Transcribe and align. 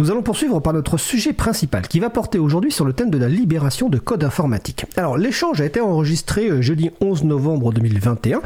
Nous 0.00 0.10
allons 0.10 0.22
poursuivre 0.22 0.60
par 0.60 0.72
notre 0.72 0.96
sujet 0.96 1.34
principal 1.34 1.86
qui 1.86 2.00
va 2.00 2.08
porter 2.08 2.38
aujourd'hui 2.38 2.72
sur 2.72 2.86
le 2.86 2.94
thème 2.94 3.10
de 3.10 3.18
la 3.18 3.28
libération 3.28 3.90
de 3.90 3.98
code 3.98 4.24
informatique. 4.24 4.86
Alors 4.96 5.18
l'échange 5.18 5.60
a 5.60 5.66
été 5.66 5.78
enregistré 5.78 6.48
euh, 6.48 6.62
jeudi 6.62 6.90
11 7.02 7.24
novembre 7.24 7.70
2021. 7.70 8.40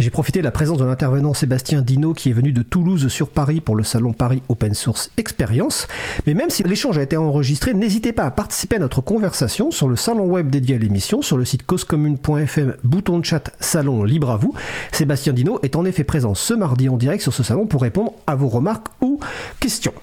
J'ai 0.00 0.10
profité 0.10 0.40
de 0.40 0.44
la 0.44 0.50
présence 0.50 0.78
de 0.78 0.84
l'intervenant 0.84 1.32
Sébastien 1.32 1.80
Dino 1.80 2.12
qui 2.12 2.30
est 2.30 2.32
venu 2.32 2.50
de 2.50 2.62
Toulouse 2.62 3.06
sur 3.06 3.28
Paris 3.28 3.60
pour 3.60 3.76
le 3.76 3.84
salon 3.84 4.14
Paris 4.14 4.42
Open 4.48 4.74
Source 4.74 5.12
Experience. 5.16 5.86
Mais 6.26 6.34
même 6.34 6.50
si 6.50 6.64
l'échange 6.64 6.98
a 6.98 7.02
été 7.02 7.16
enregistré, 7.16 7.72
n'hésitez 7.72 8.10
pas 8.10 8.24
à 8.24 8.32
participer 8.32 8.74
à 8.74 8.80
notre 8.80 9.00
conversation 9.00 9.70
sur 9.70 9.86
le 9.86 9.94
salon 9.94 10.26
web 10.26 10.50
dédié 10.50 10.74
à 10.74 10.78
l'émission, 10.78 11.22
sur 11.22 11.36
le 11.36 11.44
site 11.44 11.64
causecommune.fm, 11.64 12.74
bouton 12.82 13.20
de 13.20 13.24
chat 13.24 13.52
salon 13.60 14.02
libre 14.02 14.30
à 14.30 14.38
vous. 14.38 14.54
Sébastien 14.90 15.34
Dino 15.34 15.60
est 15.62 15.76
en 15.76 15.84
effet 15.84 16.02
présent 16.02 16.34
ce 16.34 16.52
mardi 16.52 16.88
en 16.88 16.96
direct 16.96 17.22
sur 17.22 17.32
ce 17.32 17.44
salon 17.44 17.66
pour 17.66 17.82
répondre 17.82 18.12
à 18.26 18.34
vos 18.34 18.48
remarques 18.48 18.88
ou 19.00 19.20
questions. 19.60 19.94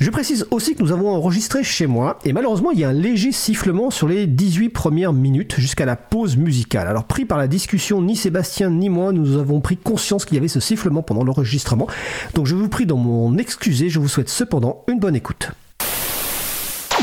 Je 0.00 0.10
précise 0.10 0.46
aussi 0.50 0.74
que 0.74 0.82
nous 0.82 0.92
avons 0.92 1.10
enregistré 1.10 1.62
chez 1.62 1.86
moi 1.86 2.18
et 2.24 2.32
malheureusement 2.32 2.70
il 2.70 2.80
y 2.80 2.84
a 2.84 2.88
un 2.88 2.92
léger 2.92 3.32
sifflement 3.32 3.90
sur 3.90 4.08
les 4.08 4.26
18 4.26 4.70
premières 4.70 5.12
minutes 5.12 5.56
jusqu'à 5.58 5.84
la 5.84 5.96
pause 5.96 6.36
musicale. 6.36 6.88
Alors 6.88 7.04
pris 7.04 7.24
par 7.24 7.38
la 7.38 7.48
discussion, 7.48 8.02
ni 8.02 8.16
Sébastien 8.16 8.70
ni 8.70 8.88
moi 8.88 9.12
nous 9.12 9.38
avons 9.38 9.60
pris 9.60 9.76
conscience 9.76 10.24
qu'il 10.24 10.34
y 10.34 10.38
avait 10.38 10.48
ce 10.48 10.60
sifflement 10.60 11.02
pendant 11.02 11.24
l'enregistrement. 11.24 11.86
Donc 12.34 12.46
je 12.46 12.54
vous 12.54 12.68
prie 12.68 12.86
d'en 12.86 12.96
m'en 12.96 13.36
excuser, 13.36 13.88
je 13.88 13.98
vous 13.98 14.08
souhaite 14.08 14.28
cependant 14.28 14.84
une 14.88 14.98
bonne 14.98 15.16
écoute. 15.16 15.50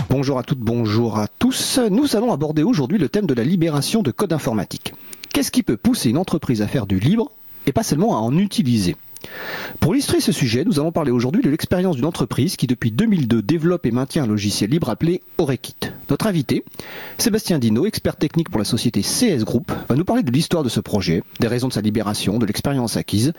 Bonjour 0.10 0.40
à 0.40 0.44
toutes, 0.44 0.60
bonjour 0.60 1.18
à 1.18 1.28
tous. 1.28 1.80
Nous 1.92 2.16
allons 2.16 2.32
aborder 2.32 2.64
aujourd'hui 2.64 2.98
le 2.98 3.10
thème 3.10 3.26
de 3.26 3.34
la 3.34 3.44
libération 3.44 4.04
de 4.04 4.12
code 4.12 4.34
informatique. 4.34 4.94
Qu'est-ce 5.34 5.52
qui 5.52 5.64
peut 5.64 5.78
pousser 5.78 6.10
une 6.10 6.18
entreprise 6.18 6.62
à 6.62 6.68
faire 6.68 6.86
du 6.86 7.00
libre 7.00 7.32
et 7.66 7.72
pas 7.72 7.84
seulement 7.84 8.18
à 8.18 8.22
en 8.22 8.38
utiliser? 8.38 8.96
Pour 9.80 9.94
illustrer 9.94 10.22
ce 10.22 10.32
sujet, 10.32 10.64
nous 10.66 10.80
allons 10.80 10.92
parler 10.92 11.12
aujourd'hui 11.12 11.42
de 11.42 11.50
l'expérience 11.50 11.96
d'une 11.96 12.06
entreprise 12.06 12.56
qui 12.56 12.68
depuis 12.68 12.92
2002 12.92 13.42
développe 13.42 13.86
et 13.86 13.92
maintient 13.92 14.24
un 14.24 14.28
logiciel 14.28 14.70
libre 14.70 14.90
appelé 14.90 15.22
Orekit. 15.38 15.76
Notre 16.10 16.28
invité, 16.28 16.64
Sébastien 17.18 17.60
Dino, 17.60 17.86
expert 17.86 18.16
technique 18.16 18.50
pour 18.50 18.60
la 18.60 18.66
société 18.66 19.02
CS 19.02 19.44
Group, 19.44 19.72
va 19.90 19.96
nous 19.96 20.06
parler 20.06 20.24
de 20.24 20.32
l'histoire 20.32 20.64
de 20.64 20.70
ce 20.70 20.80
projet, 20.80 21.24
des 21.40 21.48
raisons 21.48 21.68
de 21.68 21.74
sa 21.74 21.82
libération, 21.82 22.40
de 22.40 22.46
l'expérience 22.46 22.98
acquise. 22.98 23.34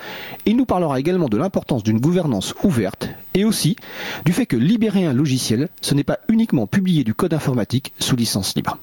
Il 0.46 0.56
nous 0.56 0.66
parlera 0.66 1.00
également 1.00 1.28
de 1.28 1.36
l'importance 1.36 1.82
d'une 1.82 2.00
gouvernance 2.00 2.54
ouverte 2.62 3.08
et 3.34 3.44
aussi 3.44 3.76
du 4.24 4.32
fait 4.32 4.46
que 4.46 4.56
libérer 4.56 5.06
un 5.06 5.12
logiciel, 5.12 5.68
ce 5.80 5.94
n'est 5.94 6.04
pas 6.04 6.18
uniquement 6.28 6.66
publier 6.66 7.04
du 7.04 7.14
code 7.14 7.34
informatique 7.34 7.92
sous 7.98 8.16
licence 8.16 8.54
libre. 8.54 8.78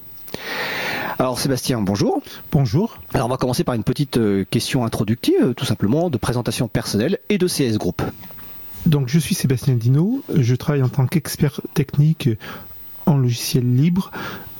Alors 1.17 1.39
Sébastien, 1.39 1.79
bonjour. 1.79 2.21
Bonjour. 2.51 2.97
Alors 3.13 3.27
on 3.27 3.29
va 3.29 3.37
commencer 3.37 3.63
par 3.63 3.73
une 3.73 3.85
petite 3.85 4.17
euh, 4.17 4.43
question 4.43 4.83
introductive, 4.83 5.41
euh, 5.41 5.53
tout 5.53 5.63
simplement, 5.63 6.09
de 6.09 6.17
présentation 6.17 6.67
personnelle 6.67 7.19
et 7.29 7.37
de 7.37 7.47
CS 7.47 7.77
Group. 7.77 8.01
Donc 8.85 9.07
je 9.07 9.17
suis 9.17 9.33
Sébastien 9.33 9.75
Dino, 9.75 10.23
je 10.35 10.55
travaille 10.55 10.83
en 10.83 10.89
tant 10.89 11.07
qu'expert 11.07 11.61
technique 11.73 12.29
en 13.05 13.15
logiciel 13.15 13.77
libre 13.77 14.11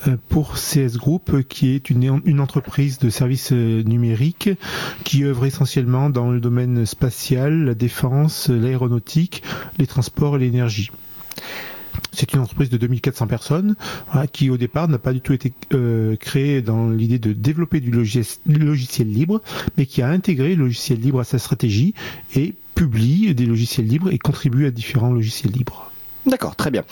euh, 0.08 0.16
pour 0.30 0.54
CS 0.54 0.96
Group, 0.96 1.44
qui 1.50 1.76
est 1.76 1.90
une, 1.90 2.22
une 2.24 2.40
entreprise 2.40 3.00
de 3.00 3.10
services 3.10 3.52
numériques 3.52 4.50
qui 5.04 5.26
œuvre 5.26 5.46
essentiellement 5.46 6.10
dans 6.10 6.32
le 6.32 6.40
domaine 6.40 6.86
spatial, 6.86 7.66
la 7.66 7.74
défense, 7.74 8.48
l'aéronautique, 8.48 9.44
les 9.78 9.88
transports 9.88 10.38
et 10.38 10.40
l'énergie. 10.40 10.90
C'est 12.12 12.34
une 12.34 12.40
entreprise 12.40 12.70
de 12.70 12.78
2400 12.78 13.28
personnes 13.28 13.76
qui 14.32 14.50
au 14.50 14.58
départ 14.58 14.88
n'a 14.88 14.98
pas 14.98 15.14
du 15.14 15.22
tout 15.22 15.34
été 15.34 15.54
euh, 15.74 16.16
créée 16.16 16.62
dans 16.62 16.90
l'idée 16.90 17.20
de 17.20 17.34
développer 17.34 17.80
du 17.80 17.92
logiciel, 17.92 19.12
libre, 19.12 19.42
mais 19.78 19.86
qui 19.86 20.02
a 20.02 20.10
intégré 20.10 20.56
le 20.56 20.66
logiciel 20.66 21.00
libre 21.00 21.20
à 21.20 21.24
sa 21.24 21.40
stratégie 21.40 21.94
et 22.36 22.54
publie 22.74 23.34
des 23.34 23.46
logiciels 23.46 23.88
libres 23.88 24.12
et 24.12 24.18
contribue 24.18 24.66
à 24.66 24.72
différents 24.72 25.12
logiciels 25.12 25.52
libres. 25.52 25.92
D'accord, 26.26 26.56
très 26.56 26.72
bien. 26.72 26.84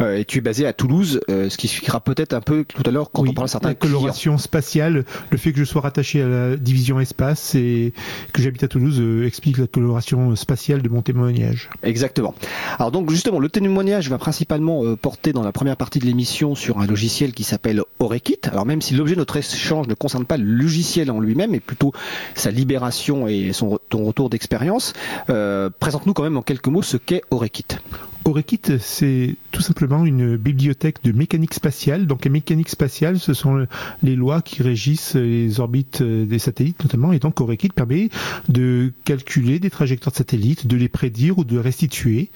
Euh, 0.00 0.18
et 0.18 0.24
tu 0.24 0.38
es 0.38 0.40
basé 0.40 0.66
à 0.66 0.72
Toulouse, 0.72 1.20
euh, 1.30 1.48
ce 1.48 1.56
qui 1.56 1.66
expliquera 1.66 2.00
peut-être 2.00 2.32
un 2.32 2.40
peu 2.40 2.64
tout 2.64 2.82
à 2.84 2.90
l'heure 2.90 3.10
quand 3.12 3.22
on 3.22 3.32
parle 3.32 3.46
de 3.46 3.50
certains 3.50 3.68
la 3.68 3.74
coloration 3.74 4.36
spatiale, 4.36 5.04
le 5.30 5.38
fait 5.38 5.52
que 5.52 5.58
je 5.58 5.64
sois 5.64 5.80
rattaché 5.80 6.22
à 6.22 6.26
la 6.26 6.56
division 6.56 6.98
espace 6.98 7.54
et 7.54 7.92
que 8.32 8.42
j'habite 8.42 8.64
à 8.64 8.68
Toulouse 8.68 8.98
euh, 9.00 9.26
explique 9.26 9.58
la 9.58 9.68
coloration 9.68 10.34
spatiale 10.34 10.82
de 10.82 10.88
mon 10.88 11.02
témoignage. 11.02 11.70
Exactement. 11.84 12.34
Alors 12.78 12.90
donc 12.90 13.10
justement, 13.10 13.38
le 13.38 13.48
témoignage 13.48 14.10
va 14.10 14.18
principalement 14.18 14.96
porter 14.96 15.32
dans 15.32 15.42
la 15.42 15.52
première 15.52 15.76
partie 15.76 16.00
de 16.00 16.06
l'émission 16.06 16.54
sur 16.54 16.80
un 16.80 16.86
logiciel 16.86 17.32
qui 17.32 17.44
s'appelle 17.44 17.82
Orekit. 18.00 18.40
Alors 18.44 18.66
même 18.66 18.82
si 18.82 18.94
l'objet 18.94 19.14
de 19.14 19.20
notre 19.20 19.36
échange 19.36 19.86
ne 19.86 19.94
concerne 19.94 20.24
pas 20.24 20.36
le 20.36 20.44
logiciel 20.44 21.10
en 21.10 21.20
lui-même, 21.20 21.52
mais 21.52 21.60
plutôt 21.60 21.92
sa 22.34 22.50
libération 22.50 23.28
et 23.28 23.52
son 23.52 23.78
ton 23.88 24.04
retour 24.04 24.30
d'expérience, 24.30 24.94
présente-nous 25.26 26.12
quand 26.12 26.24
même 26.24 26.36
en 26.36 26.42
quelques 26.42 26.68
mots 26.68 26.82
ce 26.82 26.96
qu'est 26.96 27.22
Orekit. 27.30 27.66
Orekit, 28.24 28.60
c'est 28.78 29.36
tout 29.50 29.62
simplement 29.62 30.04
une 30.04 30.36
bibliothèque 30.36 31.02
de 31.02 31.12
mécanique 31.12 31.54
spatiale. 31.54 32.06
Donc 32.06 32.24
la 32.24 32.30
mécanique 32.30 32.68
spatiale, 32.68 33.18
ce 33.18 33.34
sont 33.34 33.66
les 34.02 34.16
lois 34.16 34.42
qui 34.42 34.62
régissent 34.62 35.14
les 35.14 35.58
orbites 35.58 36.02
des 36.02 36.38
satellites 36.38 36.82
notamment. 36.82 37.12
Et 37.12 37.18
donc 37.18 37.40
Orekit 37.40 37.70
permet 37.70 38.10
de 38.48 38.92
calculer 39.04 39.58
des 39.58 39.70
trajectoires 39.70 40.12
de 40.12 40.18
satellites, 40.18 40.66
de 40.66 40.76
les 40.76 40.88
prédire 40.88 41.38
ou 41.38 41.44
de 41.44 41.58
restituer. 41.58 42.30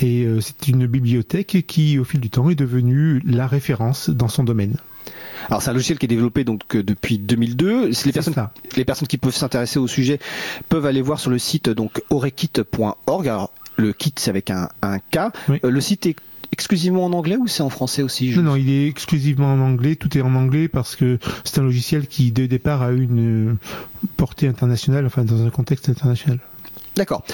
Et 0.00 0.24
euh, 0.24 0.40
c'est 0.40 0.68
une 0.68 0.86
bibliothèque 0.86 1.64
qui, 1.66 1.98
au 1.98 2.04
fil 2.04 2.20
du 2.20 2.30
temps, 2.30 2.50
est 2.50 2.54
devenue 2.54 3.22
la 3.24 3.46
référence 3.46 4.10
dans 4.10 4.28
son 4.28 4.44
domaine. 4.44 4.76
Alors 5.48 5.62
c'est 5.62 5.70
un 5.70 5.74
logiciel 5.74 5.98
qui 5.98 6.06
est 6.06 6.08
développé 6.08 6.44
donc 6.44 6.76
depuis 6.76 7.18
2002. 7.18 7.90
Les 8.06 8.12
personnes, 8.12 8.34
les 8.76 8.84
personnes 8.84 9.08
qui 9.08 9.18
peuvent 9.18 9.34
s'intéresser 9.34 9.78
au 9.78 9.86
sujet 9.86 10.18
peuvent 10.68 10.86
aller 10.86 11.02
voir 11.02 11.20
sur 11.20 11.30
le 11.30 11.38
site 11.38 11.68
donc 11.68 12.02
orekit.org. 12.10 13.28
Alors 13.28 13.52
le 13.76 13.92
kit, 13.92 14.12
c'est 14.16 14.30
avec 14.30 14.50
un, 14.50 14.68
K. 15.10 15.18
Euh, 15.48 15.70
le 15.70 15.80
site 15.80 16.06
est 16.06 16.16
exclusivement 16.52 17.04
en 17.04 17.12
anglais 17.12 17.36
ou 17.36 17.48
c'est 17.48 17.62
en 17.62 17.70
français 17.70 18.02
aussi 18.02 18.30
Non, 18.36 18.42
non, 18.42 18.56
il 18.56 18.70
est 18.70 18.86
exclusivement 18.86 19.52
en 19.52 19.60
anglais. 19.60 19.96
Tout 19.96 20.16
est 20.16 20.22
en 20.22 20.34
anglais 20.34 20.68
parce 20.68 20.96
que 20.96 21.18
c'est 21.44 21.58
un 21.58 21.64
logiciel 21.64 22.06
qui, 22.06 22.32
le 22.36 22.46
départ, 22.46 22.82
a 22.82 22.92
eu 22.92 23.02
une 23.02 23.50
euh, 23.50 23.54
portée 24.16 24.46
internationale, 24.46 25.06
enfin 25.06 25.24
dans 25.24 25.44
un 25.44 25.50
contexte 25.50 25.88
international. 25.88 26.38
D'accord. 26.96 27.24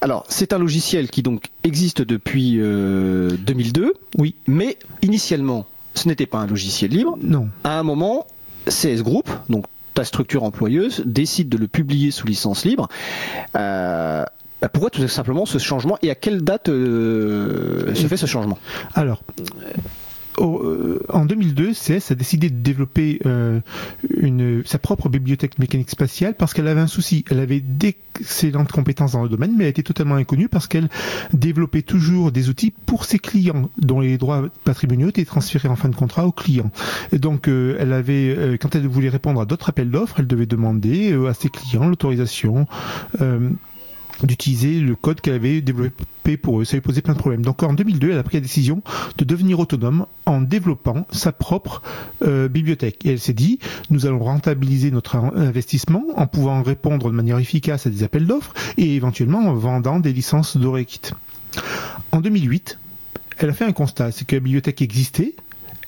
Alors, 0.00 0.26
c'est 0.28 0.52
un 0.52 0.58
logiciel 0.58 1.08
qui 1.08 1.22
donc 1.22 1.44
existe 1.62 2.02
depuis 2.02 2.56
2002. 2.56 3.84
Euh, 3.84 3.92
oui. 4.18 4.34
Mais 4.48 4.76
initialement, 5.02 5.66
ce 5.94 6.08
n'était 6.08 6.26
pas 6.26 6.38
un 6.38 6.46
logiciel 6.46 6.90
libre. 6.90 7.16
Non. 7.22 7.48
À 7.62 7.78
un 7.78 7.84
moment, 7.84 8.26
CS 8.66 9.02
Group, 9.02 9.30
donc 9.48 9.66
ta 9.94 10.04
structure 10.04 10.42
employeuse, 10.42 11.02
décide 11.06 11.48
de 11.48 11.56
le 11.56 11.68
publier 11.68 12.10
sous 12.10 12.26
licence 12.26 12.64
libre. 12.64 12.88
Euh, 13.56 14.24
bah, 14.64 14.70
pourquoi 14.72 14.88
tout 14.88 15.06
simplement 15.08 15.44
ce 15.44 15.58
changement 15.58 15.98
et 16.00 16.10
à 16.10 16.14
quelle 16.14 16.40
date 16.40 16.70
euh, 16.70 17.94
se 17.94 18.06
fait 18.06 18.16
ce 18.16 18.24
changement? 18.24 18.58
Alors, 18.94 19.22
euh, 20.40 21.00
en 21.10 21.26
2002, 21.26 21.72
CS 21.72 22.12
a 22.12 22.14
décidé 22.14 22.48
de 22.48 22.56
développer 22.56 23.20
euh, 23.26 23.60
sa 24.64 24.78
propre 24.78 25.10
bibliothèque 25.10 25.58
mécanique 25.58 25.90
spatiale 25.90 26.32
parce 26.32 26.54
qu'elle 26.54 26.66
avait 26.66 26.80
un 26.80 26.86
souci. 26.86 27.26
Elle 27.30 27.40
avait 27.40 27.60
d'excellentes 27.60 28.72
compétences 28.72 29.12
dans 29.12 29.22
le 29.22 29.28
domaine, 29.28 29.54
mais 29.54 29.64
elle 29.64 29.70
était 29.70 29.82
totalement 29.82 30.14
inconnue 30.14 30.48
parce 30.48 30.66
qu'elle 30.66 30.88
développait 31.34 31.82
toujours 31.82 32.32
des 32.32 32.48
outils 32.48 32.70
pour 32.70 33.04
ses 33.04 33.18
clients, 33.18 33.68
dont 33.76 34.00
les 34.00 34.16
droits 34.16 34.48
patrimoniaux 34.64 35.10
étaient 35.10 35.26
transférés 35.26 35.68
en 35.68 35.76
fin 35.76 35.90
de 35.90 35.94
contrat 35.94 36.26
aux 36.26 36.32
clients. 36.32 36.70
Et 37.12 37.18
donc, 37.18 37.48
elle 37.48 37.92
avait, 37.92 38.56
quand 38.58 38.74
elle 38.74 38.88
voulait 38.88 39.10
répondre 39.10 39.42
à 39.42 39.44
d'autres 39.44 39.68
appels 39.68 39.90
d'offres, 39.90 40.20
elle 40.20 40.26
devait 40.26 40.46
demander 40.46 41.12
à 41.28 41.34
ses 41.34 41.50
clients 41.50 41.86
l'autorisation 41.86 42.66
d'utiliser 44.22 44.80
le 44.80 44.94
code 44.94 45.20
qu'elle 45.20 45.34
avait 45.34 45.60
développé 45.60 46.36
pour 46.36 46.60
eux. 46.60 46.64
Ça 46.64 46.76
lui 46.76 46.80
posait 46.80 47.02
plein 47.02 47.14
de 47.14 47.18
problèmes. 47.18 47.42
Donc 47.42 47.62
en 47.62 47.72
2002, 47.72 48.10
elle 48.10 48.18
a 48.18 48.22
pris 48.22 48.36
la 48.36 48.40
décision 48.40 48.82
de 49.18 49.24
devenir 49.24 49.58
autonome 49.58 50.06
en 50.26 50.40
développant 50.40 51.06
sa 51.10 51.32
propre 51.32 51.82
euh, 52.22 52.48
bibliothèque. 52.48 53.04
Et 53.04 53.10
elle 53.10 53.20
s'est 53.20 53.32
dit, 53.32 53.58
nous 53.90 54.06
allons 54.06 54.20
rentabiliser 54.20 54.90
notre 54.90 55.16
investissement 55.16 56.04
en 56.16 56.26
pouvant 56.26 56.62
répondre 56.62 57.10
de 57.10 57.14
manière 57.14 57.38
efficace 57.38 57.86
à 57.86 57.90
des 57.90 58.02
appels 58.02 58.26
d'offres 58.26 58.54
et 58.76 58.94
éventuellement 58.94 59.40
en 59.40 59.54
vendant 59.54 59.98
des 59.98 60.12
licences 60.12 60.56
d'Orekit. 60.56 61.12
En 62.12 62.20
2008, 62.20 62.78
elle 63.38 63.50
a 63.50 63.52
fait 63.52 63.64
un 63.64 63.72
constat, 63.72 64.12
c'est 64.12 64.26
que 64.26 64.36
la 64.36 64.40
bibliothèque 64.40 64.82
existait, 64.82 65.34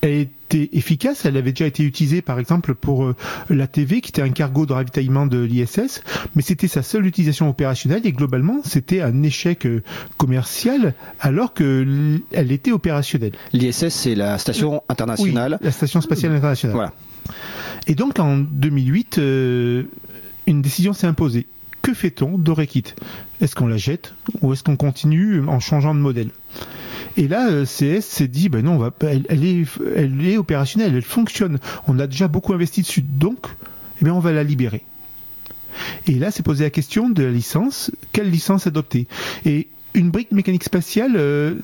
elle 0.03 0.29
était 0.51 0.71
efficace. 0.73 1.25
Elle 1.25 1.37
avait 1.37 1.53
déjà 1.53 1.67
été 1.67 1.83
utilisée, 1.83 2.23
par 2.23 2.39
exemple, 2.39 2.75
pour 2.75 3.05
euh, 3.05 3.17
la 3.51 3.67
TV, 3.67 4.01
qui 4.01 4.11
était 4.11 4.23
un 4.23 4.31
cargo 4.31 4.67
de 4.67 4.73
ravitaillement 4.73 5.27
de 5.27 5.39
l'ISS, 5.39 6.03
mais 6.35 6.43
c'était 6.43 6.69
sa 6.69 6.83
seule 6.83 7.07
utilisation 7.07 7.49
opérationnelle 7.49 8.03
et 8.05 8.13
globalement, 8.13 8.61
c'était 8.65 9.01
un 9.01 9.23
échec 9.23 9.67
euh, 9.67 9.83
commercial 10.17 10.95
alors 11.21 11.55
que 11.55 12.21
elle 12.33 12.53
était 12.53 12.73
opérationnelle. 12.73 13.33
L'ISS, 13.53 13.89
c'est 13.89 14.15
la 14.15 14.39
station 14.39 14.83
internationale. 14.89 15.59
la 15.61 15.71
station 15.71 16.01
spatiale 16.01 16.33
internationale. 16.33 16.75
Voilà. 16.75 16.93
Et 17.87 17.95
donc, 17.95 18.19
en 18.19 18.39
2008, 18.39 19.19
euh, 19.19 19.85
une 20.47 20.63
décision 20.63 20.93
s'est 20.93 21.07
imposée. 21.07 21.47
Que 21.87 21.95
fait-on 21.95 22.37
d'Orekit? 22.37 22.83
Est-ce 23.41 23.55
qu'on 23.55 23.69
la 23.69 23.77
jette 23.77 24.13
ou 24.41 24.53
est-ce 24.53 24.65
qu'on 24.65 24.75
continue 24.75 25.47
en 25.47 25.61
changeant 25.61 25.95
de 25.95 26.01
modèle? 26.01 26.31
Et 27.17 27.29
là, 27.29 27.49
euh, 27.49 27.65
CS 27.65 28.01
s'est 28.01 28.27
dit, 28.27 28.49
ben 28.49 28.65
non, 28.65 28.73
on 28.73 28.79
va, 28.79 28.91
elle, 29.03 29.45
est, 29.45 29.65
elle 29.95 30.27
est 30.27 30.37
opérationnelle, 30.37 30.97
elle 30.97 31.03
fonctionne. 31.03 31.61
On 31.87 32.01
a 32.01 32.09
déjà 32.09 32.27
beaucoup 32.27 32.53
investi 32.55 32.83
dessus, 32.83 33.03
donc, 33.03 33.47
eh 34.05 34.11
on 34.11 34.19
va 34.19 34.33
la 34.33 34.43
libérer. 34.43 34.83
Et 36.09 36.15
là, 36.15 36.33
c'est 36.33 36.43
posé 36.43 36.65
la 36.65 36.71
question 36.71 37.09
de 37.09 37.23
la 37.23 37.31
licence. 37.31 37.93
Quelle 38.11 38.31
licence 38.33 38.67
adopter? 38.67 39.07
Une 39.97 40.11
brique 40.11 40.31
mécanique 40.31 40.65
spatiale, 40.65 41.13
euh, 41.17 41.55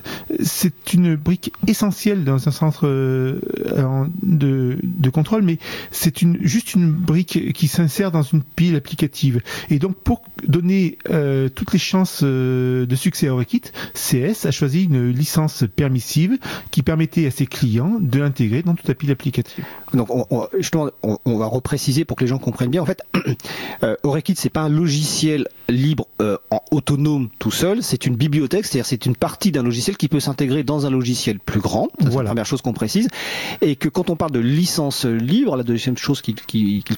c'est 0.42 0.94
une 0.94 1.16
brique 1.16 1.52
essentielle 1.66 2.24
dans 2.24 2.48
un 2.48 2.50
centre 2.50 2.86
euh, 2.86 3.38
de, 4.22 4.78
de, 4.82 5.10
contrôle, 5.10 5.42
mais 5.42 5.58
c'est 5.90 6.22
une, 6.22 6.38
juste 6.40 6.74
une 6.74 6.90
brique 6.90 7.52
qui 7.52 7.68
s'insère 7.68 8.10
dans 8.10 8.22
une 8.22 8.42
pile 8.42 8.74
applicative. 8.74 9.42
Et 9.70 9.78
donc, 9.78 9.96
pour 9.96 10.22
donner 10.46 10.98
euh, 11.10 11.48
toutes 11.48 11.72
les 11.72 11.78
chances 11.78 12.24
de 12.24 12.94
succès 12.94 13.28
à 13.28 13.34
Orekit, 13.34 13.62
CS 13.94 14.46
a 14.46 14.50
choisi 14.50 14.84
une 14.84 15.10
licence 15.10 15.64
permissive 15.76 16.38
qui 16.70 16.82
permettait 16.82 17.26
à 17.26 17.30
ses 17.30 17.46
clients 17.46 17.98
de 18.00 18.18
l'intégrer 18.18 18.62
dans 18.62 18.74
toute 18.74 18.88
la 18.88 18.94
pile 18.94 19.10
applicative. 19.10 19.64
Donc, 19.92 20.08
on, 20.10 20.26
on, 20.30 20.48
on, 21.02 21.18
on 21.24 21.36
va 21.36 21.46
repréciser 21.46 22.04
pour 22.04 22.16
que 22.16 22.24
les 22.24 22.28
gens 22.28 22.38
comprennent 22.38 22.70
bien. 22.70 22.82
En 22.82 22.86
fait, 22.86 23.02
euh, 23.82 23.96
Orekit, 24.02 24.34
c'est 24.36 24.48
pas 24.48 24.62
un 24.62 24.68
logiciel 24.70 25.48
libre 25.68 26.06
euh, 26.20 26.38
en 26.50 26.60
autonome 26.70 27.28
tout 27.38 27.50
seul, 27.50 27.82
c'est 27.82 28.06
une 28.06 28.16
bibliothèque, 28.28 28.66
c'est-à-dire 28.66 28.86
c'est 28.86 29.06
une 29.06 29.16
partie 29.16 29.50
d'un 29.50 29.64
logiciel 29.64 29.96
qui 29.96 30.08
peut 30.08 30.20
s'intégrer 30.20 30.62
dans 30.62 30.86
un 30.86 30.90
logiciel 30.90 31.40
plus 31.40 31.60
grand. 31.60 31.88
C'est 32.00 32.14
la 32.14 32.24
première 32.24 32.46
chose 32.46 32.62
qu'on 32.62 32.72
précise. 32.72 33.08
Et 33.60 33.74
que 33.74 33.88
quand 33.88 34.10
on 34.10 34.16
parle 34.16 34.30
de 34.30 34.38
licence 34.38 35.04
libre, 35.04 35.56
la 35.56 35.64
deuxième 35.64 35.96
chose 35.96 36.22
qu'il 36.22 36.36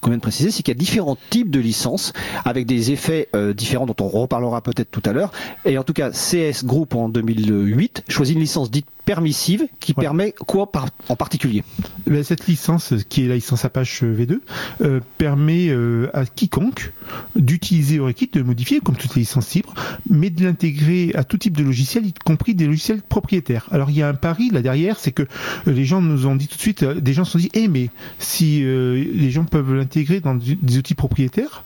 convient 0.00 0.18
de 0.18 0.22
préciser, 0.22 0.50
c'est 0.50 0.62
qu'il 0.62 0.74
y 0.74 0.76
a 0.76 0.78
différents 0.78 1.16
types 1.30 1.50
de 1.50 1.60
licences 1.60 2.12
avec 2.44 2.66
des 2.66 2.92
effets 2.92 3.28
euh, 3.34 3.54
différents 3.54 3.86
dont 3.86 3.96
on 4.00 4.08
reparlera 4.08 4.60
peut-être 4.60 4.90
tout 4.90 5.02
à 5.06 5.12
l'heure. 5.12 5.32
Et 5.64 5.78
en 5.78 5.82
tout 5.82 5.94
cas, 5.94 6.10
CS 6.10 6.64
Group 6.64 6.94
en 6.94 7.08
2008 7.08 8.04
choisit 8.08 8.34
une 8.34 8.42
licence 8.42 8.70
dite 8.70 8.86
permissive 9.04 9.66
qui 9.80 9.94
permet 9.94 10.32
quoi 10.32 10.70
par, 10.70 10.88
en 11.08 11.16
particulier? 11.16 11.62
Eh 12.10 12.22
Cette 12.22 12.46
licence, 12.46 12.94
qui 13.08 13.24
est 13.24 13.28
la 13.28 13.34
licence 13.34 13.64
Apache 13.64 14.02
V2, 14.02 14.40
euh, 14.80 15.00
permet 15.18 15.68
euh, 15.68 16.10
à 16.14 16.24
quiconque 16.24 16.92
d'utiliser 17.36 18.00
Orekit, 18.00 18.30
de 18.32 18.42
modifier 18.42 18.80
comme 18.80 18.96
toutes 18.96 19.14
les 19.14 19.20
licences 19.20 19.54
libres, 19.54 19.74
mais 20.08 20.30
de 20.30 20.44
l'intégrer 20.44 21.12
à 21.14 21.24
tout 21.24 21.38
type 21.38 21.56
de 21.56 21.62
logiciel, 21.62 22.06
y 22.06 22.12
compris 22.12 22.54
des 22.54 22.66
logiciels 22.66 23.02
propriétaires. 23.02 23.66
Alors 23.70 23.90
il 23.90 23.96
y 23.96 24.02
a 24.02 24.08
un 24.08 24.14
pari 24.14 24.50
là 24.50 24.62
derrière, 24.62 24.98
c'est 24.98 25.12
que 25.12 25.22
euh, 25.22 25.72
les 25.72 25.84
gens 25.84 26.00
nous 26.00 26.26
ont 26.26 26.36
dit 26.36 26.48
tout 26.48 26.56
de 26.56 26.60
suite, 26.60 26.84
des 26.84 27.12
gens 27.12 27.24
se 27.24 27.32
sont 27.32 27.38
dit, 27.38 27.50
eh 27.54 27.68
mais 27.68 27.90
si 28.18 28.60
les 28.60 29.30
gens 29.30 29.44
peuvent 29.44 29.74
l'intégrer 29.74 30.20
dans 30.20 30.34
des 30.34 30.78
outils 30.78 30.94
propriétaires, 30.94 31.64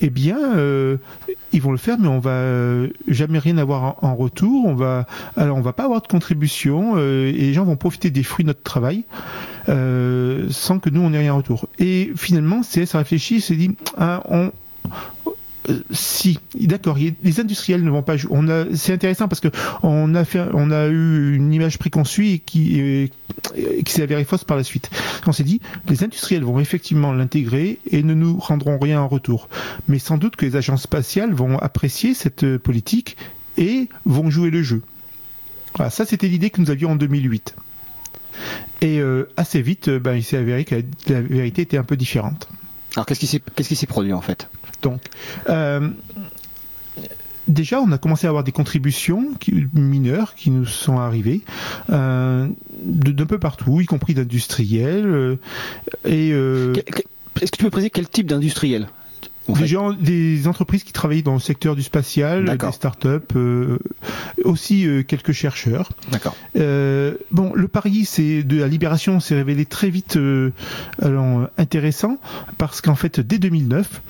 eh 0.00 0.10
bien, 0.10 0.56
euh, 0.56 0.96
ils 1.52 1.62
vont 1.62 1.70
le 1.70 1.78
faire, 1.78 1.98
mais 1.98 2.08
on 2.08 2.18
va 2.18 2.30
euh, 2.30 2.88
jamais 3.08 3.38
rien 3.38 3.58
avoir 3.58 4.02
en, 4.02 4.14
retour. 4.14 4.64
On 4.66 4.74
va, 4.74 5.06
alors 5.36 5.56
on 5.56 5.60
va 5.60 5.72
pas 5.72 5.84
avoir 5.84 6.02
de 6.02 6.06
contribution 6.06 6.94
euh, 6.96 7.28
et 7.28 7.32
les 7.32 7.52
gens 7.52 7.64
vont 7.64 7.76
profiter 7.76 8.10
des 8.10 8.22
fruits 8.22 8.44
de 8.44 8.48
notre 8.48 8.62
travail 8.62 9.04
sans 9.66 10.78
que 10.78 10.90
nous 10.90 11.00
on 11.00 11.12
ait 11.14 11.18
rien 11.18 11.32
en 11.32 11.38
retour. 11.38 11.68
Et 11.78 12.12
finalement, 12.16 12.60
CS 12.60 12.94
a 12.94 12.98
réfléchi, 12.98 13.40
s'est 13.40 13.56
dit, 13.56 13.70
ah, 13.96 14.22
on, 14.28 14.52
euh, 15.68 15.80
si, 15.90 16.38
d'accord, 16.54 16.98
les 16.98 17.40
industriels 17.40 17.84
ne 17.84 17.90
vont 17.90 18.02
pas 18.02 18.16
jouer. 18.16 18.38
C'est 18.74 18.92
intéressant 18.92 19.28
parce 19.28 19.40
que 19.40 19.48
on 19.82 20.14
a 20.14 20.24
fait, 20.24 20.42
on 20.52 20.70
a 20.70 20.86
eu 20.86 21.34
une 21.34 21.52
image 21.52 21.78
préconçue 21.78 22.28
et 22.28 22.38
qui, 22.38 23.10
s'est 23.86 24.02
avérée 24.02 24.24
fausse 24.24 24.44
par 24.44 24.56
la 24.56 24.64
suite. 24.64 24.90
On 25.26 25.32
s'est 25.32 25.44
dit, 25.44 25.60
les 25.88 26.04
industriels 26.04 26.44
vont 26.44 26.60
effectivement 26.60 27.12
l'intégrer 27.12 27.78
et 27.90 28.02
ne 28.02 28.14
nous 28.14 28.38
rendront 28.38 28.78
rien 28.78 29.00
en 29.00 29.08
retour. 29.08 29.48
Mais 29.88 29.98
sans 29.98 30.18
doute 30.18 30.36
que 30.36 30.44
les 30.44 30.56
agences 30.56 30.82
spatiales 30.82 31.32
vont 31.32 31.58
apprécier 31.58 32.14
cette 32.14 32.58
politique 32.58 33.16
et 33.56 33.88
vont 34.04 34.30
jouer 34.30 34.50
le 34.50 34.62
jeu. 34.62 34.82
Voilà, 35.76 35.90
ça 35.90 36.04
c'était 36.04 36.28
l'idée 36.28 36.50
que 36.50 36.60
nous 36.60 36.70
avions 36.70 36.92
en 36.92 36.96
2008. 36.96 37.56
Et 38.80 39.00
euh, 39.00 39.28
assez 39.36 39.62
vite, 39.62 39.88
euh, 39.88 39.98
ben, 39.98 40.14
il 40.14 40.22
s'est 40.22 40.36
avéré 40.36 40.64
que 40.64 40.76
la, 41.08 41.20
vérité 41.20 41.62
était 41.62 41.78
un 41.78 41.84
peu 41.84 41.96
différente. 41.96 42.48
Alors 42.96 43.06
qu'est-ce 43.06 43.20
qui 43.20 43.26
s'est, 43.26 43.42
qu'est-ce 43.54 43.68
qui 43.68 43.76
s'est 43.76 43.86
produit 43.86 44.12
en 44.12 44.20
fait? 44.20 44.48
Donc, 44.82 45.00
euh, 45.48 45.88
déjà, 47.48 47.80
on 47.80 47.90
a 47.92 47.98
commencé 47.98 48.26
à 48.26 48.30
avoir 48.30 48.44
des 48.44 48.52
contributions 48.52 49.30
mineures 49.74 50.34
qui 50.34 50.50
nous 50.50 50.66
sont 50.66 50.98
arrivées 50.98 51.42
euh, 51.90 52.48
d'un 52.82 53.26
peu 53.26 53.38
partout, 53.38 53.80
y 53.80 53.86
compris 53.86 54.14
d'industriels. 54.14 55.06
Euh, 55.06 55.36
et 56.04 56.30
est-ce 56.30 57.50
que 57.50 57.56
tu 57.56 57.64
peux 57.64 57.70
préciser 57.70 57.90
quel 57.90 58.08
type 58.08 58.26
d'industriel? 58.26 58.88
Des 59.48 59.66
gens, 59.66 59.92
des 59.92 60.48
entreprises 60.48 60.84
qui 60.84 60.92
travaillent 60.92 61.22
dans 61.22 61.34
le 61.34 61.40
secteur 61.40 61.76
du 61.76 61.82
spatial, 61.82 62.56
des 62.56 62.72
startups, 62.72 63.08
euh, 63.36 63.78
aussi 64.42 64.86
euh, 64.86 65.02
quelques 65.02 65.32
chercheurs. 65.32 65.90
D'accord. 66.10 66.36
Euh, 66.56 67.14
bon, 67.30 67.52
le 67.54 67.68
pari, 67.68 68.04
c'est 68.04 68.42
de 68.42 68.58
la 68.58 68.68
libération, 68.68 69.20
s'est 69.20 69.34
révélé 69.34 69.66
très 69.66 69.90
vite 69.90 70.18
alors, 71.02 71.48
intéressant 71.58 72.18
parce 72.58 72.80
qu'en 72.80 72.94
fait, 72.94 73.20
dès 73.20 73.38
2009, 73.38 74.02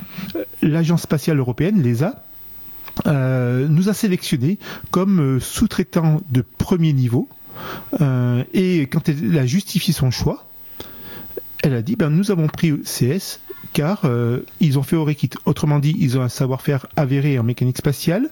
l'agence 0.62 1.02
spatiale 1.02 1.38
européenne, 1.38 1.82
l'ESA, 1.82 2.22
nous 3.06 3.88
a 3.88 3.94
sélectionnés 3.94 4.58
comme 4.90 5.40
sous-traitants 5.40 6.20
de 6.30 6.44
premier 6.58 6.92
niveau. 6.92 7.28
et 8.00 8.82
quand 8.82 9.08
elle 9.08 9.38
a 9.38 9.46
justifié 9.46 9.92
son 9.92 10.10
choix, 10.10 10.46
elle 11.62 11.74
a 11.74 11.82
dit 11.82 11.96
ben 11.96 12.10
nous 12.10 12.30
avons 12.30 12.46
pris 12.46 12.72
CS 12.82 13.40
car 13.72 14.02
euh, 14.04 14.40
ils 14.60 14.78
ont 14.78 14.82
fait 14.82 14.96
Orekit. 14.96 15.30
Autrement 15.44 15.78
dit, 15.78 15.96
ils 15.98 16.18
ont 16.18 16.22
un 16.22 16.28
savoir-faire 16.28 16.86
avéré 16.96 17.38
en 17.38 17.42
mécanique 17.42 17.78
spatiale. 17.78 18.28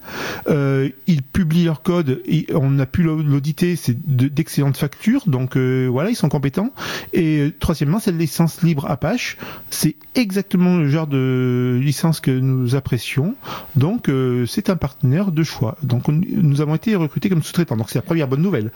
Euh, 0.48 0.88
ils 1.06 1.22
publient 1.22 1.64
leur 1.64 1.82
code, 1.82 2.20
et 2.26 2.46
on 2.54 2.78
a 2.78 2.86
pu 2.86 3.02
l'auditer, 3.02 3.76
c'est 3.76 3.96
d'excellentes 4.06 4.76
factures, 4.76 5.22
donc 5.26 5.56
euh, 5.56 5.88
voilà, 5.90 6.10
ils 6.10 6.16
sont 6.16 6.28
compétents. 6.28 6.70
Et 7.12 7.52
troisièmement, 7.58 7.98
cette 7.98 8.16
licence 8.16 8.62
libre 8.62 8.90
Apache, 8.90 9.36
c'est 9.70 9.96
exactement 10.14 10.78
le 10.78 10.88
genre 10.88 11.06
de 11.06 11.78
licence 11.82 12.20
que 12.20 12.30
nous 12.30 12.74
apprécions, 12.74 13.34
donc 13.76 14.10
c'est 14.46 14.70
un 14.70 14.76
partenaire 14.76 15.32
de 15.32 15.42
choix. 15.42 15.76
Donc 15.82 16.08
nous 16.08 16.60
avons 16.60 16.74
été 16.74 16.94
recrutés 16.96 17.28
comme 17.28 17.42
sous-traitants, 17.42 17.76
donc 17.76 17.90
c'est 17.90 17.98
la 17.98 18.02
première 18.02 18.28
bonne 18.28 18.42
nouvelle. 18.42 18.70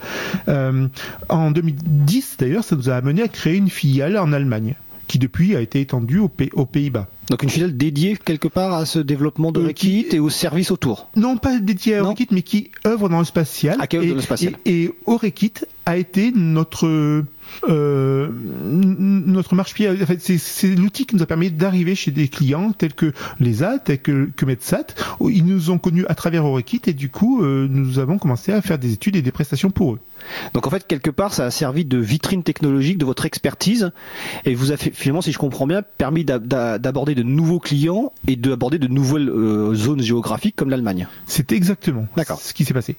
en 0.47 1.51
2010 1.51 2.37
d'ailleurs, 2.39 2.63
ça 2.63 2.75
nous 2.75 2.89
a 2.89 2.95
amené 2.95 3.21
à 3.21 3.27
créer 3.27 3.55
une 3.55 3.69
filiale 3.69 4.17
en 4.17 4.33
Allemagne 4.33 4.75
qui 5.07 5.19
depuis 5.19 5.55
a 5.55 5.61
été 5.61 5.81
étendue 5.81 6.19
aux, 6.19 6.27
Pays-Bas. 6.27 7.07
Donc 7.29 7.43
une 7.43 7.49
filiale 7.49 7.75
dédiée 7.75 8.17
quelque 8.17 8.47
part 8.47 8.73
à 8.73 8.85
ce 8.85 8.99
développement 8.99 9.51
de 9.51 9.61
euh, 9.61 9.73
et 10.11 10.19
aux 10.19 10.29
services 10.29 10.71
autour 10.71 11.09
Non, 11.15 11.37
pas 11.37 11.59
dédiée 11.59 11.95
à 11.95 12.03
Rekit, 12.03 12.27
mais 12.31 12.41
qui 12.41 12.71
œuvre 12.85 13.09
dans 13.09 13.19
le 13.19 13.25
spatial. 13.25 13.77
Ah, 13.79 13.85
et, 13.91 14.13
le 14.13 14.21
spatial. 14.21 14.55
Et, 14.65 14.83
et 14.83 15.43
a 15.85 15.97
été 15.97 16.31
notre 16.33 17.23
euh, 17.69 18.29
notre 18.63 19.55
marche-pied, 19.55 19.89
en 19.89 20.05
fait, 20.05 20.19
c'est 20.19 20.75
l'outil 20.75 21.05
qui 21.05 21.15
nous 21.15 21.23
a 21.23 21.25
permis 21.25 21.51
d'arriver 21.51 21.95
chez 21.95 22.11
des 22.11 22.27
clients 22.27 22.71
tels 22.71 22.93
que 22.93 23.13
l'ESA, 23.39 23.79
tels 23.79 24.01
que, 24.01 24.29
que 24.35 24.45
Medsat. 24.45 24.87
Ils 25.21 25.45
nous 25.45 25.69
ont 25.69 25.77
connus 25.77 26.05
à 26.07 26.15
travers 26.15 26.45
Orekit 26.45 26.81
et 26.87 26.93
du 26.93 27.09
coup, 27.09 27.43
euh, 27.43 27.67
nous 27.69 27.99
avons 27.99 28.17
commencé 28.17 28.51
à 28.51 28.61
faire 28.61 28.77
des 28.77 28.93
études 28.93 29.15
et 29.15 29.21
des 29.21 29.31
prestations 29.31 29.69
pour 29.69 29.93
eux. 29.93 29.99
Donc 30.53 30.67
en 30.67 30.69
fait, 30.69 30.85
quelque 30.87 31.09
part, 31.09 31.33
ça 31.33 31.45
a 31.45 31.51
servi 31.51 31.85
de 31.85 31.97
vitrine 31.97 32.43
technologique 32.43 32.97
de 32.97 33.05
votre 33.05 33.25
expertise 33.25 33.91
et 34.45 34.55
vous 34.55 34.71
a 34.71 34.77
finalement, 34.77 35.21
si 35.21 35.31
je 35.31 35.37
comprends 35.37 35.67
bien, 35.67 35.81
permis 35.81 36.25
d'aborder 36.25 37.15
de 37.15 37.23
nouveaux 37.23 37.59
clients 37.59 38.11
et 38.27 38.35
d'aborder 38.35 38.79
de 38.79 38.87
nouvelles 38.87 39.29
euh, 39.29 39.73
zones 39.73 40.01
géographiques 40.01 40.55
comme 40.55 40.69
l'Allemagne. 40.69 41.07
C'est 41.25 41.51
exactement 41.51 42.07
ce 42.39 42.53
qui 42.53 42.65
s'est 42.65 42.73
passé. 42.73 42.97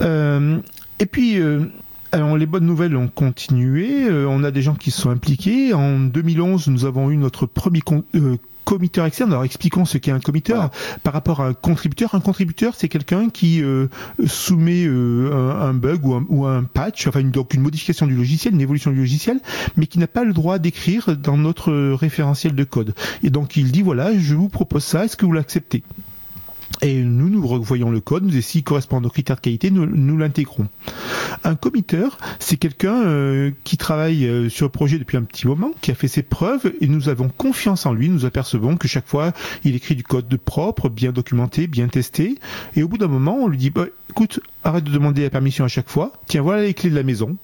Euh, 0.00 0.58
et 1.00 1.06
puis, 1.06 1.40
euh, 1.40 1.66
alors 2.12 2.36
les 2.36 2.46
bonnes 2.46 2.66
nouvelles 2.66 2.96
ont 2.96 3.08
continué. 3.08 4.04
Euh, 4.04 4.26
on 4.28 4.44
a 4.44 4.50
des 4.50 4.62
gens 4.62 4.74
qui 4.74 4.90
se 4.90 5.02
sont 5.02 5.10
impliqués. 5.10 5.74
En 5.74 5.98
2011, 5.98 6.68
nous 6.68 6.84
avons 6.84 7.10
eu 7.10 7.16
notre 7.16 7.46
premier 7.46 7.80
euh, 8.14 8.36
committeur 8.64 9.06
externe. 9.06 9.32
Alors 9.32 9.44
expliquons 9.44 9.84
ce 9.84 9.98
qu'est 9.98 10.10
un 10.10 10.20
committeur 10.20 10.70
par 11.02 11.12
rapport 11.12 11.40
à 11.40 11.48
un 11.48 11.54
contributeur. 11.54 12.14
Un 12.14 12.20
contributeur, 12.20 12.74
c'est 12.74 12.88
quelqu'un 12.88 13.30
qui 13.30 13.62
soumet 14.26 14.86
un, 14.86 15.74
bug 15.74 16.04
ou 16.28 16.46
un, 16.46 16.64
patch, 16.64 17.06
enfin 17.06 17.20
une, 17.20 17.30
donc 17.30 17.54
une 17.54 17.62
modification 17.62 18.06
du 18.06 18.14
logiciel, 18.14 18.54
une 18.54 18.60
évolution 18.60 18.90
du 18.90 18.98
logiciel, 18.98 19.40
mais 19.76 19.86
qui 19.86 19.98
n'a 19.98 20.06
pas 20.06 20.24
le 20.24 20.32
droit 20.32 20.58
d'écrire 20.58 21.16
dans 21.16 21.36
notre 21.36 21.72
référentiel 21.94 22.54
de 22.54 22.64
code. 22.64 22.94
Et 23.22 23.30
donc 23.30 23.56
il 23.56 23.72
dit 23.72 23.82
voilà, 23.82 24.18
je 24.18 24.34
vous 24.34 24.48
propose 24.48 24.84
ça, 24.84 25.04
est-ce 25.04 25.16
que 25.16 25.24
vous 25.24 25.32
l'acceptez? 25.32 25.82
Et 26.82 27.02
nous, 27.02 27.28
nous 27.28 27.46
revoyons 27.46 27.90
le 27.90 28.00
code, 28.00 28.32
et 28.34 28.40
s'il 28.40 28.64
correspond 28.64 29.02
aux 29.02 29.10
critères 29.10 29.36
de 29.36 29.40
qualité, 29.40 29.70
nous, 29.70 30.16
l'intégrons. 30.16 30.68
Un 31.44 31.54
committeur, 31.54 32.18
c'est 32.38 32.56
quelqu'un 32.56 33.02
euh, 33.04 33.50
qui 33.64 33.76
travaille 33.76 34.26
euh, 34.26 34.48
sur 34.48 34.66
le 34.66 34.70
projet 34.70 34.98
depuis 34.98 35.16
un 35.16 35.22
petit 35.22 35.46
moment, 35.46 35.70
qui 35.80 35.90
a 35.90 35.94
fait 35.94 36.08
ses 36.08 36.22
preuves, 36.22 36.72
et 36.80 36.88
nous 36.88 37.08
avons 37.08 37.28
confiance 37.28 37.86
en 37.86 37.92
lui. 37.92 38.08
Nous 38.08 38.24
apercevons 38.24 38.76
que 38.76 38.88
chaque 38.88 39.06
fois, 39.06 39.32
il 39.64 39.74
écrit 39.74 39.94
du 39.94 40.02
code 40.02 40.28
de 40.28 40.36
propre, 40.36 40.88
bien 40.88 41.12
documenté, 41.12 41.66
bien 41.66 41.88
testé. 41.88 42.38
Et 42.76 42.82
au 42.82 42.88
bout 42.88 42.98
d'un 42.98 43.08
moment, 43.08 43.36
on 43.36 43.48
lui 43.48 43.58
dit, 43.58 43.70
bah, 43.70 43.86
écoute, 44.10 44.40
arrête 44.68 44.84
de 44.84 44.92
demander 44.92 45.22
la 45.22 45.30
permission 45.30 45.64
à 45.64 45.68
chaque 45.68 45.88
fois. 45.88 46.12
Tiens, 46.26 46.42
voilà 46.42 46.62
les 46.62 46.74
clés 46.74 46.90
de 46.90 46.94
la 46.94 47.02
maison. 47.02 47.36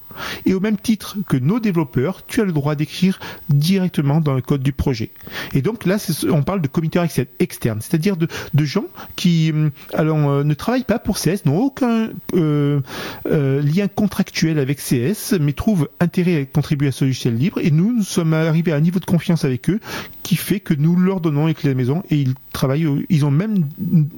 Et 0.47 0.55
au 0.55 0.61
même 0.61 0.77
titre 0.77 1.17
que 1.29 1.37
nos 1.37 1.61
développeurs, 1.61 2.25
tu 2.27 2.41
as 2.41 2.45
le 2.45 2.53
droit 2.53 2.75
d'écrire 2.75 3.19
directement 3.49 4.21
dans 4.21 4.35
le 4.35 4.43
code 4.43 4.63
du 4.63 4.73
projet. 4.73 5.11
Et 5.55 5.63
donc 5.63 5.85
là, 5.85 5.97
on 6.31 6.43
parle 6.43 6.61
de 6.61 6.69
committeurs 6.69 7.05
externes, 7.39 7.81
c'est-à-dire 7.81 8.17
de, 8.17 8.29
gens 8.65 8.87
qui 9.17 9.51
hum, 9.53 9.71
alors, 9.93 10.19
euh, 10.29 10.45
ne 10.45 10.55
travaillent 10.55 10.85
pas 10.85 10.99
pour 10.99 11.19
CS, 11.19 11.45
n'ont 11.45 11.59
aucun 11.59 12.11
euh, 12.35 12.81
euh, 13.27 13.63
lien 13.63 13.89
contractuel 13.89 14.59
avec 14.59 14.79
CS, 14.79 15.35
mais 15.41 15.53
trouvent 15.53 15.89
intérêt 16.01 16.43
à 16.43 16.45
contribuer 16.45 16.89
à 16.89 16.93
ce 16.93 17.05
logiciel 17.05 17.37
libre. 17.37 17.59
Et 17.61 17.71
nous, 17.71 17.93
nous 17.97 18.03
sommes 18.03 18.33
arrivés 18.33 18.73
à 18.73 18.77
un 18.77 18.81
niveau 18.81 19.01
de 19.01 19.05
confiance 19.05 19.45
avec 19.45 19.69
eux 19.69 19.81
qui 20.25 20.35
fait 20.35 20.59
que 20.59 20.75
nous 20.75 20.97
leur 20.97 21.21
donnons 21.21 21.47
les 21.47 21.55
clés 21.55 21.69
de 21.69 21.75
la 21.75 21.77
maison 21.77 22.03
et 22.11 22.17
ils 22.17 22.35
travaillent, 22.53 23.07
ils 23.09 23.25
ont 23.25 23.31
le 23.31 23.37
même 23.37 23.69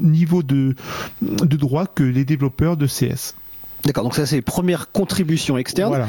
niveau 0.01 0.43
de, 0.43 0.75
de 1.21 1.57
droit 1.57 1.87
que 1.87 2.05
les 2.05 2.25
développeurs 2.25 2.79
de 2.79 2.87
CS. 2.87 3.35
D'accord, 3.85 4.05
donc 4.05 4.15
ça 4.15 4.25
c'est 4.25 4.41
première 4.41 4.91
contribution 4.91 5.59
externe. 5.59 5.91
Voilà. 5.91 6.09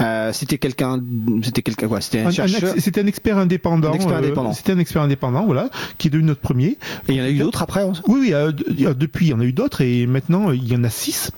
Euh, 0.00 0.32
c'était 0.32 0.58
quelqu'un, 0.58 1.02
c'était 1.42 1.62
quelqu'un 1.62 1.88
quoi 1.88 2.00
C'était 2.00 2.20
un, 2.20 2.30
chercheur. 2.30 2.74
C'était 2.78 3.00
un 3.00 3.06
expert 3.06 3.36
indépendant. 3.36 3.92
Un 3.92 4.22
euh, 4.22 4.52
c'était 4.54 4.72
un 4.72 4.78
expert 4.78 5.02
indépendant, 5.02 5.44
voilà, 5.44 5.68
qui 5.98 6.08
est 6.08 6.10
devenu 6.10 6.28
notre 6.28 6.40
premier. 6.40 6.78
Et 7.08 7.12
il 7.12 7.14
y 7.16 7.20
en 7.20 7.24
a 7.24 7.30
eu 7.30 7.38
d'autres 7.38 7.62
après. 7.62 7.84
Oui, 8.06 8.20
oui. 8.20 8.32
Euh, 8.32 8.52
depuis, 8.52 9.26
il 9.26 9.30
y 9.30 9.34
en 9.34 9.40
a 9.40 9.44
eu 9.44 9.52
d'autres 9.52 9.82
et 9.82 10.06
maintenant 10.06 10.52
il 10.52 10.66
y 10.66 10.76
en 10.76 10.84
a 10.84 10.90
six. 10.90 11.30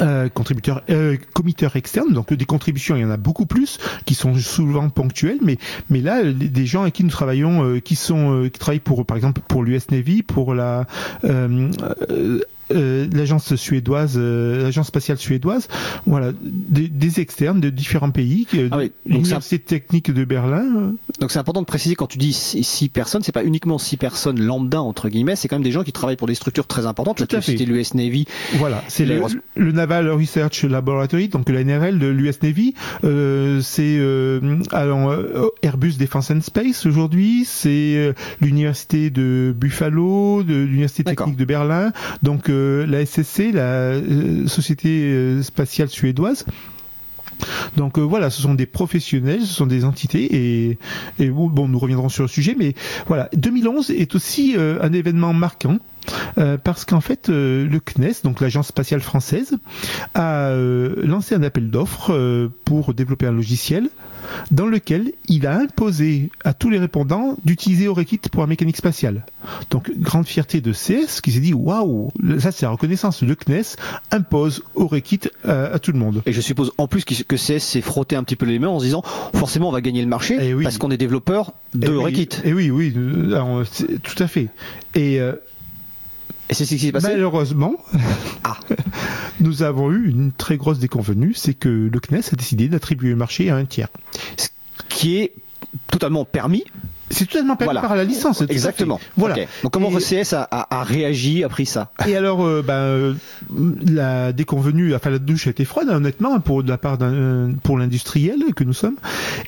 Euh, 0.00 0.28
contributeurs, 0.28 0.82
euh, 0.90 1.16
externes, 1.74 2.12
donc 2.12 2.32
des 2.32 2.44
contributions, 2.44 2.96
il 2.96 3.02
y 3.02 3.04
en 3.04 3.10
a 3.10 3.16
beaucoup 3.16 3.46
plus, 3.46 3.78
qui 4.04 4.14
sont 4.14 4.34
souvent 4.36 4.88
ponctuelles, 4.88 5.38
mais 5.42 5.58
mais 5.90 6.00
là, 6.00 6.22
des 6.24 6.66
gens 6.66 6.82
avec 6.82 6.94
qui 6.94 7.04
nous 7.04 7.10
travaillons, 7.10 7.80
qui 7.80 7.96
sont, 7.96 8.48
qui 8.52 8.58
travaillent 8.58 8.80
pour, 8.80 9.04
par 9.06 9.16
exemple, 9.16 9.40
pour 9.46 9.62
l'US 9.62 9.90
Navy, 9.90 10.22
pour 10.22 10.54
la 10.54 10.86
euh, 12.74 13.06
l'agence 13.12 13.54
suédoise, 13.56 14.14
euh, 14.16 14.64
l'agence 14.64 14.88
spatiale 14.88 15.18
suédoise, 15.18 15.68
voilà, 16.06 16.32
des, 16.42 16.88
des, 16.88 17.20
externes 17.20 17.60
de 17.60 17.70
différents 17.70 18.10
pays, 18.10 18.46
euh, 18.54 18.68
ah 18.72 18.78
l'université 19.06 19.58
technique 19.58 20.12
de 20.12 20.24
Berlin. 20.24 20.94
Donc 21.20 21.30
c'est 21.30 21.38
important 21.38 21.60
de 21.60 21.66
préciser 21.66 21.94
quand 21.94 22.06
tu 22.06 22.18
dis 22.18 22.32
six, 22.32 22.88
personnes, 22.88 23.22
c'est 23.22 23.32
pas 23.32 23.44
uniquement 23.44 23.78
six 23.78 23.96
personnes 23.96 24.40
lambda 24.40 24.80
entre 24.82 25.08
guillemets, 25.08 25.36
c'est 25.36 25.48
quand 25.48 25.56
même 25.56 25.62
des 25.62 25.70
gens 25.70 25.84
qui 25.84 25.92
travaillent 25.92 26.16
pour 26.16 26.26
des 26.26 26.34
structures 26.34 26.66
très 26.66 26.86
importantes. 26.86 27.16
Tout 27.16 27.36
à 27.36 27.40
fait. 27.40 27.52
C'était 27.52 27.64
l'US 27.64 27.94
Navy. 27.94 28.26
Voilà, 28.54 28.82
c'est 28.88 29.04
le, 29.04 29.20
le, 29.56 29.72
Naval 29.72 30.10
Research 30.10 30.64
Laboratory, 30.64 31.28
donc 31.28 31.48
la 31.48 31.62
NRL 31.62 31.98
de 31.98 32.06
l'US 32.06 32.42
Navy. 32.42 32.74
Euh, 33.04 33.60
c'est 33.62 34.00
alors 34.72 35.14
Airbus 35.62 35.94
Defence 35.98 36.30
and 36.30 36.40
Space 36.40 36.86
aujourd'hui, 36.86 37.44
c'est 37.44 38.14
l'université 38.40 39.10
de 39.10 39.54
Buffalo, 39.56 40.42
de 40.42 40.54
l'université 40.54 41.04
technique 41.04 41.36
de 41.36 41.44
Berlin, 41.44 41.92
donc 42.22 42.48
la 42.86 43.04
SSC, 43.04 43.52
la 43.52 43.62
euh, 43.62 44.46
Société 44.46 44.88
euh, 44.88 45.42
spatiale 45.42 45.88
suédoise. 45.88 46.44
Donc 47.76 47.98
euh, 47.98 48.02
voilà, 48.02 48.30
ce 48.30 48.40
sont 48.42 48.54
des 48.54 48.66
professionnels, 48.66 49.42
ce 49.42 49.52
sont 49.52 49.66
des 49.66 49.84
entités 49.84 50.34
et, 50.34 50.78
nous 51.18 51.78
reviendrons 51.78 52.08
sur 52.08 52.24
le 52.24 52.28
sujet, 52.28 52.54
mais 52.56 52.74
voilà, 53.06 53.28
2011 53.34 53.90
est 53.90 54.14
aussi 54.14 54.54
un 54.56 54.92
événement 54.92 55.32
marquant. 55.32 55.78
Parce 56.64 56.84
qu'en 56.84 57.00
fait, 57.00 57.28
le 57.28 57.78
CNES, 57.78 58.22
donc 58.24 58.40
l'agence 58.40 58.68
spatiale 58.68 59.00
française, 59.00 59.56
a 60.14 60.52
lancé 61.02 61.34
un 61.34 61.42
appel 61.42 61.70
d'offres 61.70 62.48
pour 62.64 62.94
développer 62.94 63.26
un 63.26 63.32
logiciel 63.32 63.88
dans 64.50 64.66
lequel 64.66 65.12
il 65.28 65.46
a 65.46 65.58
imposé 65.58 66.30
à 66.44 66.54
tous 66.54 66.70
les 66.70 66.78
répondants 66.78 67.36
d'utiliser 67.44 67.88
Orekit 67.88 68.18
pour 68.30 68.42
la 68.42 68.46
mécanique 68.46 68.76
spatiale. 68.76 69.24
Donc, 69.70 69.90
grande 69.98 70.26
fierté 70.26 70.60
de 70.60 70.72
CS 70.72 71.20
qui 71.20 71.32
s'est 71.32 71.40
dit 71.40 71.52
waouh, 71.52 72.10
ça 72.38 72.52
c'est 72.52 72.66
la 72.66 72.70
reconnaissance. 72.70 73.22
Le 73.22 73.34
CNES 73.34 73.76
impose 74.10 74.62
Orekit 74.74 75.20
à, 75.44 75.78
tout 75.78 75.92
le 75.92 75.98
monde. 75.98 76.22
Et 76.26 76.32
je 76.32 76.40
suppose 76.40 76.72
en 76.78 76.86
plus 76.86 77.04
que 77.04 77.36
CS 77.36 77.60
s'est 77.60 77.80
frotté 77.80 78.16
un 78.16 78.24
petit 78.24 78.36
peu 78.36 78.46
les 78.46 78.58
mains 78.58 78.68
en 78.68 78.78
se 78.78 78.84
disant 78.84 79.02
forcément 79.34 79.68
on 79.68 79.72
va 79.72 79.80
gagner 79.80 80.02
le 80.02 80.08
marché 80.08 80.38
eh 80.40 80.62
parce 80.62 80.78
qu'on 80.78 80.90
est 80.90 80.96
développeur 80.96 81.52
de 81.74 81.86
et 81.86 81.90
Orekit. 81.90 82.28
Et 82.44 82.52
oui, 82.52 82.70
oui, 82.70 82.94
tout 84.02 84.22
à 84.22 84.26
fait. 84.26 84.48
Et 84.94 85.20
euh, 85.20 85.34
et 86.48 86.54
c'est 86.54 86.64
ce 86.64 86.74
qui 86.74 86.78
s'est 86.80 86.92
passé 86.92 87.08
Malheureusement, 87.08 87.76
ah. 88.44 88.58
nous 89.40 89.62
avons 89.62 89.90
eu 89.90 90.10
une 90.10 90.32
très 90.32 90.56
grosse 90.56 90.78
déconvenue, 90.78 91.32
c'est 91.34 91.54
que 91.54 91.68
le 91.92 92.00
CNES 92.00 92.20
a 92.32 92.36
décidé 92.36 92.68
d'attribuer 92.68 93.10
le 93.10 93.16
marché 93.16 93.50
à 93.50 93.56
un 93.56 93.64
tiers. 93.64 93.88
Ce 94.36 94.48
qui 94.88 95.16
est 95.16 95.32
totalement 95.90 96.24
permis 96.24 96.64
c'est 97.10 97.26
totalement 97.26 97.56
permis 97.56 97.80
par 97.80 97.96
la 97.96 98.04
licence. 98.04 98.42
Exactement. 98.48 99.00
Voilà. 99.16 99.36
Donc 99.62 99.72
comment 99.72 99.90
CS 99.90 100.32
a, 100.32 100.48
a, 100.50 100.84
réagi, 100.84 101.44
a 101.44 101.48
pris 101.48 101.66
ça 101.66 101.92
Et 102.06 102.16
alors, 102.16 102.44
euh, 102.44 102.62
ben, 102.62 102.74
euh, 102.74 103.14
la 103.86 104.32
déconvenue, 104.32 104.94
enfin 104.94 105.10
la 105.10 105.18
douche 105.18 105.46
a 105.46 105.50
été 105.50 105.64
froide, 105.64 105.88
honnêtement, 105.88 106.38
pour 106.40 106.62
de 106.62 106.68
la 106.68 106.78
part 106.78 106.98
d'un, 106.98 107.52
pour 107.62 107.78
l'industriel 107.78 108.38
que 108.54 108.64
nous 108.64 108.72
sommes. 108.72 108.96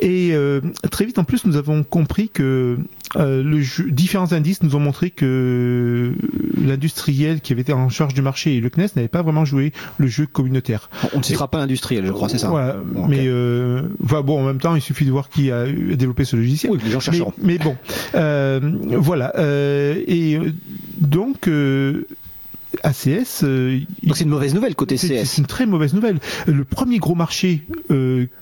Et 0.00 0.30
euh, 0.32 0.60
très 0.90 1.04
vite, 1.04 1.18
en 1.18 1.24
plus, 1.24 1.44
nous 1.46 1.56
avons 1.56 1.82
compris 1.82 2.28
que 2.28 2.78
le 3.14 3.60
jeu, 3.62 3.90
différents 3.90 4.32
indices 4.32 4.62
nous 4.62 4.76
ont 4.76 4.80
montré 4.80 5.10
que 5.10 6.12
l'industriel 6.60 7.40
qui 7.40 7.52
avait 7.52 7.62
été 7.62 7.72
en 7.72 7.88
charge 7.88 8.14
du 8.14 8.20
marché 8.20 8.56
et 8.56 8.60
le 8.60 8.68
CNES 8.68 8.88
n'avait 8.96 9.08
pas 9.08 9.22
vraiment 9.22 9.44
joué 9.44 9.72
le 9.98 10.06
jeu 10.06 10.26
communautaire. 10.26 10.90
On 11.14 11.18
ne 11.18 11.22
citera 11.22 11.48
pas 11.48 11.58
l'industriel, 11.58 12.04
je 12.04 12.12
crois, 12.12 12.28
c'est 12.28 12.38
ça. 12.38 12.48
Voilà. 12.48 12.76
Mais 13.08 13.30
enfin, 14.04 14.20
bon, 14.20 14.40
en 14.40 14.44
même 14.44 14.58
temps, 14.58 14.74
il 14.74 14.82
suffit 14.82 15.06
de 15.06 15.10
voir 15.10 15.28
qui 15.28 15.50
a 15.50 15.66
développé 15.66 16.24
ce 16.24 16.36
logiciel. 16.36 16.72
Oui, 16.72 16.78
les 16.84 16.90
gens 16.90 17.00
chercheront 17.00 17.32
mais 17.45 17.45
bon, 17.46 17.76
euh, 18.14 18.60
voilà. 18.98 19.32
Euh, 19.36 20.02
et 20.06 20.38
donc. 20.98 21.48
ACS. 22.82 23.42
Euh, 23.42 23.80
Donc 24.02 24.16
c'est 24.16 24.24
une 24.24 24.30
mauvaise 24.30 24.54
nouvelle 24.54 24.74
côté 24.74 24.96
CS. 24.96 25.24
C'est 25.24 25.38
une 25.38 25.46
très 25.46 25.64
mauvaise 25.64 25.94
nouvelle. 25.94 26.18
Le 26.46 26.62
premier 26.64 26.98
gros 26.98 27.14
marché 27.14 27.62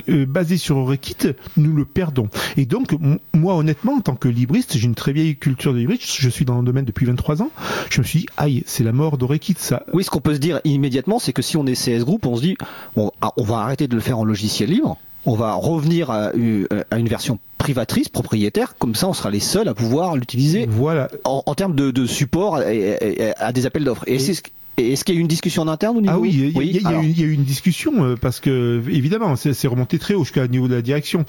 basé 0.09 0.57
sur 0.57 0.77
Orekit, 0.79 1.29
nous 1.57 1.73
le 1.73 1.85
perdons. 1.85 2.29
Et 2.57 2.67
donc 2.67 2.97
moi 3.33 3.55
honnêtement, 3.55 3.95
en 3.95 4.01
tant 4.01 4.17
que 4.17 4.27
libriste, 4.27 4.77
j'ai 4.77 4.87
une 4.87 4.97
très 4.97 5.13
vieille 5.13 5.37
culture 5.37 5.73
de 5.73 5.79
libriste. 5.79 6.17
Je 6.19 6.29
suis 6.29 6.45
dans 6.45 6.59
le 6.59 6.65
domaine 6.65 6.85
depuis 6.85 7.07
23 7.07 7.43
ans. 7.43 7.51
Je 7.91 8.01
me 8.01 8.05
suis 8.05 8.21
dit, 8.21 8.27
aïe, 8.37 8.65
c'est 8.67 8.83
la 8.83 8.93
mort 8.93 9.19
d'Orekit 9.19 9.55
ça. 9.57 9.85
Oui, 9.93 10.03
ce 10.03 10.11
qu'on 10.11 10.21
peut 10.21 10.35
se 10.35 10.41
dire 10.41 10.61
immédiatement, 10.65 11.21
c'est 11.21 11.33
que 11.33 11.43
si 11.43 11.57
on 11.57 11.65
est 11.67 11.75
CS 11.75 12.05
Group, 12.05 12.27
on 12.27 12.35
se 12.35 12.43
dit, 12.43 12.57
bon, 12.97 13.13
ah, 13.21 13.31
on 13.37 13.45
va 13.45 13.59
arrêter 13.59 13.87
de 13.87 13.95
le 13.95 14.01
faire 14.01 14.19
en 14.19 14.25
logiciel 14.25 14.71
libre 14.71 14.99
on 15.27 15.35
va 15.35 15.55
revenir 15.55 16.11
à, 16.11 16.33
une 16.35 17.09
version 17.09 17.39
privatrice, 17.59 18.09
propriétaire, 18.09 18.77
comme 18.79 18.95
ça 18.95 19.09
on 19.09 19.15
sera 19.15 19.31
les 19.31 19.41
seuls 19.41 19.69
à 19.69 19.75
pouvoir 19.75 20.17
l'utiliser 20.17 20.67
voilà. 20.69 21.09
en, 21.25 21.55
termes 21.55 21.75
de, 21.75 22.07
support 22.07 22.57
à, 22.57 23.53
des 23.53 23.67
appels 23.67 23.85
d'offres. 23.85 24.05
Et, 24.07 24.19
c'est 24.19 24.43
est-ce 24.77 25.05
qu'il 25.05 25.15
y 25.15 25.19
a 25.19 25.21
eu 25.21 25.23
une 25.23 25.29
discussion 25.29 25.63
en 25.63 25.69
interne 25.69 25.97
au 25.97 26.01
niveau 26.01 26.15
Ah 26.15 26.19
oui, 26.19 26.31
il 26.33 27.21
y, 27.21 27.23
a 27.23 27.27
eu 27.27 27.33
une 27.33 27.45
discussion 27.45 28.05
euh, 28.05 28.17
parce 28.17 28.41
que 28.41 28.83
évidemment 28.89 29.37
c'est 29.37 29.69
remonté 29.69 30.01
très 30.01 30.15
haut 30.15 30.25
jusqu'à 30.25 30.49
niveau 30.49 30.67
de 30.67 30.75
la 30.75 30.83
direction. 30.83 31.25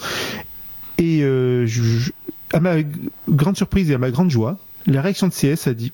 Et 0.98 1.20
euh, 1.22 1.68
à 2.54 2.60
ma 2.60 2.78
grande 3.30 3.56
surprise 3.56 3.92
et 3.92 3.94
à 3.94 3.98
ma 4.00 4.10
grande 4.10 4.32
joie, 4.32 4.58
la 4.88 5.02
réaction 5.02 5.28
de 5.28 5.34
CS 5.34 5.68
a 5.68 5.74
dit 5.74 5.92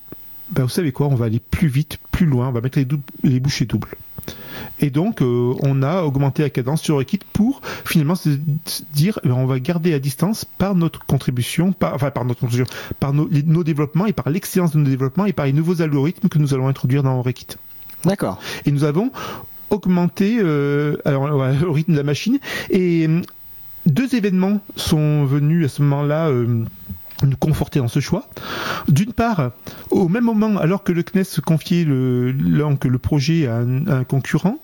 bah, 0.51 0.63
vous 0.63 0.69
savez 0.69 0.91
quoi, 0.91 1.07
on 1.07 1.15
va 1.15 1.25
aller 1.25 1.39
plus 1.39 1.67
vite, 1.67 1.97
plus 2.11 2.25
loin, 2.25 2.49
on 2.49 2.51
va 2.51 2.61
mettre 2.61 2.79
les, 2.79 2.87
les 3.23 3.39
bouchées 3.39 3.65
doubles. 3.65 3.95
Et 4.79 4.89
donc, 4.89 5.21
euh, 5.21 5.53
on 5.61 5.83
a 5.83 6.01
augmenté 6.01 6.43
la 6.43 6.49
cadence 6.49 6.81
sur 6.81 7.01
Equit 7.01 7.19
pour 7.33 7.61
finalement 7.85 8.15
se 8.15 8.29
dire, 8.93 9.19
eh 9.23 9.27
ben, 9.27 9.35
on 9.35 9.45
va 9.45 9.59
garder 9.59 9.93
à 9.93 9.99
distance 9.99 10.45
par 10.45 10.75
notre 10.75 11.05
contribution, 11.05 11.71
par, 11.71 11.93
enfin 11.93 12.11
par 12.11 12.25
notre 12.25 12.39
contribution, 12.39 12.73
par 12.99 13.13
nos, 13.13 13.27
développements 13.63 14.05
et 14.05 14.13
par 14.13 14.29
l'excellence 14.29 14.71
de 14.71 14.79
nos 14.79 14.89
développements 14.89 15.25
et 15.25 15.33
par 15.33 15.45
les 15.45 15.53
nouveaux 15.53 15.81
algorithmes 15.81 16.29
que 16.29 16.39
nous 16.39 16.53
allons 16.53 16.67
introduire 16.67 17.03
dans 17.03 17.23
Equit. 17.23 17.57
D'accord. 18.05 18.39
Et 18.65 18.71
nous 18.71 18.83
avons 18.83 19.11
augmenté 19.69 20.37
euh, 20.39 20.97
alors, 21.05 21.37
le 21.61 21.69
rythme 21.69 21.93
de 21.93 21.97
la 21.97 22.03
machine 22.03 22.39
et 22.69 23.07
euh, 23.07 23.21
deux 23.85 24.15
événements 24.15 24.59
sont 24.75 25.25
venus 25.25 25.65
à 25.65 25.69
ce 25.69 25.81
moment-là. 25.81 26.29
Euh, 26.29 26.63
nous 27.25 27.37
conforter 27.37 27.79
dans 27.79 27.87
ce 27.87 27.99
choix. 27.99 28.29
D'une 28.87 29.13
part, 29.13 29.51
au 29.89 30.07
même 30.07 30.23
moment, 30.23 30.57
alors 30.57 30.83
que 30.83 30.91
le 30.91 31.03
CNES 31.03 31.41
confiait 31.45 31.83
le, 31.83 32.31
le 32.31 32.97
projet 32.97 33.47
à 33.47 33.57
un, 33.57 34.03
concurrent, 34.03 34.57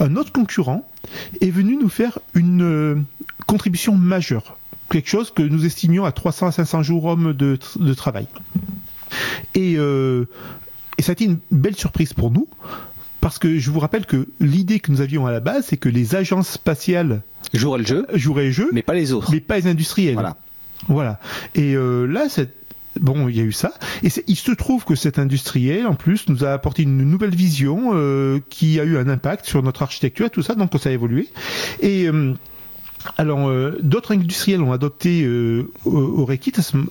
un 0.00 0.16
autre 0.16 0.32
concurrent 0.32 0.88
est 1.40 1.50
venu 1.50 1.76
nous 1.76 1.88
faire 1.88 2.18
une 2.34 2.62
euh, 2.62 2.96
contribution 3.46 3.94
majeure. 3.94 4.58
Quelque 4.90 5.08
chose 5.08 5.30
que 5.30 5.42
nous 5.42 5.66
estimions 5.66 6.04
à 6.04 6.12
300 6.12 6.46
à 6.46 6.52
500 6.52 6.82
jours 6.82 7.04
hommes 7.04 7.32
de, 7.32 7.58
travail. 7.94 8.26
Et, 9.54 9.76
euh, 9.76 10.26
et 10.98 11.02
ça 11.02 11.10
a 11.10 11.14
été 11.14 11.24
une 11.24 11.38
belle 11.50 11.76
surprise 11.76 12.12
pour 12.12 12.30
nous, 12.30 12.48
parce 13.20 13.38
que 13.38 13.58
je 13.58 13.70
vous 13.70 13.80
rappelle 13.80 14.06
que 14.06 14.28
l'idée 14.40 14.78
que 14.78 14.92
nous 14.92 15.00
avions 15.00 15.26
à 15.26 15.32
la 15.32 15.40
base, 15.40 15.66
c'est 15.66 15.76
que 15.76 15.88
les 15.88 16.14
agences 16.14 16.50
spatiales 16.50 17.22
joueraient 17.52 17.80
le 17.80 17.86
jeu, 17.86 18.06
joueraient 18.14 18.46
le 18.46 18.50
jeu, 18.52 18.70
mais 18.72 18.82
pas 18.82 18.94
les 18.94 19.12
autres, 19.12 19.30
mais 19.32 19.40
pas 19.40 19.56
les 19.56 19.66
industriels. 19.66 20.14
Voilà. 20.14 20.36
Voilà. 20.88 21.18
Et 21.54 21.74
euh, 21.74 22.06
là, 22.06 22.28
Bon, 23.00 23.28
il 23.28 23.36
y 23.36 23.40
a 23.40 23.42
eu 23.42 23.52
ça. 23.52 23.72
Et 24.02 24.08
il 24.26 24.36
se 24.36 24.52
trouve 24.52 24.84
que 24.84 24.94
cet 24.94 25.18
industriel, 25.18 25.86
en 25.86 25.94
plus, 25.94 26.28
nous 26.28 26.44
a 26.44 26.52
apporté 26.52 26.82
une 26.82 26.98
nouvelle 27.04 27.34
vision 27.34 27.90
euh, 27.94 28.40
qui 28.50 28.80
a 28.80 28.84
eu 28.84 28.96
un 28.96 29.08
impact 29.08 29.46
sur 29.46 29.62
notre 29.62 29.82
architecture 29.82 30.26
et 30.26 30.30
tout 30.30 30.42
ça, 30.42 30.54
donc 30.54 30.72
ça 30.78 30.88
a 30.88 30.92
évolué. 30.92 31.28
Et 31.80 32.08
euh, 32.08 32.32
alors, 33.18 33.50
d'autres 33.82 34.14
industriels 34.14 34.62
ont 34.62 34.72
adopté 34.72 35.22
euh, 35.24 35.70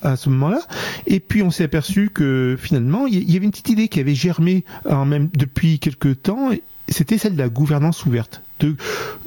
à 0.01 0.15
ce, 0.15 0.29
moment-là, 0.29 0.61
et 1.07 1.19
puis 1.19 1.41
on 1.41 1.51
s'est 1.51 1.63
aperçu 1.65 2.09
que 2.13 2.55
finalement, 2.59 3.07
il 3.07 3.29
y 3.29 3.35
avait 3.35 3.45
une 3.45 3.51
petite 3.51 3.69
idée 3.69 3.87
qui 3.87 3.99
avait 3.99 4.15
germé 4.15 4.63
depuis 4.85 5.79
quelques 5.79 6.21
temps, 6.21 6.51
c'était 6.87 7.17
celle 7.17 7.33
de 7.33 7.39
la 7.39 7.49
gouvernance 7.49 8.05
ouverte. 8.05 8.41
De, 8.59 8.75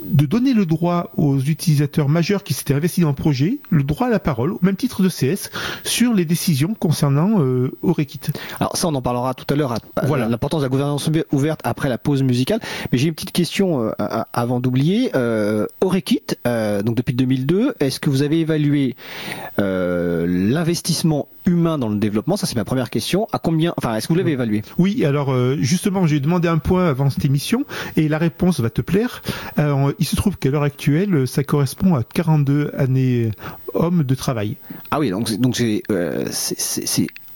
de 0.05 0.27
donner 0.27 0.55
le 0.55 0.67
droit 0.67 1.13
aux 1.17 1.39
utilisateurs 1.39 2.09
majeurs 2.09 2.43
qui 2.43 2.55
s'étaient 2.55 2.75
investis 2.75 3.03
dans 3.03 3.11
le 3.11 3.15
projet, 3.15 3.59
le 3.71 3.83
droit 3.83 4.07
à 4.07 4.11
la 4.11 4.19
parole, 4.21 4.53
au 4.53 4.59
même 4.63 4.77
titre 4.77 5.03
de 5.03 5.09
CS, 5.09 5.51
sur 5.85 6.15
les 6.15 6.25
décisions 6.25 6.75
concernant 6.75 7.41
euh, 7.41 7.77
Orekit. 7.83 8.21
Alors 8.61 8.77
ça, 8.77 8.89
on 8.89 8.95
en 8.95 9.03
parlera 9.03 9.35
tout 9.35 9.47
à 9.53 9.57
l'heure, 9.57 9.75
voilà. 10.07 10.29
l'importance 10.29 10.61
de 10.61 10.67
la 10.67 10.71
gouvernance 10.71 11.11
ouverte 11.33 11.61
après 11.65 11.89
la 11.89 11.99
pause 11.99 12.23
musicale. 12.23 12.61
Mais 12.93 12.99
j'ai 12.99 13.09
une 13.09 13.15
petite 13.15 13.33
question 13.33 13.83
euh, 13.83 13.93
avant 14.33 14.61
d'oublier. 14.61 15.11
Euh, 15.15 15.67
Orekit, 15.81 16.23
euh, 16.47 16.83
donc 16.83 16.97
depuis 16.97 17.15
2002, 17.15 17.75
est-ce 17.81 18.01
que 18.01 18.11
vous 18.11 18.23
avez 18.23 18.41
évalué 18.41 18.97
euh, 19.59 20.27
l'investissement 20.29 21.29
humain 21.47 21.79
dans 21.79 21.89
le 21.89 21.97
développement? 21.97 22.37
Ça, 22.37 22.47
c'est 22.47 22.57
ma 22.57 22.65
première 22.65 22.91
question. 22.91 23.27
À 23.33 23.39
combien 23.39 23.75
Enfin, 23.77 23.95
est-ce 23.95 24.09
que 24.09 24.13
vous 24.13 24.19
l'avez 24.19 24.33
évalué? 24.33 24.63
Oui. 24.79 25.05
Alors 25.05 25.35
justement, 25.59 26.07
j'ai 26.07 26.21
demandé 26.21 26.49
un 26.49 26.59
point 26.59 26.89
avant 26.89 27.11
cette 27.11 27.25
émission 27.25 27.65
et 27.97 28.09
la 28.09 28.19
réponse 28.19 28.61
va 28.61 28.71
te 28.71 28.81
plaire. 28.83 29.18
Il 29.57 30.07
se 30.07 30.17
trouve 30.17 30.37
qu'à 30.37 30.51
l'heure 30.51 30.63
actuelle, 30.63 31.27
ça 31.27 31.45
correspond 31.45 31.95
à 31.95 32.03
42 32.03 32.73
années 32.77 33.31
hommes 33.75 34.05
de 34.05 34.15
travail. 34.15 34.57
Ah 34.91 34.99
oui, 34.99 35.11
donc 35.11 35.33
donc 35.39 35.57
c'est 35.57 35.83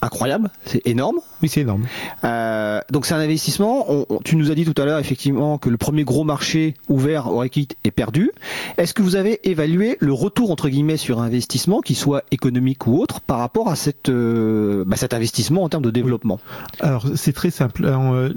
incroyable, 0.02 0.50
c'est 0.66 0.86
énorme. 0.86 1.20
Oui, 1.42 1.48
c'est 1.48 1.60
énorme. 1.60 1.84
Euh, 2.24 2.80
donc 2.90 3.06
c'est 3.06 3.14
un 3.14 3.20
investissement. 3.20 3.86
tu 4.24 4.36
nous 4.36 4.50
as 4.50 4.54
dit 4.54 4.64
tout 4.64 4.80
à 4.80 4.84
l'heure 4.84 4.98
effectivement 4.98 5.58
que 5.58 5.70
le 5.70 5.76
premier 5.76 6.04
gros 6.04 6.24
marché 6.24 6.74
ouvert 6.88 7.28
au 7.28 7.38
Rekit 7.38 7.68
est 7.84 7.90
perdu. 7.92 8.32
Est-ce 8.76 8.92
que 8.92 9.02
vous 9.02 9.16
avez 9.16 9.48
évalué 9.48 9.96
le 10.00 10.12
retour 10.12 10.50
entre 10.50 10.68
guillemets 10.68 10.96
sur 10.96 11.20
investissement, 11.20 11.80
qu'il 11.80 11.96
soit 11.96 12.24
économique 12.32 12.86
ou 12.86 12.98
autre, 13.00 13.20
par 13.20 13.38
rapport 13.38 13.68
à 13.68 13.76
cette, 13.76 14.08
euh, 14.08 14.84
bah, 14.86 14.96
cet 14.96 15.14
investissement 15.14 15.62
en 15.62 15.68
termes 15.68 15.84
de 15.84 15.90
développement? 15.90 16.40
Alors 16.80 17.06
c'est 17.14 17.32
très 17.32 17.50
simple. 17.50 17.84
Euh, 17.84 18.32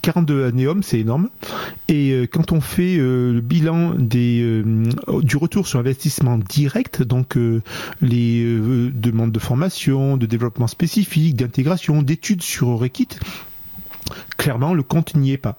42 0.00 0.46
annéums, 0.46 0.82
c'est 0.82 1.00
énorme. 1.00 1.28
Et 1.88 2.12
euh, 2.12 2.26
quand 2.26 2.52
on 2.52 2.60
fait 2.60 2.96
euh, 2.98 3.34
le 3.34 3.40
bilan 3.40 3.94
des, 3.94 4.40
euh, 4.42 4.92
du 5.22 5.36
retour 5.36 5.66
sur 5.66 5.78
investissement 5.78 6.38
direct, 6.38 7.02
donc 7.02 7.36
les 8.00 8.44
demandes 8.44 9.32
de 9.32 9.38
formation, 9.38 10.16
de 10.16 10.26
développement 10.26 10.66
spécifique, 10.66 11.36
d'intégration, 11.36 12.02
d'études 12.02 12.42
sur 12.42 12.68
Orekit, 12.68 13.08
clairement 14.36 14.74
le 14.74 14.82
compte 14.82 15.14
n'y 15.14 15.32
est 15.32 15.38
pas. 15.38 15.58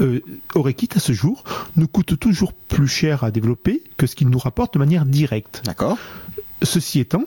Euh, 0.00 0.20
Orekit 0.54 0.88
à 0.94 0.98
ce 0.98 1.12
jour 1.12 1.44
nous 1.76 1.86
coûte 1.86 2.18
toujours 2.18 2.52
plus 2.54 2.88
cher 2.88 3.22
à 3.22 3.30
développer 3.30 3.82
que 3.96 4.06
ce 4.06 4.16
qu'il 4.16 4.28
nous 4.28 4.38
rapporte 4.38 4.74
de 4.74 4.78
manière 4.78 5.04
directe. 5.04 5.62
D'accord. 5.64 5.98
Ceci 6.62 7.00
étant, 7.00 7.24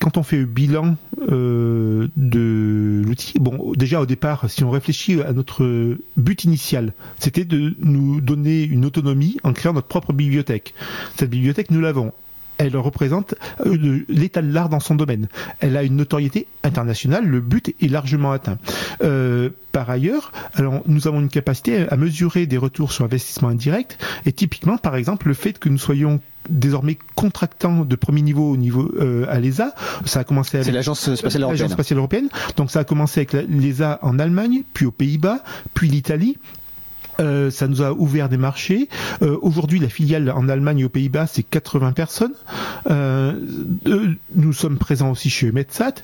quand 0.00 0.16
on 0.16 0.22
fait 0.22 0.38
le 0.38 0.46
bilan 0.46 0.96
euh, 1.30 2.08
de 2.16 3.02
l'outil, 3.04 3.38
bon, 3.38 3.72
déjà 3.76 4.00
au 4.00 4.06
départ, 4.06 4.48
si 4.50 4.64
on 4.64 4.70
réfléchit 4.70 5.20
à 5.22 5.32
notre 5.32 5.96
but 6.16 6.44
initial, 6.44 6.92
c'était 7.18 7.44
de 7.44 7.74
nous 7.80 8.20
donner 8.20 8.62
une 8.62 8.84
autonomie 8.84 9.38
en 9.42 9.52
créant 9.52 9.72
notre 9.72 9.88
propre 9.88 10.12
bibliothèque. 10.12 10.74
Cette 11.16 11.30
bibliothèque, 11.30 11.70
nous 11.70 11.80
l'avons 11.80 12.12
elle 12.58 12.76
représente 12.76 13.34
euh, 13.66 14.04
l'état 14.08 14.42
de 14.42 14.52
l'art 14.52 14.68
dans 14.68 14.80
son 14.80 14.94
domaine. 14.94 15.28
Elle 15.60 15.76
a 15.76 15.82
une 15.82 15.96
notoriété 15.96 16.46
internationale, 16.62 17.26
le 17.26 17.40
but 17.40 17.74
est 17.80 17.88
largement 17.88 18.32
atteint. 18.32 18.58
Euh, 19.02 19.50
par 19.72 19.90
ailleurs, 19.90 20.32
alors, 20.54 20.82
nous 20.86 21.08
avons 21.08 21.20
une 21.20 21.28
capacité 21.28 21.88
à 21.88 21.96
mesurer 21.96 22.46
des 22.46 22.58
retours 22.58 22.92
sur 22.92 23.04
investissement 23.04 23.48
indirect, 23.48 23.98
et 24.26 24.32
typiquement, 24.32 24.78
par 24.78 24.96
exemple, 24.96 25.28
le 25.28 25.34
fait 25.34 25.58
que 25.58 25.68
nous 25.68 25.78
soyons 25.78 26.20
désormais 26.48 26.98
contractant 27.14 27.84
de 27.84 27.96
premier 27.96 28.22
niveau 28.22 28.50
au 28.50 28.56
niveau 28.56 28.90
euh, 28.98 29.26
à 29.28 29.38
l'ESA. 29.38 29.74
Ça 30.04 30.20
a 30.20 30.24
commencé 30.24 30.58
avec 30.58 30.72
l'agence 30.72 31.14
spatiale 31.14 31.44
européenne. 31.44 31.68
spatiale 31.68 31.98
européenne. 31.98 32.28
Donc 32.56 32.70
ça 32.70 32.80
a 32.80 32.84
commencé 32.84 33.20
avec 33.20 33.32
l'ESA 33.48 34.00
en 34.02 34.18
Allemagne, 34.18 34.62
puis 34.74 34.86
aux 34.86 34.90
Pays-Bas, 34.90 35.38
puis 35.74 35.88
l'Italie. 35.88 36.36
Euh, 37.20 37.50
ça 37.50 37.68
nous 37.68 37.82
a 37.82 37.92
ouvert 37.92 38.28
des 38.28 38.36
marchés. 38.36 38.88
Euh, 39.22 39.38
Aujourd'hui, 39.42 39.78
la 39.78 39.88
filiale 39.88 40.30
en 40.30 40.48
Allemagne 40.48 40.80
et 40.80 40.84
aux 40.84 40.88
Pays-Bas, 40.88 41.26
c'est 41.26 41.42
80 41.42 41.92
personnes. 41.92 42.34
Euh, 42.90 43.32
euh, 43.86 44.14
nous 44.34 44.52
sommes 44.52 44.78
présents 44.78 45.10
aussi 45.10 45.30
chez 45.30 45.52
Metsat. 45.52 45.94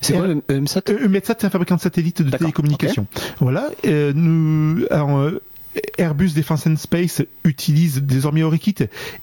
C'est 0.00 0.14
quoi 0.14 0.26
EMSAT 0.48 0.82
EMSAT, 0.88 1.36
c'est 1.38 1.44
un 1.46 1.50
fabricant 1.50 1.76
de 1.76 1.80
satellites 1.80 2.22
de 2.22 2.36
télécommunications. 2.36 3.06
Voilà. 3.40 3.70
nous, 3.84 4.84
alors, 4.90 5.30
Airbus 5.98 6.30
Defence 6.34 6.66
and 6.66 6.76
Space 6.76 7.22
utilise 7.44 8.02
désormais 8.02 8.42
Orekit 8.42 8.76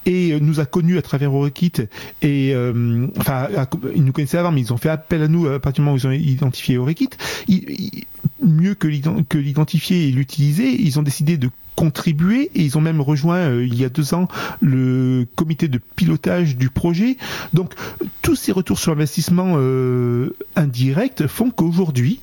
et 0.06 0.40
nous 0.40 0.60
a 0.60 0.66
connus 0.66 0.98
à 0.98 1.02
travers 1.02 1.34
Orekit 1.34 1.74
et 2.22 2.54
euh, 2.54 3.08
enfin 3.18 3.48
ils 3.96 4.04
nous 4.04 4.12
connaissaient 4.12 4.38
avant 4.38 4.52
mais 4.52 4.62
ils 4.62 4.74
ont 4.74 4.78
fait 4.78 4.90
appel 4.90 5.24
à 5.24 5.28
nous 5.28 5.48
à 5.48 5.60
partir 5.60 5.82
du 5.82 5.86
moment 5.86 5.96
où 5.96 5.98
ils 5.98 6.08
ont 6.08 6.12
identifié 6.12 6.78
Orekit. 6.78 7.10
Mieux 8.44 8.76
que 8.76 8.88
l'identifier 8.88 10.08
et 10.08 10.12
l'utiliser, 10.12 10.82
ils 10.82 11.00
ont 11.00 11.04
décidé 11.04 11.38
de 11.38 11.50
contribuer 11.76 12.52
et 12.54 12.62
ils 12.62 12.78
ont 12.78 12.82
même 12.82 13.02
rejoint 13.02 13.38
euh, 13.38 13.66
il 13.66 13.76
y 13.76 13.84
a 13.84 13.90
deux 13.90 14.14
ans 14.14 14.28
le 14.62 15.26
comité 15.36 15.68
de 15.68 15.80
pilotage 15.96 16.56
du 16.56 16.70
projet. 16.70 17.18
Donc 17.54 17.74
tous 18.22 18.36
ces 18.36 18.52
retours 18.52 18.78
sur 18.78 18.92
investissement 18.92 19.56
euh, 19.58 20.36
indirect 20.56 21.26
font 21.28 21.50
qu'aujourd'hui 21.50 22.20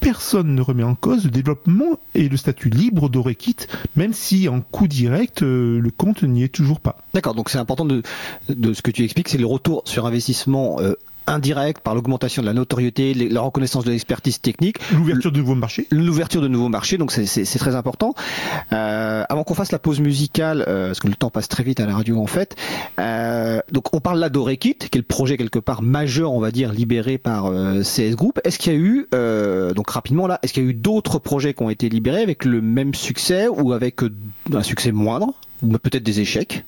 personne 0.00 0.54
ne 0.54 0.62
remet 0.62 0.82
en 0.82 0.94
cause 0.94 1.24
le 1.24 1.30
développement 1.30 1.98
et 2.14 2.28
le 2.28 2.36
statut 2.36 2.70
libre 2.70 3.08
d'Orekit, 3.08 3.56
même 3.96 4.12
si 4.12 4.48
en 4.48 4.60
coût 4.60 4.88
direct, 4.88 5.42
euh, 5.42 5.78
le 5.78 5.90
compte 5.90 6.22
n'y 6.22 6.42
est 6.42 6.48
toujours 6.48 6.80
pas. 6.80 6.98
D'accord, 7.14 7.34
donc 7.34 7.50
c'est 7.50 7.58
important 7.58 7.84
de, 7.84 8.02
de 8.48 8.72
ce 8.72 8.82
que 8.82 8.90
tu 8.90 9.04
expliques, 9.04 9.28
c'est 9.28 9.38
le 9.38 9.46
retour 9.46 9.82
sur 9.84 10.06
investissement 10.06 10.78
euh, 10.80 10.94
indirect 11.26 11.80
par 11.82 11.94
l'augmentation 11.94 12.42
de 12.42 12.46
la 12.46 12.52
notoriété, 12.52 13.14
la 13.14 13.40
reconnaissance 13.40 13.84
de 13.84 13.90
l'expertise 13.90 14.40
technique. 14.40 14.76
L'ouverture 14.92 15.32
de 15.32 15.38
nouveaux 15.38 15.54
marchés. 15.54 15.86
L'ouverture 15.90 16.40
de 16.42 16.48
nouveaux 16.48 16.68
marchés, 16.68 16.98
donc 16.98 17.12
c'est 17.12 17.58
très 17.58 17.74
important. 17.74 18.14
Euh, 18.72 19.24
avant 19.28 19.44
qu'on 19.44 19.54
fasse 19.54 19.72
la 19.72 19.78
pause 19.78 20.00
musicale, 20.00 20.64
euh, 20.68 20.88
parce 20.88 21.00
que 21.00 21.08
le 21.08 21.14
temps 21.14 21.30
passe 21.30 21.48
très 21.48 21.62
vite 21.62 21.80
à 21.80 21.86
la 21.86 21.94
radio 21.94 22.20
en 22.20 22.26
fait, 22.26 22.56
euh, 22.98 23.60
donc 23.72 23.94
on 23.94 24.00
parle 24.00 24.18
là 24.18 24.28
d'Orekit, 24.28 24.74
qui 24.74 24.86
est 24.86 24.96
le 24.96 25.02
projet 25.02 25.36
quelque 25.36 25.58
part 25.58 25.82
majeur, 25.82 26.32
on 26.32 26.40
va 26.40 26.50
dire, 26.50 26.72
libéré 26.72 27.18
par 27.18 27.46
euh, 27.46 27.82
CS 27.82 28.16
Group. 28.16 28.40
Est-ce 28.44 28.58
qu'il 28.58 28.72
y 28.72 28.76
a 28.76 28.78
eu, 28.78 29.06
euh, 29.14 29.72
donc 29.72 29.90
rapidement 29.90 30.26
là, 30.26 30.38
est-ce 30.42 30.52
qu'il 30.52 30.64
y 30.64 30.66
a 30.66 30.70
eu 30.70 30.74
d'autres 30.74 31.18
projets 31.18 31.54
qui 31.54 31.62
ont 31.62 31.70
été 31.70 31.88
libérés 31.88 32.22
avec 32.22 32.44
le 32.44 32.60
même 32.60 32.94
succès 32.94 33.48
ou 33.48 33.72
avec 33.72 34.00
un 34.52 34.62
succès 34.62 34.92
moindre 34.92 35.34
peut-être 35.82 36.02
des 36.02 36.20
échecs? 36.20 36.64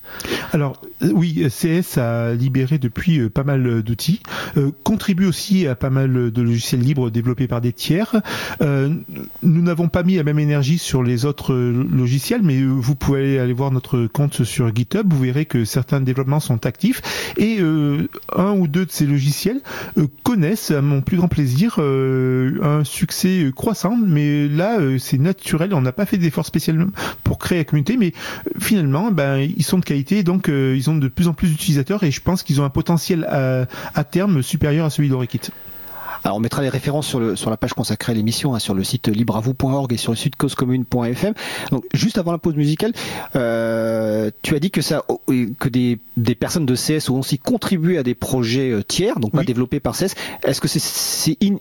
Alors 0.53 0.81
oui, 1.01 1.47
CS 1.49 1.99
a 1.99 2.35
libéré 2.35 2.79
depuis 2.79 3.19
euh, 3.19 3.29
pas 3.29 3.45
mal 3.45 3.83
d'outils, 3.83 4.21
euh, 4.57 4.71
contribue 4.85 5.27
aussi 5.27 5.67
à 5.67 5.75
pas 5.75 5.91
mal 5.91 6.31
de 6.31 6.43
logiciels 6.43 6.81
libres 6.81 7.11
développés 7.11 7.49
par 7.49 7.61
des 7.61 7.73
tiers. 7.73 8.21
Euh, 8.61 8.95
nous 9.43 9.63
n'avons 9.63 9.89
pas 9.89 10.03
mis 10.03 10.17
la 10.17 10.25
même 10.25 10.39
énergie 10.39 10.79
sur 10.79 11.03
les 11.03 11.25
autres 11.25 11.55
logiciels, 11.55 12.43
mais 12.43 12.63
vous 12.63 12.95
pouvez 12.95 13.39
aller 13.39 13.53
voir 13.53 13.71
notre 13.71 14.07
compte 14.07 14.45
sur 14.45 14.75
GitHub, 14.75 15.13
vous 15.13 15.21
verrez 15.21 15.47
que 15.47 15.65
certains 15.65 16.01
développements 16.01 16.41
sont 16.41 16.67
actifs. 16.67 17.03
Et 17.37 17.59
un 17.61 18.53
ou 18.53 18.69
deux 18.69 18.87
de 18.87 18.91
ces 18.91 19.07
logiciels 19.07 19.61
connaissent, 20.23 20.71
à 20.71 20.83
mon 20.83 21.01
plus 21.01 21.17
grand 21.17 21.29
plaisir, 21.29 21.79
un 21.79 22.85
succès 22.85 23.51
croissant. 23.55 23.97
Mais 23.97 24.49
là, 24.49 24.79
c'est 24.99 25.19
naturel, 25.19 25.75
on 25.75 25.83
n'a 25.83 25.93
pas 25.93 26.07
fait 26.07 26.19
d'efforts 26.19 26.47
spécialement 26.47 26.89
pour 27.25 27.39
créer 27.39 27.59
la 27.59 27.65
communauté, 27.65 27.97
mais 27.97 28.13
finalement 28.59 29.11
ben, 29.11 29.39
ils 29.39 29.65
sont 29.65 29.79
de 29.79 29.85
qualité, 29.85 30.23
euh, 30.49 30.75
ils 30.77 30.91
ont 30.91 30.97
de 30.97 31.09
plus 31.09 31.29
en 31.29 31.33
plus 31.33 31.49
d'utilisateurs 31.49 32.03
et 32.05 32.11
je 32.11 32.21
pense 32.21 32.43
qu'ils 32.43 32.61
ont 32.61 32.65
un 32.65 32.71
potentiel 32.71 33.25
à, 33.25 34.05
terme 34.05 34.43
supérieur 34.43 34.87
à 34.87 34.91
celui 34.91 35.09
d'Orekit. 35.09 35.41
Alors 36.25 36.37
on 36.37 36.41
mettra 36.41 36.63
les 36.63 36.69
références 36.69 37.07
sur, 37.07 37.21
le, 37.21 37.37
sur 37.37 37.51
la 37.51 37.57
page 37.57 37.75
consacrée 37.75 38.13
à 38.13 38.15
l'émission, 38.15 38.55
hein, 38.55 38.59
sur 38.59 38.75
le 38.75 38.85
site 38.85 39.09
libravou.org 39.09 39.93
et 39.93 39.97
sur 39.97 40.13
le 40.13 40.17
site 40.17 40.37
causecommune.fm. 40.37 41.35
Donc 41.71 41.85
juste 41.95 42.19
avant 42.19 42.33
la 42.33 42.39
pause 42.39 42.55
musicale, 42.55 42.93
euh, 43.37 44.31
tu 44.43 44.55
as 44.55 44.61
dit 44.61 44.71
que 44.71 44.83
ça, 44.83 45.05
que 45.59 45.69
des, 45.69 45.99
des 46.17 46.35
personnes 46.35 46.67
de 46.67 46.75
CS 46.75 47.11
ont 47.11 47.21
aussi 47.21 47.39
contribué 47.39 47.99
à 47.99 48.03
des 48.03 48.15
projets 48.15 48.71
euh, 48.71 48.83
tiers, 48.83 49.19
donc 49.19 49.33
pas 49.33 49.45
développés 49.45 49.81
par 49.81 49.97
CS. 49.97 50.15
Est-ce 50.45 50.61
que 50.61 50.69
c'est, 50.69 50.79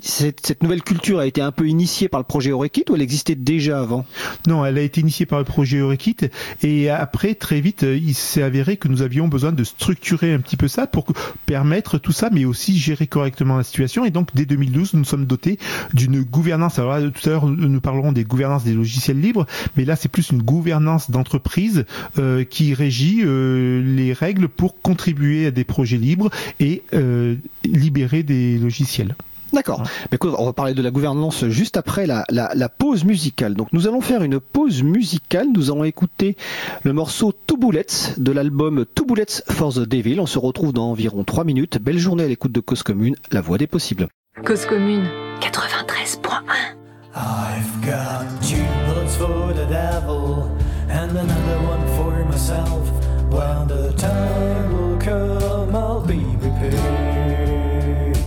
cette, 0.01 0.45
cette, 0.45 0.63
nouvelle 0.63 0.83
culture 0.83 1.19
a 1.19 1.25
été 1.25 1.41
un 1.41 1.51
peu 1.51 1.67
initiée 1.67 2.07
par 2.07 2.19
le 2.19 2.25
projet 2.25 2.51
Orekit 2.51 2.85
ou 2.89 2.95
elle 2.95 3.01
existait 3.01 3.35
déjà 3.35 3.81
avant? 3.81 4.05
Non, 4.47 4.65
elle 4.65 4.77
a 4.77 4.81
été 4.81 5.01
initiée 5.01 5.25
par 5.25 5.39
le 5.39 5.45
projet 5.45 5.81
Orekit 5.81 6.17
et 6.61 6.89
après 6.89 7.35
très 7.35 7.61
vite 7.61 7.83
il 7.83 8.13
s'est 8.13 8.43
avéré 8.43 8.77
que 8.77 8.87
nous 8.87 9.01
avions 9.01 9.27
besoin 9.27 9.51
de 9.51 9.63
structurer 9.63 10.33
un 10.33 10.39
petit 10.39 10.57
peu 10.57 10.67
ça 10.67 10.87
pour 10.87 11.05
permettre 11.45 11.97
tout 11.97 12.11
ça, 12.11 12.29
mais 12.31 12.45
aussi 12.45 12.77
gérer 12.77 13.07
correctement 13.07 13.57
la 13.57 13.63
situation 13.63 14.05
et 14.05 14.11
donc 14.11 14.29
dès 14.35 14.45
2012, 14.51 14.93
nous 14.95 15.05
sommes 15.05 15.25
dotés 15.25 15.57
d'une 15.93 16.21
gouvernance. 16.21 16.77
Alors 16.79 16.97
là, 16.97 17.09
tout 17.09 17.29
à 17.29 17.31
l'heure, 17.31 17.47
nous 17.47 17.81
parlerons 17.81 18.11
des 18.11 18.23
gouvernances 18.23 18.63
des 18.63 18.73
logiciels 18.73 19.19
libres, 19.19 19.45
mais 19.77 19.85
là, 19.85 19.95
c'est 19.95 20.09
plus 20.09 20.31
une 20.31 20.41
gouvernance 20.41 21.09
d'entreprise 21.09 21.85
euh, 22.17 22.43
qui 22.43 22.73
régit 22.73 23.21
euh, 23.23 23.81
les 23.81 24.13
règles 24.13 24.47
pour 24.47 24.81
contribuer 24.81 25.47
à 25.47 25.51
des 25.51 25.63
projets 25.63 25.97
libres 25.97 26.29
et 26.59 26.83
euh, 26.93 27.35
libérer 27.63 28.23
des 28.23 28.57
logiciels. 28.57 29.15
D'accord. 29.53 29.83
Mais 30.09 30.15
écoute, 30.15 30.33
on 30.37 30.45
va 30.45 30.53
parler 30.53 30.73
de 30.73 30.81
la 30.81 30.91
gouvernance 30.91 31.45
juste 31.47 31.75
après 31.75 32.05
la, 32.05 32.23
la, 32.29 32.51
la, 32.55 32.69
pause 32.69 33.03
musicale. 33.03 33.53
Donc 33.53 33.73
nous 33.73 33.87
allons 33.87 33.99
faire 33.99 34.23
une 34.23 34.39
pause 34.39 34.81
musicale. 34.81 35.47
Nous 35.53 35.71
allons 35.71 35.83
écouter 35.83 36.37
le 36.83 36.93
morceau 36.93 37.33
Two 37.47 37.57
Bullets 37.57 38.15
de 38.17 38.31
l'album 38.31 38.85
Two 38.95 39.05
Bullets 39.05 39.43
for 39.49 39.73
the 39.73 39.79
Devil. 39.79 40.21
On 40.21 40.25
se 40.25 40.39
retrouve 40.39 40.71
dans 40.71 40.91
environ 40.91 41.25
3 41.25 41.43
minutes. 41.43 41.79
Belle 41.81 41.97
journée 41.97 42.23
à 42.23 42.27
l'écoute 42.27 42.53
de 42.53 42.61
Cause 42.61 42.83
Commune, 42.83 43.15
la 43.31 43.41
voix 43.41 43.57
des 43.57 43.67
possibles. 43.67 44.07
Cause 44.37 44.65
commune 44.65 45.05
93.1 45.41 46.75
I've 47.13 47.85
got 47.85 48.41
two 48.41 48.65
bullets 48.85 49.17
for 49.17 49.53
the 49.53 49.65
devil 49.65 50.45
and 50.87 51.11
another 51.11 51.59
one 51.67 51.85
for 51.97 52.25
myself. 52.25 52.89
When 53.29 53.67
the 53.67 53.93
time 53.97 54.71
will 54.71 54.97
come, 54.97 55.75
I'll 55.75 55.99
be 56.07 56.23
prepared. 56.39 58.17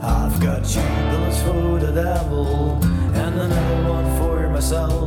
I've 0.00 0.40
got 0.40 0.64
two 0.64 0.80
bullets 1.10 1.42
for 1.42 1.78
the 1.80 1.92
devil 1.92 2.80
and 3.14 3.34
another 3.34 3.90
one 3.90 4.16
for 4.16 4.48
myself. 4.48 4.97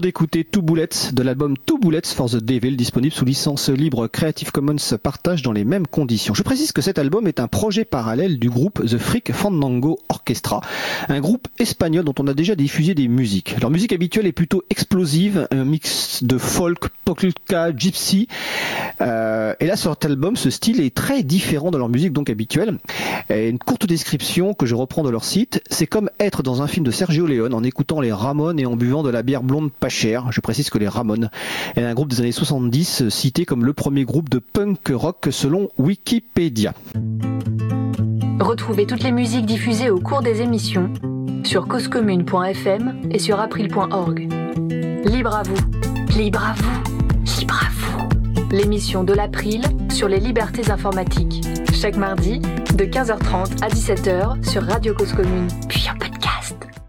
D'écouter 0.00 0.44
Two 0.44 0.62
Bullets 0.62 1.12
de 1.12 1.22
l'album 1.22 1.56
Two 1.56 1.75
Bullets 1.86 2.12
for 2.16 2.28
the 2.28 2.38
Devil 2.38 2.72
disponible 2.72 3.14
sous 3.14 3.24
licence 3.24 3.68
libre 3.68 4.08
Creative 4.08 4.50
Commons 4.50 4.96
partage 5.00 5.42
dans 5.42 5.52
les 5.52 5.64
mêmes 5.64 5.86
conditions. 5.86 6.34
Je 6.34 6.42
précise 6.42 6.72
que 6.72 6.82
cet 6.82 6.98
album 6.98 7.28
est 7.28 7.38
un 7.38 7.46
projet 7.46 7.84
parallèle 7.84 8.40
du 8.40 8.50
groupe 8.50 8.84
The 8.84 8.98
Freak 8.98 9.32
Fandango 9.32 10.00
Orchestra, 10.08 10.62
un 11.08 11.20
groupe 11.20 11.46
espagnol 11.60 12.04
dont 12.04 12.14
on 12.18 12.26
a 12.26 12.34
déjà 12.34 12.56
diffusé 12.56 12.96
des 12.96 13.06
musiques. 13.06 13.54
Leur 13.60 13.70
musique 13.70 13.92
habituelle 13.92 14.26
est 14.26 14.32
plutôt 14.32 14.64
explosive, 14.68 15.46
un 15.52 15.64
mix 15.64 16.24
de 16.24 16.38
folk, 16.38 16.88
polka, 17.04 17.70
gypsy. 17.76 18.26
Euh, 19.00 19.54
et 19.60 19.66
là 19.66 19.76
sur 19.76 19.92
cet 19.92 20.06
album, 20.06 20.34
ce 20.34 20.50
style 20.50 20.80
est 20.80 20.92
très 20.92 21.22
différent 21.22 21.70
de 21.70 21.78
leur 21.78 21.88
musique 21.88 22.12
donc 22.12 22.30
habituelle. 22.30 22.78
Une 23.30 23.60
courte 23.60 23.86
description 23.86 24.54
que 24.54 24.66
je 24.66 24.74
reprends 24.74 25.04
de 25.04 25.10
leur 25.10 25.22
site, 25.22 25.62
c'est 25.70 25.86
comme 25.86 26.10
être 26.18 26.42
dans 26.42 26.62
un 26.62 26.66
film 26.66 26.84
de 26.84 26.90
Sergio 26.90 27.26
Leone 27.26 27.54
en 27.54 27.62
écoutant 27.62 28.00
les 28.00 28.12
Ramones 28.12 28.58
et 28.58 28.66
en 28.66 28.74
buvant 28.74 29.04
de 29.04 29.10
la 29.10 29.22
bière 29.22 29.44
blonde 29.44 29.70
pas 29.70 29.88
chère. 29.88 30.32
Je 30.32 30.40
précise 30.40 30.68
que 30.68 30.78
les 30.78 30.88
Ramones 30.88 31.30
est 31.76 31.84
un 31.84 31.94
groupe 31.94 32.08
des 32.08 32.20
années 32.20 32.32
70 32.32 33.08
cité 33.08 33.44
comme 33.44 33.64
le 33.64 33.72
premier 33.72 34.04
groupe 34.04 34.28
de 34.28 34.38
punk 34.38 34.90
rock 34.92 35.28
selon 35.30 35.68
Wikipédia. 35.78 36.72
Retrouvez 38.40 38.86
toutes 38.86 39.02
les 39.02 39.12
musiques 39.12 39.46
diffusées 39.46 39.90
au 39.90 40.00
cours 40.00 40.22
des 40.22 40.42
émissions 40.42 40.92
sur 41.44 41.68
causecommune.fm 41.68 43.00
et 43.10 43.18
sur 43.18 43.40
april.org. 43.40 44.28
Libre 45.04 45.34
à 45.34 45.42
vous, 45.42 46.16
libre 46.16 46.44
à 46.44 46.54
vous, 46.54 47.38
libre 47.38 47.60
à 47.62 47.70
vous. 47.70 48.48
L'émission 48.50 49.04
de 49.04 49.12
l'April 49.12 49.62
sur 49.90 50.08
les 50.08 50.20
libertés 50.20 50.70
informatiques. 50.70 51.44
Chaque 51.72 51.96
mardi 51.96 52.40
de 52.40 52.84
15h30 52.84 53.62
à 53.62 53.68
17h 53.68 54.48
sur 54.48 54.62
Radio 54.62 54.94
Cause 54.94 55.12
Commune, 55.12 55.48
puis. 55.68 55.86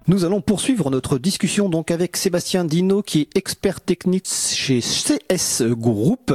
Nous 0.10 0.24
allons 0.24 0.40
poursuivre 0.40 0.90
notre 0.90 1.18
discussion 1.18 1.68
donc 1.68 1.92
avec 1.92 2.16
Sébastien 2.16 2.64
Dino 2.64 3.02
qui 3.02 3.22
est 3.22 3.38
expert 3.38 3.82
technique 3.82 4.26
chez 4.26 4.80
CS 4.80 5.64
Group. 5.64 6.34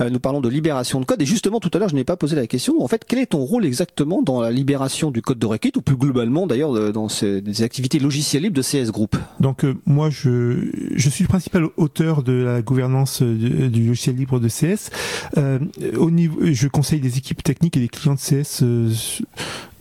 Euh, 0.00 0.10
nous 0.10 0.18
parlons 0.18 0.40
de 0.40 0.48
libération 0.48 0.98
de 0.98 1.04
code 1.04 1.22
et 1.22 1.24
justement 1.24 1.60
tout 1.60 1.70
à 1.72 1.78
l'heure 1.78 1.88
je 1.88 1.94
n'ai 1.94 2.02
pas 2.02 2.16
posé 2.16 2.34
la 2.34 2.48
question. 2.48 2.82
En 2.82 2.88
fait, 2.88 3.04
quel 3.06 3.20
est 3.20 3.26
ton 3.26 3.44
rôle 3.44 3.64
exactement 3.64 4.22
dans 4.22 4.40
la 4.40 4.50
libération 4.50 5.12
du 5.12 5.22
code 5.22 5.38
de 5.38 5.46
Rekit 5.46 5.70
ou 5.76 5.82
plus 5.82 5.94
globalement 5.94 6.48
d'ailleurs 6.48 6.74
euh, 6.74 6.90
dans 6.90 7.08
ces, 7.08 7.44
activités 7.62 8.00
logicielles 8.00 8.42
libres 8.42 8.56
de 8.56 8.62
CS 8.62 8.90
Group? 8.90 9.16
Donc 9.38 9.64
euh, 9.64 9.76
moi 9.86 10.10
je 10.10 11.08
suis 11.08 11.22
le 11.22 11.28
principal 11.28 11.68
auteur 11.76 12.24
de 12.24 12.32
la 12.32 12.60
gouvernance 12.60 13.22
du, 13.22 13.86
logiciel 13.86 14.16
libre 14.16 14.40
de 14.40 14.48
CS. 14.48 14.90
je 15.36 16.66
conseille 16.66 17.00
des 17.00 17.18
équipes 17.18 17.44
techniques 17.44 17.76
et 17.76 17.80
des 17.80 17.88
clients 17.88 18.16
de 18.16 18.18
CS 18.18 18.64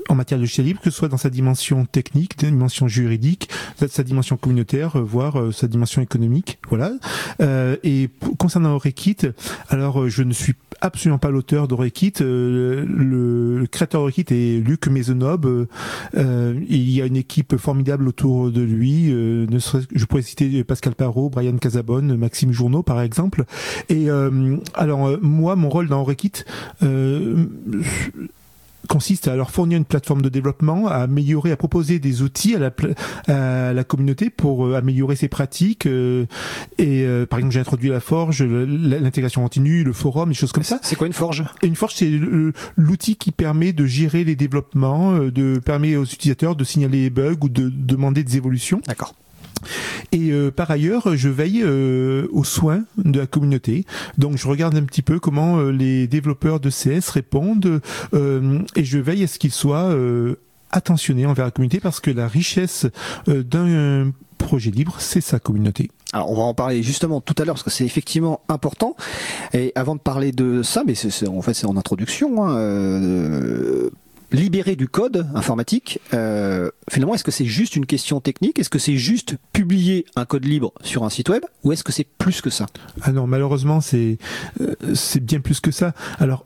en 0.10 0.16
matière 0.16 0.38
de 0.38 0.44
logiciel 0.44 0.66
libre, 0.66 0.82
que 0.82 0.90
ce 0.90 0.98
soit 0.98 1.08
dans 1.08 1.18
sa 1.18 1.30
dimension 1.30 1.86
technique, 1.86 2.38
dimension 2.38 2.88
juridique, 2.88 3.50
sa 3.88 4.04
dimension 4.04 4.38
communautaire, 4.38 4.96
euh, 4.96 5.02
voire 5.02 5.40
euh, 5.40 5.52
sa 5.52 5.68
dimension 5.68 6.02
économique. 6.02 6.60
Voilà. 6.70 6.92
Euh, 7.42 7.76
et 7.84 8.10
concernant 8.38 8.76
Orekit, 8.76 9.18
alors 9.70 10.10
je 10.10 10.24
ne 10.24 10.34
suis 10.34 10.54
absolument 10.82 11.18
pas 11.18 11.30
l'auteur 11.30 11.68
d'Orekit. 11.68 12.14
le, 12.20 12.86
le, 12.86 13.66
créateur 13.68 14.02
d'Orekit 14.02 14.26
est 14.30 14.60
Luc 14.60 14.88
Maisonneuve. 14.88 15.68
il 16.16 16.90
y 16.90 17.02
a 17.02 17.06
une 17.06 17.16
équipe 17.16 17.58
formidable 17.58 18.08
autour 18.08 18.52
de 18.52 18.62
lui. 18.62 19.12
ne 19.12 19.58
je 19.58 20.06
pourrais 20.06 20.22
citer 20.22 20.64
Pascal 20.64 20.94
Parot, 20.94 21.30
Brian 21.30 21.58
Casabonne, 21.58 22.16
Maxime 22.18 22.52
Journeau, 22.52 22.84
par 22.84 23.02
exemple. 23.02 23.46
Et 23.90 24.10
alors 24.74 25.18
moi, 25.22 25.56
mon 25.56 25.70
rôle 25.70 25.88
dans 25.88 26.02
Orekit 26.02 26.44
consiste 28.88 29.28
à 29.28 29.36
leur 29.36 29.52
fournir 29.52 29.78
une 29.78 29.86
plateforme 29.86 30.22
de 30.22 30.30
développement, 30.30 30.88
à 30.88 30.96
améliorer, 30.96 31.52
à 31.52 31.58
proposer 31.58 32.00
des 32.00 32.22
outils 32.22 32.56
à 32.56 32.60
la, 32.60 32.72
à 33.28 33.74
la 33.74 33.84
communauté 33.84 34.30
pour 34.30 34.66
euh, 34.66 34.76
améliorer 34.76 35.16
ses 35.16 35.28
pratiques. 35.28 35.86
Euh, 35.86 36.26
et 36.78 37.04
euh, 37.04 37.26
par 37.26 37.40
exemple, 37.40 37.54
j'ai 37.54 37.60
introduit 37.60 37.90
la 37.90 38.00
forge, 38.00 38.44
l'intégration 38.44 39.42
continue, 39.42 39.84
le 39.84 39.94
forum, 39.94 40.30
des 40.30 40.36
choses 40.36 40.52
comme 40.52 40.64
ça. 40.64 40.80
C'est 40.82 40.96
quoi 40.96 41.08
une 41.08 41.14
forge? 41.14 41.44
Une 41.64 41.76
forge, 41.76 41.94
c'est 41.96 42.12
l'outil 42.76 43.16
qui 43.16 43.32
permet 43.32 43.74
de 43.74 43.86
gérer 43.86 44.24
les 44.24 44.36
développements, 44.36 45.18
de 45.18 45.60
permet 45.60 45.96
aux 45.96 46.06
utilisateurs 46.06 46.56
de 46.56 46.64
signaler 46.64 47.04
les 47.04 47.10
bugs 47.10 47.36
ou 47.42 47.50
de 47.50 47.70
demander 47.70 48.24
des 48.24 48.38
évolutions. 48.38 48.82
D'accord. 48.88 49.14
Et 50.12 50.32
euh, 50.32 50.52
par 50.52 50.72
ailleurs, 50.72 51.16
je 51.16 51.30
veille 51.30 51.62
euh, 51.64 52.28
aux 52.32 52.44
soins 52.44 52.84
de 52.98 53.20
la 53.20 53.28
communauté. 53.28 53.86
Donc 54.18 54.38
je 54.38 54.48
regarde 54.48 54.76
un 54.76 54.84
petit 54.84 55.02
peu 55.02 55.20
comment 55.20 55.58
euh, 55.58 55.72
les 55.72 56.08
développeurs 56.08 56.60
de 56.60 56.70
CS 56.70 57.10
répondent 57.10 57.82
et 58.14 58.84
je 58.84 58.98
veille 58.98 59.24
à 59.24 59.28
ce 59.28 59.40
qu'ils 59.40 59.52
soient 59.52 59.96
attentionnés 60.72 61.26
envers 61.26 61.46
la 61.46 61.52
communauté 61.52 61.80
parce 61.80 62.00
que 62.00 62.12
la 62.12 62.28
richesse 62.28 62.88
d'un 63.28 64.12
projet 64.38 64.72
libre, 64.72 64.96
c'est 65.00 65.22
sa 65.22 65.40
communauté. 65.40 65.90
Alors 66.14 66.32
on 66.32 66.36
va 66.36 66.44
en 66.44 66.54
parler 66.54 66.84
justement 66.84 67.22
tout 67.22 67.36
à 67.38 67.46
l'heure 67.46 67.56
parce 67.56 67.64
que 67.64 67.70
c'est 67.70 67.86
effectivement 67.86 68.42
important. 68.50 68.96
Et 69.54 69.72
avant 69.76 69.96
de 69.96 70.00
parler 70.00 70.32
de 70.32 70.64
ça, 70.64 70.84
mais 70.86 70.94
en 71.28 71.42
fait 71.42 71.54
c'est 71.54 71.68
en 71.68 71.78
introduction, 71.78 72.46
hein, 72.46 72.56
libérer 74.36 74.76
du 74.76 74.88
code 74.88 75.28
informatique, 75.34 76.00
euh, 76.14 76.70
finalement 76.90 77.16
est-ce 77.16 77.24
que 77.24 77.32
c'est 77.32 77.46
juste 77.46 77.76
une 77.76 77.86
question 77.86 78.20
technique? 78.20 78.60
Est-ce 78.60 78.70
que 78.70 78.80
c'est 78.80 78.98
juste 78.98 79.36
publier 79.54 80.06
un 80.16 80.26
code 80.26 80.46
libre 80.46 80.74
sur 80.82 81.04
un 81.04 81.10
site 81.10 81.30
web? 81.30 81.44
Ou 81.64 81.72
est-ce 81.72 81.84
que 81.84 81.92
c'est 81.92 82.08
plus 82.18 82.42
que 82.42 82.50
ça? 82.50 82.68
Ah 83.02 83.12
non, 83.12 83.28
malheureusement 83.28 83.82
c'est 83.82 84.18
euh, 84.62 84.76
c'est 84.94 85.24
bien 85.24 85.40
plus 85.40 85.60
que 85.60 85.72
ça. 85.72 85.94
Alors 86.20 86.46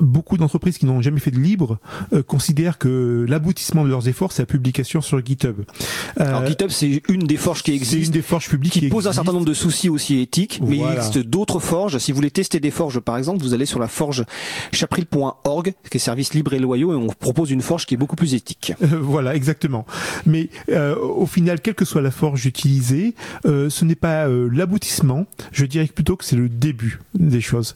beaucoup 0.00 0.36
d'entreprises 0.36 0.78
qui 0.78 0.86
n'ont 0.86 1.00
jamais 1.02 1.20
fait 1.20 1.30
de 1.30 1.38
libre 1.38 1.78
euh, 2.12 2.22
considèrent 2.22 2.78
que 2.78 3.24
l'aboutissement 3.28 3.84
de 3.84 3.88
leurs 3.88 4.08
efforts, 4.08 4.32
c'est 4.32 4.42
la 4.42 4.46
publication 4.46 5.00
sur 5.00 5.24
GitHub. 5.24 5.60
Euh, 6.20 6.24
Alors 6.24 6.46
GitHub, 6.46 6.70
c'est 6.70 7.02
une 7.08 7.26
des 7.26 7.36
forges 7.36 7.62
qui 7.62 7.72
existe. 7.72 7.92
C'est 7.92 8.06
une 8.06 8.12
des 8.12 8.22
forges 8.22 8.48
publiques 8.48 8.72
qui, 8.72 8.88
pose 8.88 9.06
un 9.06 9.12
certain 9.12 9.32
nombre 9.32 9.46
de 9.46 9.54
soucis 9.54 9.88
aussi 9.88 10.20
éthiques, 10.20 10.60
mais 10.66 10.78
il 10.78 10.96
existe 10.96 11.18
d'autres 11.18 11.60
forges. 11.60 11.98
Si 11.98 12.12
vous 12.12 12.16
voulez 12.16 12.30
tester 12.30 12.60
des 12.60 12.70
forges, 12.70 13.00
par 13.00 13.16
exemple, 13.16 13.42
vous 13.42 13.54
allez 13.54 13.66
sur 13.66 13.78
la 13.78 13.88
forge 13.88 14.24
chapril.org, 14.72 15.74
qui 15.90 15.96
est 15.96 16.00
service 16.00 16.34
libre 16.34 16.52
et 16.54 16.58
loyaux, 16.58 16.92
et 16.92 16.96
on 16.96 17.06
propose 17.08 17.50
une 17.50 17.62
forge 17.62 17.86
qui 17.86 17.94
est 17.94 17.98
beaucoup 17.98 18.16
plus 18.16 18.34
éthique. 18.34 18.74
voilà, 18.80 19.34
exactement. 19.34 19.86
Mais 20.24 20.50
euh, 20.70 20.96
au 20.96 21.26
final, 21.26 21.60
quelle 21.60 21.74
que 21.74 21.84
soit 21.84 22.02
la 22.02 22.10
forge 22.10 22.46
utilisée, 22.46 23.14
ce 23.44 23.84
n'est 23.84 23.94
pas 23.94 24.26
l'aboutissement. 24.28 25.26
Je 25.52 25.66
dirais 25.66 25.86
plutôt 25.86 26.16
que 26.16 26.24
c'est 26.24 26.36
le 26.36 26.48
début 26.48 27.00
des 27.14 27.40
choses. 27.40 27.74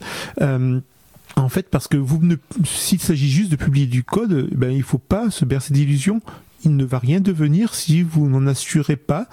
En 1.41 1.49
fait, 1.49 1.69
parce 1.71 1.89
que 1.89 1.97
vous 1.97 2.19
ne, 2.23 2.37
s'il 2.65 3.01
s'agit 3.01 3.31
juste 3.31 3.51
de 3.51 3.57
publier 3.57 3.87
du 3.87 4.05
code, 4.05 4.51
ben, 4.55 4.71
il 4.71 4.83
faut 4.83 4.99
pas 4.99 5.31
se 5.31 5.45
bercer 5.45 5.73
d'illusions. 5.73 6.21
Il 6.65 6.77
ne 6.77 6.85
va 6.85 6.99
rien 6.99 7.21
devenir 7.21 7.75
si 7.75 8.03
vous 8.03 8.29
n'en 8.29 8.47
assurez 8.47 8.97
pas 8.97 9.27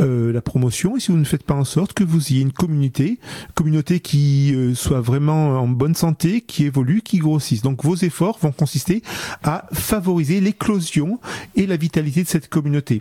euh, 0.00 0.30
la 0.30 0.42
promotion 0.42 0.96
et 0.96 1.00
si 1.00 1.10
vous 1.10 1.16
ne 1.16 1.24
faites 1.24 1.42
pas 1.42 1.54
en 1.54 1.64
sorte 1.64 1.94
que 1.94 2.04
vous 2.04 2.32
ayez 2.32 2.42
une 2.42 2.52
communauté, 2.52 3.18
communauté 3.54 4.00
qui 4.00 4.54
euh, 4.54 4.74
soit 4.74 5.00
vraiment 5.00 5.58
en 5.58 5.68
bonne 5.68 5.94
santé, 5.94 6.42
qui 6.42 6.64
évolue, 6.64 7.00
qui 7.00 7.16
grossisse. 7.16 7.62
Donc 7.62 7.82
vos 7.82 7.96
efforts 7.96 8.38
vont 8.42 8.52
consister 8.52 9.02
à 9.42 9.66
favoriser 9.72 10.42
l'éclosion 10.42 11.18
et 11.54 11.66
la 11.66 11.78
vitalité 11.78 12.22
de 12.22 12.28
cette 12.28 12.50
communauté. 12.50 13.00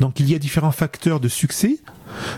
Donc 0.00 0.18
il 0.18 0.30
y 0.30 0.34
a 0.34 0.38
différents 0.38 0.72
facteurs 0.72 1.20
de 1.20 1.28
succès 1.28 1.78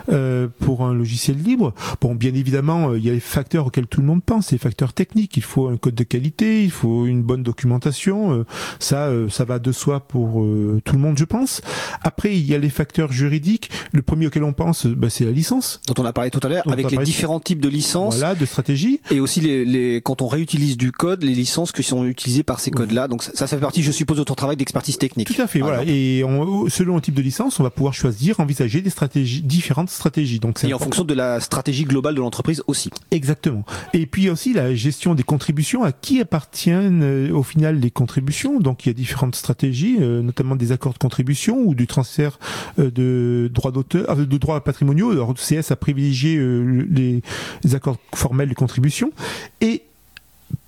euh, 0.09 0.49
pour 0.61 0.85
un 0.85 0.95
logiciel 0.95 1.37
libre. 1.37 1.75
Bon, 2.01 2.15
bien 2.15 2.35
évidemment, 2.35 2.91
euh, 2.91 2.99
il 2.99 3.05
y 3.05 3.11
a 3.11 3.12
les 3.12 3.21
facteurs 3.21 3.67
auxquels 3.67 3.87
tout 3.87 4.01
le 4.01 4.07
monde 4.07 4.23
pense, 4.23 4.53
les 4.53 4.59
facteurs 4.59 4.93
techniques. 4.93 5.37
Il 5.37 5.43
faut 5.43 5.69
un 5.69 5.77
code 5.77 5.95
de 5.95 6.05
qualité, 6.05 6.65
il 6.65 6.71
faut 6.71 7.07
une 7.07 7.23
bonne 7.23 7.43
documentation. 7.43 8.33
Euh, 8.33 8.47
ça, 8.79 9.11
ça 9.29 9.45
va 9.45 9.59
de 9.59 9.73
soi 9.73 10.01
pour 10.01 10.45
tout 10.85 10.95
le 10.95 11.01
monde, 11.01 11.19
je 11.19 11.25
pense. 11.25 11.61
Après, 12.03 12.37
il 12.37 12.47
y 12.47 12.55
a 12.55 12.59
les 12.59 12.71
facteurs 12.71 13.12
juridiques. 13.12 13.71
Le 13.93 14.03
premier 14.03 14.27
auquel 14.27 14.45
on 14.45 14.53
pense, 14.53 14.87
bah, 14.87 15.11
c'est 15.11 15.25
la 15.25 15.33
licence. 15.33 15.81
Dont 15.87 15.95
on 15.99 16.05
a 16.05 16.12
parlé 16.12 16.31
tout 16.31 16.41
à 16.43 16.49
l'heure, 16.49 16.65
avec 16.71 16.91
les 16.91 16.99
différents 16.99 17.41
types 17.41 17.61
de 17.61 17.69
licences. 17.69 18.19
Voilà, 18.19 18.35
de 18.35 18.47
stratégie. 18.47 19.01
Et 19.11 19.21
aussi 19.21 19.41
les, 19.41 19.65
les, 19.65 20.01
quand 20.01 20.23
on 20.23 20.29
réutilise 20.29 20.77
du 20.77 20.93
code, 20.93 21.23
les 21.23 21.35
licences 21.35 21.73
qui 21.73 21.83
sont 21.83 22.05
utilisées 22.05 22.43
par 22.43 22.61
ces 22.61 22.71
codes-là. 22.71 23.09
Donc 23.09 23.23
ça, 23.23 23.33
ça 23.35 23.47
fait 23.47 23.59
partie, 23.59 23.83
je 23.83 23.93
suppose, 23.93 24.19
de 24.19 24.25
ton 24.25 24.35
travail 24.35 24.57
d'expertise 24.57 24.99
technique. 24.99 25.27
Tout 25.27 25.41
à 25.41 25.47
fait, 25.47 25.61
voilà. 25.61 25.83
Et 25.87 26.23
selon 26.69 26.97
le 26.97 27.01
type 27.01 27.15
de 27.15 27.23
licence, 27.23 27.61
on 27.61 27.62
va 27.62 27.71
pouvoir 27.71 27.95
choisir, 27.95 28.41
envisager 28.41 28.81
des 28.81 28.91
stratégies 28.91 29.43
différentes 29.43 29.65
stratégies. 29.90 30.40
Donc 30.40 30.62
et 30.64 30.74
en 30.74 30.79
fonction 30.79 31.05
de 31.05 31.14
la 31.14 31.40
stratégie 31.40 31.85
globale 31.85 32.14
de 32.14 32.20
l'entreprise 32.20 32.62
aussi. 32.66 32.90
Exactement. 33.11 33.64
Et 33.92 34.07
puis 34.07 34.31
aussi 34.31 34.52
la 34.52 34.74
gestion 34.74 35.14
des 35.14 35.22
contributions. 35.22 35.85
À 35.85 35.92
qui 35.92 36.20
appartiennent 36.20 37.02
euh, 37.02 37.33
au 37.33 37.42
final 37.42 37.79
les 37.79 37.90
contributions? 37.90 38.61
Donc 38.61 38.87
il 38.87 38.88
y 38.88 38.90
a 38.90 38.94
différentes 38.94 39.37
stratégies, 39.37 39.96
euh, 40.00 40.22
notamment 40.22 40.57
des 40.57 40.72
accords 40.72 40.92
de 40.92 40.98
contribution 40.98 41.59
ou 41.59 41.74
du 41.74 41.87
transfert 41.87 42.38
euh, 42.79 42.90
de 42.90 43.50
droits 43.52 43.72
d'auteur, 43.72 44.16
de 44.16 44.38
droits 44.38 44.62
patrimoniaux. 44.62 45.11
Alors 45.11 45.35
CS 45.35 45.70
a 45.70 45.76
privilégié 45.76 46.38
les, 46.38 47.22
les 47.64 47.74
accords 47.74 47.98
formels 48.14 48.48
de 48.48 48.55
contribution 48.55 49.12
et 49.61 49.83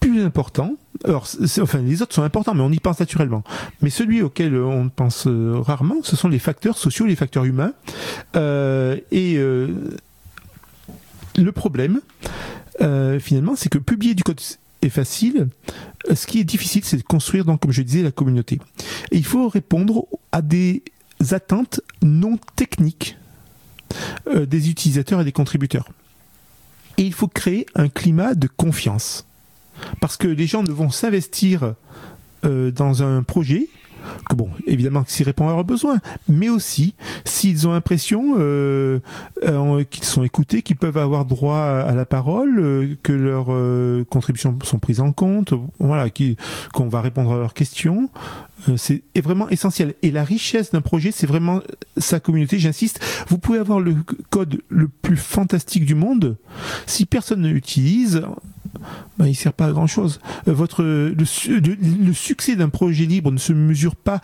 plus 0.00 0.22
important, 0.22 0.76
alors, 1.04 1.28
enfin, 1.60 1.78
les 1.78 2.02
autres 2.02 2.14
sont 2.14 2.22
importants, 2.22 2.54
mais 2.54 2.62
on 2.62 2.72
y 2.72 2.80
pense 2.80 2.98
naturellement. 2.98 3.44
Mais 3.82 3.90
celui 3.90 4.22
auquel 4.22 4.56
on 4.56 4.88
pense 4.88 5.26
euh, 5.26 5.60
rarement, 5.60 5.96
ce 6.02 6.16
sont 6.16 6.28
les 6.28 6.38
facteurs 6.38 6.76
sociaux, 6.76 7.06
les 7.06 7.16
facteurs 7.16 7.44
humains. 7.44 7.72
Euh, 8.34 8.98
et 9.12 9.36
euh, 9.36 9.68
le 11.36 11.52
problème, 11.52 12.00
finalement, 13.20 13.54
c'est 13.56 13.68
que 13.68 13.78
publier 13.78 14.14
du 14.14 14.22
code 14.22 14.40
est 14.82 14.88
facile. 14.88 15.48
Ce 16.12 16.26
qui 16.26 16.40
est 16.40 16.44
difficile, 16.44 16.84
c'est 16.84 16.96
de 16.96 17.02
construire, 17.02 17.44
donc, 17.44 17.60
comme 17.60 17.72
je 17.72 17.82
disais, 17.82 18.02
la 18.02 18.12
communauté. 18.12 18.58
Et 19.12 19.18
il 19.18 19.24
faut 19.24 19.48
répondre 19.48 20.06
à 20.32 20.42
des 20.42 20.82
attentes 21.30 21.80
non 22.02 22.38
techniques 22.56 23.16
des 24.34 24.70
utilisateurs 24.70 25.20
et 25.20 25.24
des 25.24 25.32
contributeurs. 25.32 25.88
Et 26.98 27.02
il 27.02 27.12
faut 27.12 27.28
créer 27.28 27.66
un 27.74 27.88
climat 27.88 28.34
de 28.34 28.48
confiance. 28.48 29.27
Parce 30.00 30.16
que 30.16 30.28
les 30.28 30.46
gens 30.46 30.62
ne 30.62 30.72
vont 30.72 30.90
s'investir 30.90 31.74
euh, 32.44 32.70
dans 32.70 33.02
un 33.02 33.22
projet 33.24 33.68
que 34.28 34.36
bon, 34.36 34.48
évidemment 34.66 35.04
s'ils 35.06 35.26
répondent 35.26 35.50
à 35.50 35.54
leurs 35.54 35.64
besoins, 35.64 35.98
mais 36.28 36.48
aussi 36.48 36.94
s'ils 37.24 37.66
ont 37.66 37.72
l'impression 37.72 38.36
euh, 38.38 39.00
euh, 39.44 39.84
qu'ils 39.84 40.04
sont 40.04 40.22
écoutés, 40.22 40.62
qu'ils 40.62 40.76
peuvent 40.76 40.96
avoir 40.96 41.24
droit 41.24 41.58
à 41.58 41.92
la 41.94 42.06
parole, 42.06 42.96
que 43.02 43.12
leurs 43.12 44.06
contributions 44.06 44.56
sont 44.62 44.78
prises 44.78 45.00
en 45.00 45.12
compte, 45.12 45.52
voilà, 45.78 46.06
qu'on 46.72 46.88
va 46.88 47.00
répondre 47.00 47.32
à 47.32 47.38
leurs 47.38 47.54
questions. 47.54 48.08
c'est 48.76 49.02
vraiment 49.22 49.48
essentiel. 49.48 49.94
Et 50.02 50.10
la 50.10 50.24
richesse 50.24 50.70
d'un 50.70 50.80
projet, 50.80 51.10
c'est 51.10 51.26
vraiment 51.26 51.60
sa 51.96 52.20
communauté. 52.20 52.58
J'insiste, 52.58 53.00
vous 53.28 53.38
pouvez 53.38 53.58
avoir 53.58 53.80
le 53.80 53.96
code 54.30 54.62
le 54.68 54.88
plus 54.88 55.16
fantastique 55.16 55.84
du 55.84 55.96
monde, 55.96 56.36
si 56.86 57.04
personne 57.04 57.42
ne 57.42 57.50
l'utilise, 57.50 58.22
ben, 59.18 59.26
il 59.26 59.34
sert 59.34 59.52
pas 59.52 59.66
à 59.66 59.72
grand 59.72 59.86
chose. 59.86 60.20
Euh, 60.48 61.14
le 61.16 62.12
succès 62.12 62.56
d'un 62.56 62.68
projet 62.68 63.06
libre 63.06 63.32
ne 63.32 63.38
se 63.38 63.52
mesure 63.52 63.96
pas 63.96 64.20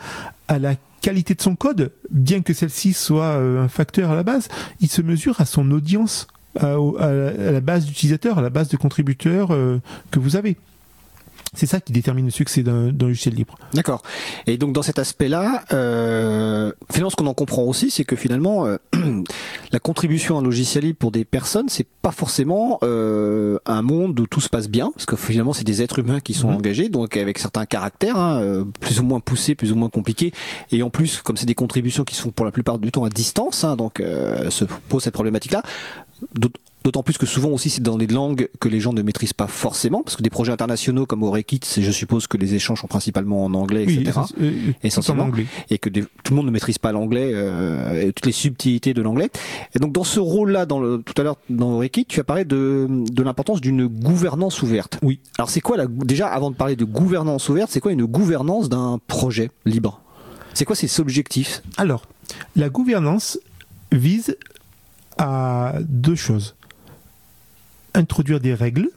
à 0.47 0.59
la 0.59 0.75
qualité 1.01 1.35
de 1.35 1.41
son 1.41 1.55
code, 1.55 1.91
bien 2.09 2.41
que 2.41 2.53
celle-ci 2.53 2.93
soit 2.93 3.37
euh, 3.37 3.63
un 3.63 3.67
facteur 3.67 4.09
à 4.09 4.15
la 4.15 4.23
base, 4.23 4.47
il 4.81 4.89
se 4.89 5.01
mesure 5.01 5.39
à 5.39 5.45
son 5.45 5.69
audience, 5.71 6.27
à, 6.59 6.77
la 7.11 7.61
base 7.61 7.85
d'utilisateurs, 7.85 8.39
à 8.39 8.41
la 8.41 8.49
base 8.49 8.69
de 8.69 8.77
contributeurs 8.77 9.53
euh, 9.53 9.79
que 10.09 10.19
vous 10.19 10.35
avez. 10.35 10.57
C'est 11.55 11.65
ça 11.65 11.79
qui 11.79 11.93
détermine 11.93 12.25
le 12.25 12.31
succès 12.31 12.63
d'un 12.63 12.91
logiciel 12.91 13.33
libre. 13.33 13.55
D'accord. 13.73 14.03
Et 14.47 14.57
donc 14.57 14.73
dans 14.73 14.81
cet 14.81 14.99
aspect-là, 14.99 15.63
euh, 15.73 16.71
finalement 16.91 17.09
ce 17.09 17.15
qu'on 17.15 17.27
en 17.27 17.33
comprend 17.33 17.63
aussi, 17.63 17.89
c'est 17.89 18.03
que 18.03 18.15
finalement 18.15 18.65
euh, 18.65 18.77
la 19.71 19.79
contribution 19.79 20.37
à 20.37 20.39
un 20.39 20.43
logiciel 20.43 20.83
libre 20.83 20.99
pour 20.99 21.11
des 21.11 21.25
personnes, 21.25 21.69
c'est 21.69 21.87
pas 22.01 22.11
forcément 22.11 22.79
euh, 22.83 23.57
un 23.65 23.81
monde 23.81 24.19
où 24.19 24.27
tout 24.27 24.41
se 24.41 24.49
passe 24.49 24.69
bien, 24.69 24.91
parce 24.93 25.05
que 25.05 25.15
finalement 25.15 25.53
c'est 25.53 25.63
des 25.63 25.81
êtres 25.81 25.99
humains 25.99 26.19
qui 26.19 26.33
sont 26.33 26.49
mhm. 26.49 26.57
engagés, 26.57 26.89
donc 26.89 27.17
avec 27.17 27.39
certains 27.39 27.65
caractères, 27.65 28.17
hein, 28.17 28.65
plus 28.79 28.99
ou 28.99 29.03
moins 29.03 29.19
poussés, 29.19 29.55
plus 29.55 29.71
ou 29.71 29.75
moins 29.75 29.89
compliqués, 29.89 30.33
et 30.71 30.83
en 30.83 30.89
plus 30.89 31.21
comme 31.21 31.37
c'est 31.37 31.45
des 31.45 31.55
contributions 31.55 32.03
qui 32.03 32.15
sont 32.15 32.31
pour 32.31 32.45
la 32.45 32.51
plupart 32.51 32.79
du 32.79 32.91
temps 32.91 33.05
à 33.05 33.09
distance, 33.09 33.63
hein, 33.63 33.75
donc 33.75 34.01
se 34.49 34.65
pose 34.89 35.03
cette 35.03 35.13
problématique-là. 35.13 35.63
D'autant 36.85 37.01
plus 37.01 37.17
que 37.17 37.25
souvent 37.25 37.49
aussi 37.49 37.71
c'est 37.71 37.81
dans 37.81 37.97
des 37.97 38.05
langues 38.05 38.47
que 38.59 38.69
les 38.69 38.79
gens 38.79 38.93
ne 38.93 39.01
maîtrisent 39.01 39.33
pas 39.33 39.47
forcément, 39.47 40.03
parce 40.03 40.15
que 40.15 40.21
des 40.21 40.29
projets 40.29 40.51
internationaux 40.51 41.07
comme 41.07 41.23
Orekit, 41.23 41.61
je 41.77 41.91
suppose 41.91 42.27
que 42.27 42.37
les 42.37 42.53
échanges 42.53 42.81
sont 42.81 42.87
principalement 42.87 43.43
en 43.43 43.55
anglais, 43.55 43.85
etc. 43.85 44.19
Oui, 44.37 44.45
euh, 44.45 44.71
essentiellement, 44.83 45.23
anglais. 45.23 45.47
et 45.71 45.79
que 45.79 45.89
tout 45.89 46.05
le 46.29 46.35
monde 46.35 46.45
ne 46.45 46.51
maîtrise 46.51 46.77
pas 46.77 46.91
l'anglais 46.91 47.31
euh, 47.33 48.03
et 48.07 48.13
toutes 48.13 48.27
les 48.27 48.31
subtilités 48.31 48.93
de 48.93 49.01
l'anglais. 49.01 49.31
Et 49.73 49.79
donc 49.79 49.93
dans 49.93 50.03
ce 50.03 50.19
rôle-là, 50.19 50.67
dans 50.67 50.79
le, 50.79 51.01
tout 51.01 51.19
à 51.19 51.23
l'heure 51.23 51.37
dans 51.49 51.71
Orekit, 51.71 52.05
tu 52.05 52.19
as 52.19 52.23
parlé 52.23 52.45
de, 52.45 52.87
de 52.87 53.23
l'importance 53.23 53.61
d'une 53.61 53.87
gouvernance 53.87 54.61
ouverte. 54.61 54.99
Oui. 55.01 55.19
Alors 55.39 55.49
c'est 55.49 55.61
quoi 55.61 55.77
la, 55.77 55.87
déjà 55.87 56.27
avant 56.27 56.51
de 56.51 56.55
parler 56.55 56.75
de 56.75 56.85
gouvernance 56.85 57.49
ouverte, 57.49 57.71
c'est 57.71 57.79
quoi 57.79 57.93
une 57.93 58.05
gouvernance 58.05 58.69
d'un 58.69 58.99
projet 59.07 59.49
libre? 59.65 60.01
C'est 60.53 60.65
quoi 60.65 60.75
ses 60.75 60.99
objectifs? 60.99 61.63
Alors 61.77 62.03
la 62.55 62.69
gouvernance 62.69 63.39
vise 63.91 64.37
à 65.17 65.73
deux 65.81 66.15
choses 66.15 66.54
introduire 67.95 68.39
des 68.39 68.53
règles 68.53 68.89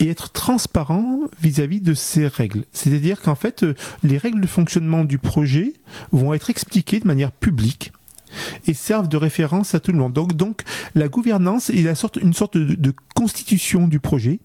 et 0.00 0.08
être 0.08 0.30
transparent 0.30 1.20
vis-à-vis 1.40 1.80
de 1.80 1.94
ces 1.94 2.26
règles. 2.26 2.64
C'est-à-dire 2.72 3.20
qu'en 3.20 3.34
fait, 3.34 3.62
euh, 3.62 3.74
les 4.02 4.18
règles 4.18 4.40
de 4.40 4.46
fonctionnement 4.46 5.04
du 5.04 5.18
projet 5.18 5.74
vont 6.12 6.34
être 6.34 6.50
expliquées 6.50 7.00
de 7.00 7.06
manière 7.06 7.32
publique 7.32 7.92
et 8.66 8.74
servent 8.74 9.08
de 9.08 9.16
référence 9.16 9.74
à 9.74 9.80
tout 9.80 9.92
le 9.92 9.98
monde. 9.98 10.12
Donc, 10.12 10.34
donc 10.34 10.62
la 10.94 11.08
gouvernance 11.08 11.70
est 11.70 11.82
la 11.82 11.94
sorte, 11.94 12.16
une 12.16 12.34
sorte 12.34 12.56
de, 12.56 12.94
constitution 13.14 13.86
du 13.86 14.00
projet. 14.00 14.40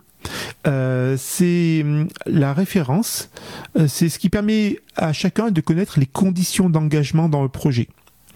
Euh, 0.67 1.15
c'est 1.17 1.81
hum, 1.81 2.07
la 2.25 2.53
référence, 2.53 3.29
euh, 3.77 3.87
c'est 3.87 4.09
ce 4.09 4.19
qui 4.19 4.29
permet 4.29 4.79
à 4.95 5.13
chacun 5.13 5.49
de 5.49 5.61
connaître 5.61 5.99
les 5.99 6.05
conditions 6.05 6.69
d'engagement 6.69 7.29
dans 7.29 7.41
le 7.41 7.49
projet. 7.49 7.87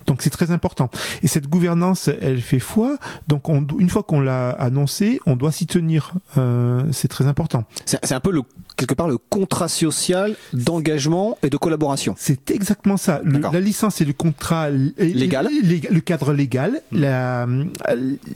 Donc 0.07 0.21
c'est 0.21 0.29
très 0.29 0.51
important. 0.51 0.89
Et 1.21 1.27
cette 1.27 1.47
gouvernance, 1.47 2.09
elle 2.21 2.41
fait 2.41 2.59
foi. 2.59 2.97
Donc 3.27 3.49
on, 3.49 3.65
une 3.79 3.89
fois 3.89 4.03
qu'on 4.03 4.19
l'a 4.19 4.49
annoncé, 4.51 5.19
on 5.25 5.35
doit 5.35 5.51
s'y 5.51 5.65
tenir. 5.67 6.11
Euh, 6.37 6.83
c'est 6.91 7.07
très 7.07 7.27
important. 7.27 7.63
C'est 7.85 8.11
un 8.11 8.19
peu 8.19 8.31
le 8.31 8.41
quelque 8.75 8.95
part 8.95 9.07
le 9.07 9.17
contrat 9.19 9.67
social 9.67 10.35
d'engagement 10.51 11.37
et 11.43 11.49
de 11.49 11.57
collaboration. 11.57 12.15
C'est 12.17 12.49
exactement 12.51 12.97
ça. 12.97 13.21
Le- 13.23 13.39
la 13.39 13.59
licence 13.59 14.01
et 14.01 14.05
le 14.05 14.13
contrat 14.13 14.69
Légal. 14.69 15.47
lég- 15.63 15.89
le 15.91 15.99
cadre 15.99 16.33
légal, 16.33 16.81
la, 16.91 17.45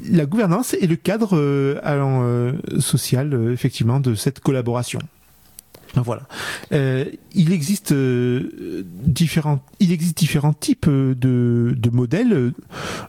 la 0.09 0.25
gouvernance 0.25 0.73
et 0.75 0.85
le 0.87 0.95
cadre 0.95 1.35
euh, 1.37 1.79
euh, 1.85 2.53
social, 2.79 3.33
euh, 3.33 3.51
effectivement, 3.53 3.99
de 3.99 4.15
cette 4.15 4.39
collaboration. 4.39 4.99
Voilà. 5.95 6.23
Euh, 6.71 7.05
il 7.33 7.51
existe 7.51 7.91
euh, 7.91 8.83
différents, 9.05 9.59
il 9.79 9.91
existe 9.91 10.17
différents 10.17 10.53
types 10.53 10.87
euh, 10.87 11.15
de, 11.15 11.73
de 11.77 11.89
modèles. 11.89 12.53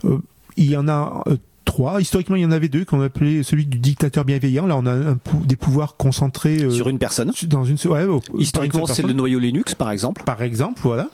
Euh, 0.05 0.19
il 0.57 0.71
y 0.71 0.77
en 0.77 0.89
a 0.89 1.23
trois. 1.65 2.01
Historiquement, 2.01 2.35
il 2.37 2.43
y 2.43 2.47
en 2.47 2.51
avait 2.51 2.69
deux 2.69 2.85
qu'on 2.85 3.01
appelait 3.03 3.43
celui 3.43 3.67
du 3.67 3.79
dictateur 3.79 4.25
bienveillant. 4.25 4.67
Là, 4.67 4.77
on 4.77 4.87
a 4.87 4.93
un 4.93 5.19
des 5.45 5.57
pouvoirs 5.57 5.97
concentrés 5.97 6.63
euh, 6.63 6.71
Sur 6.71 6.89
une 6.89 6.99
personne. 6.99 7.31
dans 7.47 7.65
une 7.65 7.77
ouais, 7.87 8.07
Historiquement, 8.39 8.87
c'est 8.87 9.03
le 9.03 9.13
noyau 9.13 9.39
Linux, 9.39 9.75
par 9.75 9.91
exemple. 9.91 10.23
par 10.25 10.43
exemple, 10.43 10.81
voilà. 10.83 11.09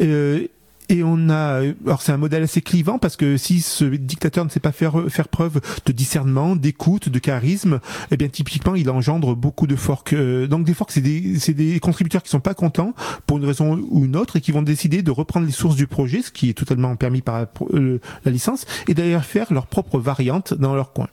Euh, 0.00 0.46
et 0.88 1.02
on 1.02 1.28
a, 1.28 1.60
alors 1.84 2.02
c'est 2.02 2.12
un 2.12 2.16
modèle 2.16 2.42
assez 2.42 2.62
clivant 2.62 2.98
parce 2.98 3.16
que 3.16 3.36
si 3.36 3.60
ce 3.60 3.84
dictateur 3.84 4.44
ne 4.44 4.50
sait 4.50 4.60
pas 4.60 4.72
faire 4.72 5.04
faire 5.08 5.28
preuve 5.28 5.60
de 5.84 5.92
discernement, 5.92 6.56
d'écoute, 6.56 7.08
de 7.08 7.18
charisme, 7.18 7.80
eh 8.10 8.16
bien 8.16 8.28
typiquement 8.28 8.74
il 8.74 8.88
engendre 8.90 9.36
beaucoup 9.36 9.66
de 9.66 9.76
forks. 9.76 10.12
Euh, 10.12 10.46
donc 10.46 10.64
des 10.64 10.74
forks, 10.74 10.92
c'est 10.92 11.00
des 11.00 11.38
c'est 11.38 11.54
des 11.54 11.78
contributeurs 11.80 12.22
qui 12.22 12.30
sont 12.30 12.40
pas 12.40 12.54
contents 12.54 12.94
pour 13.26 13.38
une 13.38 13.44
raison 13.44 13.78
ou 13.90 14.04
une 14.04 14.16
autre 14.16 14.36
et 14.36 14.40
qui 14.40 14.52
vont 14.52 14.62
décider 14.62 15.02
de 15.02 15.10
reprendre 15.10 15.46
les 15.46 15.52
sources 15.52 15.76
du 15.76 15.86
projet, 15.86 16.22
ce 16.22 16.30
qui 16.30 16.48
est 16.48 16.54
totalement 16.54 16.96
permis 16.96 17.20
par 17.20 17.40
la, 17.40 17.50
euh, 17.74 18.00
la 18.24 18.30
licence, 18.30 18.64
et 18.88 18.94
d'ailleurs 18.94 19.24
faire 19.24 19.52
leur 19.52 19.66
propre 19.66 19.98
variante 19.98 20.54
dans 20.54 20.74
leur 20.74 20.92
coin. 20.92 21.08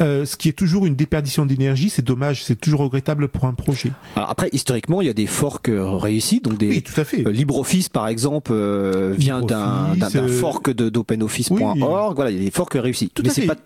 Euh, 0.00 0.24
ce 0.24 0.36
qui 0.36 0.48
est 0.48 0.52
toujours 0.52 0.86
une 0.86 0.94
déperdition 0.96 1.46
d'énergie, 1.46 1.90
c'est 1.90 2.04
dommage, 2.04 2.44
c'est 2.44 2.60
toujours 2.60 2.80
regrettable 2.80 3.28
pour 3.28 3.44
un 3.44 3.54
projet. 3.54 3.90
Alors 4.16 4.30
après, 4.30 4.48
historiquement, 4.52 5.00
il 5.00 5.06
y 5.06 5.10
a 5.10 5.14
des 5.14 5.26
forks 5.26 5.68
euh, 5.68 5.90
réussis, 5.96 6.40
donc 6.40 6.58
des 6.58 6.68
Oui, 6.68 6.82
tout 6.82 6.98
à 7.00 7.04
fait. 7.04 7.26
euh, 7.26 7.30
LibreOffice, 7.30 7.88
par 7.88 8.08
exemple, 8.08 8.52
euh, 8.54 9.14
vient 9.16 9.40
d'un 9.42 9.94
fork 10.28 10.70
d'OpenOffice.org. 10.72 12.14
Voilà, 12.14 12.30
il 12.30 12.38
y 12.38 12.40
a 12.40 12.44
des 12.44 12.50
forks 12.50 12.74
réussis. 12.74 13.10
Tout 13.14 13.22
Mais 13.24 13.30
c'est 13.30 13.46
pas. 13.46 13.56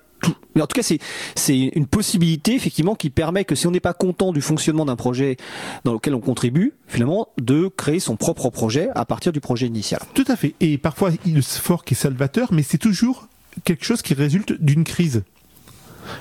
Mais 0.55 0.63
en 0.63 0.69
tout 0.69 0.77
cas, 0.77 0.85
c'est 0.85 0.99
c'est 1.35 1.59
une 1.75 1.87
possibilité 1.87 2.55
effectivement 2.55 2.95
qui 2.95 3.11
permet 3.11 3.45
que 3.45 3.57
si 3.57 3.67
on 3.67 3.73
n'est 3.73 3.81
pas 3.81 3.93
content 3.93 4.33
du 4.33 4.41
fonctionnement 4.41 4.85
d'un 4.85 4.95
projet 4.95 5.37
dans 5.85 5.95
lequel 5.95 6.15
on 6.15 6.21
contribue, 6.21 6.75
finalement, 6.87 7.27
de 7.41 7.67
créer 7.77 7.99
son 7.99 8.15
propre 8.15 8.49
projet 8.51 8.89
à 8.95 9.05
partir 9.05 9.33
du 9.33 9.41
projet 9.41 9.67
initial. 9.67 10.01
Tout 10.15 10.25
à 10.29 10.37
fait. 10.37 10.55
Et 10.61 10.79
parfois, 10.79 11.11
il- 11.27 11.35
le 11.35 11.43
fork 11.43 11.91
est 11.91 11.97
salvateur, 11.97 12.53
mais 12.53 12.63
c'est 12.63 12.79
toujours 12.79 13.27
quelque 13.65 13.85
chose 13.85 14.01
qui 14.01 14.15
résulte 14.15 14.53
d'une 14.63 14.85
crise. 14.85 15.25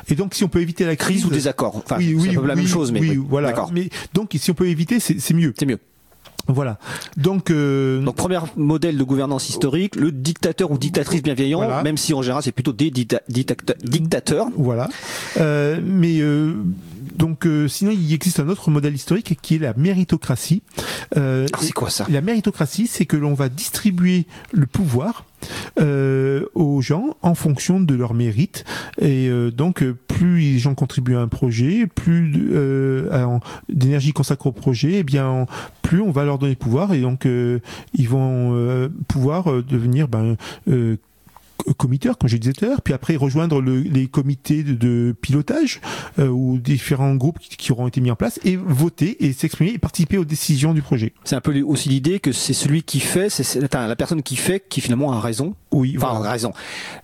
Et 0.09 0.15
donc, 0.15 0.33
si 0.33 0.43
on 0.43 0.47
peut 0.47 0.61
éviter 0.61 0.85
la 0.85 0.95
crise, 0.95 1.21
Crise 1.21 1.25
ou 1.25 1.29
désaccord. 1.29 1.75
Enfin, 1.75 1.97
oui, 1.99 2.15
c'est 2.19 2.27
oui, 2.29 2.37
un 2.37 2.41
peu 2.41 2.47
la 2.47 2.55
même 2.55 2.67
chose, 2.67 2.91
mais 2.91 2.99
oui, 3.01 3.09
oui. 3.17 3.25
voilà. 3.29 3.49
D'accord. 3.49 3.71
Mais 3.73 3.89
donc, 4.13 4.31
si 4.37 4.51
on 4.51 4.53
peut 4.53 4.67
éviter, 4.67 4.99
c'est 4.99 5.33
mieux. 5.33 5.53
C'est 5.57 5.65
mieux. 5.65 5.79
Voilà. 6.47 6.79
Donc, 7.17 7.51
euh, 7.51 8.01
Donc 8.01 8.15
premier 8.15 8.39
modèle 8.55 8.97
de 8.97 9.03
gouvernance 9.03 9.47
historique, 9.49 9.95
le 9.95 10.11
dictateur 10.11 10.71
ou 10.71 10.77
dictatrice 10.77 11.21
bienveillant, 11.21 11.59
Voilà. 11.59 11.83
même 11.83 11.97
si 11.97 12.13
en 12.15 12.21
général 12.23 12.41
c'est 12.43 12.51
plutôt 12.51 12.73
des 12.73 12.89
dicta- 12.89 13.21
dicta- 13.29 13.75
dictateurs. 13.83 14.47
Voilà. 14.57 14.89
Euh, 15.39 15.79
mais 15.83 16.19
euh, 16.19 16.53
donc, 17.15 17.45
euh, 17.45 17.67
sinon, 17.67 17.91
il 17.91 18.13
existe 18.13 18.39
un 18.39 18.49
autre 18.49 18.69
modèle 18.71 18.95
historique 18.95 19.37
qui 19.41 19.55
est 19.55 19.59
la 19.59 19.73
méritocratie. 19.73 20.61
Euh, 21.17 21.45
Ah, 21.53 21.57
c'est 21.61 21.71
quoi 21.73 21.89
ça 21.89 22.05
La 22.09 22.21
méritocratie, 22.21 22.87
c'est 22.87 23.05
que 23.05 23.17
l'on 23.17 23.33
va 23.33 23.49
distribuer 23.49 24.25
le 24.51 24.65
pouvoir 24.65 25.25
euh, 25.79 26.45
aux 26.53 26.81
gens 26.81 27.15
en 27.21 27.33
fonction 27.35 27.79
de 27.79 27.95
leur 27.95 28.13
mérite. 28.13 28.63
Et 28.99 29.27
euh, 29.29 29.51
donc, 29.51 29.81
euh, 29.83 29.95
plus 30.07 30.39
les 30.39 30.59
gens 30.59 30.75
contribuent 30.75 31.15
à 31.15 31.21
un 31.21 31.27
projet, 31.27 31.87
plus 31.87 32.51
euh, 32.53 33.09
d'énergie 33.69 34.13
consacrée 34.13 34.49
au 34.49 34.53
projet, 34.53 34.93
et 34.99 35.03
bien, 35.03 35.27
en- 35.27 35.45
plus 35.81 36.01
on 36.01 36.11
va 36.11 36.23
leur 36.25 36.37
donner 36.37 36.55
pouvoir. 36.55 36.93
Et 36.93 37.01
donc, 37.01 37.25
euh, 37.25 37.59
ils 37.93 38.07
vont 38.07 38.53
euh, 38.55 38.89
pouvoir 39.07 39.45
devenir 39.63 40.07
ben, 40.07 40.35
comiteurs, 41.77 42.17
comme 42.17 42.29
je 42.29 42.37
disais 42.37 42.53
tout 42.53 42.65
à 42.65 42.69
l'heure, 42.69 42.81
puis 42.81 42.93
après 42.93 43.15
rejoindre 43.15 43.61
le- 43.61 43.81
les 43.81 44.07
comités 44.07 44.63
de, 44.63 44.73
de 44.73 45.15
pilotage 45.21 45.81
euh, 46.19 46.27
ou 46.27 46.57
différents 46.59 47.15
groupes 47.15 47.39
qui, 47.39 47.55
qui 47.57 47.71
auront 47.71 47.87
été 47.87 48.01
mis 48.01 48.11
en 48.11 48.15
place 48.15 48.39
et 48.43 48.55
voter 48.55 49.25
et 49.25 49.33
s'exprimer 49.33 49.71
et 49.71 49.77
participer 49.77 50.17
aux 50.17 50.25
décisions 50.25 50.73
du 50.73 50.81
projet. 50.81 51.13
C'est 51.23 51.35
un 51.35 51.41
peu 51.41 51.59
aussi 51.61 51.89
l'idée 51.89 52.19
que 52.19 52.31
c'est 52.31 52.53
celui 52.53 52.83
qui 52.83 52.99
fait, 52.99 53.29
c'est- 53.29 53.59
la 53.73 53.95
personne 53.95 54.21
qui 54.23 54.35
fait 54.35 54.63
qui 54.67 54.81
finalement 54.81 55.11
a 55.13 55.19
raison. 55.19 55.55
Oui, 55.71 55.93
Enfin, 55.97 56.11
voilà. 56.15 56.29
a 56.29 56.31
raison. 56.33 56.51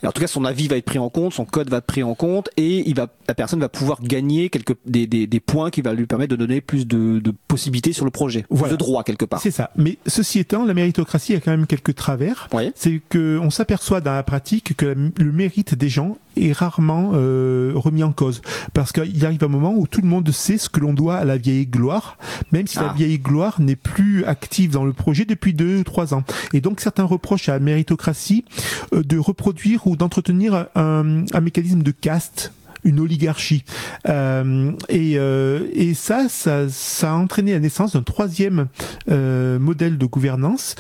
En 0.04 0.12
tout 0.12 0.20
cas, 0.22 0.28
son 0.28 0.44
avis 0.44 0.68
va 0.68 0.76
être 0.76 0.86
pris 0.86 1.00
en 1.00 1.10
compte, 1.10 1.34
son 1.34 1.46
code 1.46 1.70
va 1.70 1.78
être 1.78 1.86
pris 1.86 2.04
en 2.04 2.16
compte, 2.16 2.50
et 2.58 2.88
il 2.90 2.96
va, 2.96 3.08
la 3.28 3.34
personne 3.34 3.60
va 3.62 3.70
pouvoir 3.70 4.02
gagner 4.02 4.50
quelques 4.50 4.76
des, 4.86 5.08
des, 5.08 5.26
des 5.26 5.40
points 5.40 5.70
qui 5.70 5.82
va 5.82 5.94
lui 5.94 6.06
permettre 6.06 6.32
de 6.32 6.36
donner 6.36 6.60
plus 6.60 6.86
de, 6.86 7.20
de 7.20 7.34
possibilités 7.48 7.94
sur 7.94 8.04
le 8.04 8.12
projet, 8.12 8.46
Voilà. 8.50 8.74
de 8.74 8.78
droits 8.78 9.04
quelque 9.06 9.24
part. 9.26 9.42
C'est 9.42 9.52
ça. 9.52 9.72
Mais 9.78 9.98
ceci 10.06 10.40
étant, 10.40 10.66
la 10.66 10.74
méritocratie 10.74 11.34
a 11.34 11.40
quand 11.40 11.52
même 11.52 11.66
quelques 11.66 11.96
travers. 11.96 12.50
Oui. 12.54 12.72
C'est 12.76 13.02
que 13.10 13.40
on 13.42 13.50
s'aperçoit 13.50 14.02
dans 14.02 14.14
la 14.14 14.24
pratique 14.24 14.47
que 14.76 14.86
le 14.86 15.32
mérite 15.32 15.76
des 15.76 15.90
gens 15.90 16.18
est 16.36 16.52
rarement 16.52 17.12
euh, 17.14 17.74
remis 17.76 18.04
en 18.04 18.12
cause. 18.12 18.42
Parce 18.74 18.92
qu'il 18.92 19.26
arrive 19.26 19.44
un 19.44 19.48
moment 19.48 19.74
où 19.76 19.88
tout 19.88 20.02
le 20.02 20.08
monde 20.08 20.30
sait 20.32 20.58
ce 20.58 20.70
que 20.70 20.80
l'on 20.80 20.94
doit 20.94 21.16
à 21.18 21.26
la 21.26 21.38
vieille 21.38 21.68
gloire, 21.68 22.18
même 22.52 22.68
si 22.68 22.78
la 22.78 22.90
Ah. 22.90 22.94
vieille 22.96 23.20
gloire 23.20 23.60
n'est 23.60 23.76
plus 23.76 24.24
active 24.26 24.72
dans 24.72 24.86
le 24.86 24.94
projet 24.94 25.26
depuis 25.26 25.54
deux 25.54 25.80
ou 25.80 25.84
trois 25.84 26.14
ans. 26.14 26.24
Et 26.54 26.62
donc 26.62 26.80
certains 26.80 27.04
reprochent 27.04 27.50
à 27.50 27.54
la 27.54 27.60
méritocratie 27.60 28.46
euh, 28.94 29.04
de 29.04 29.18
reproduire 29.18 29.86
ou 29.88 29.96
d'entretenir 29.96 30.68
un, 30.76 31.26
un 31.34 31.42
mécanisme 31.42 31.84
de 31.84 31.92
caste 31.92 32.52
une 32.84 33.00
oligarchie. 33.02 33.66
Euh, 34.08 34.72
et, 34.88 35.14
euh, 35.18 35.68
et 35.74 35.94
ça, 35.94 36.30
ça, 36.30 36.70
ça 36.70 37.12
a 37.12 37.16
entraîné 37.16 37.52
la 37.52 37.60
naissance 37.60 37.94
d'un 37.94 38.04
troisième 38.04 38.68
euh, 39.10 39.60
modèle 39.60 39.98
de 39.98 40.06
gouvernance 40.06 40.76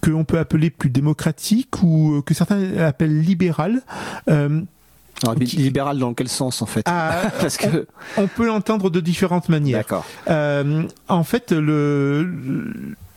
que 0.00 0.10
l'on 0.10 0.24
peut 0.24 0.38
appeler 0.38 0.70
plus 0.70 0.90
démocratique 0.90 1.82
ou 1.82 2.14
euh, 2.16 2.22
que 2.22 2.34
certains 2.34 2.76
appellent 2.78 3.20
libéral. 3.20 3.82
Euh, 4.28 4.60
Alors, 5.22 5.34
libéral 5.34 5.98
dans 5.98 6.14
quel 6.14 6.28
sens 6.28 6.62
en 6.62 6.66
fait 6.66 6.82
à- 6.86 7.30
Parce 7.40 7.56
que 7.56 7.86
on 8.16 8.26
peut 8.26 8.46
l'entendre 8.46 8.88
de 8.90 9.00
différentes 9.00 9.48
manières. 9.48 9.78
d'accord. 9.80 10.06
Euh, 10.28 10.84
en 11.08 11.24
fait, 11.24 11.52
le, 11.52 12.22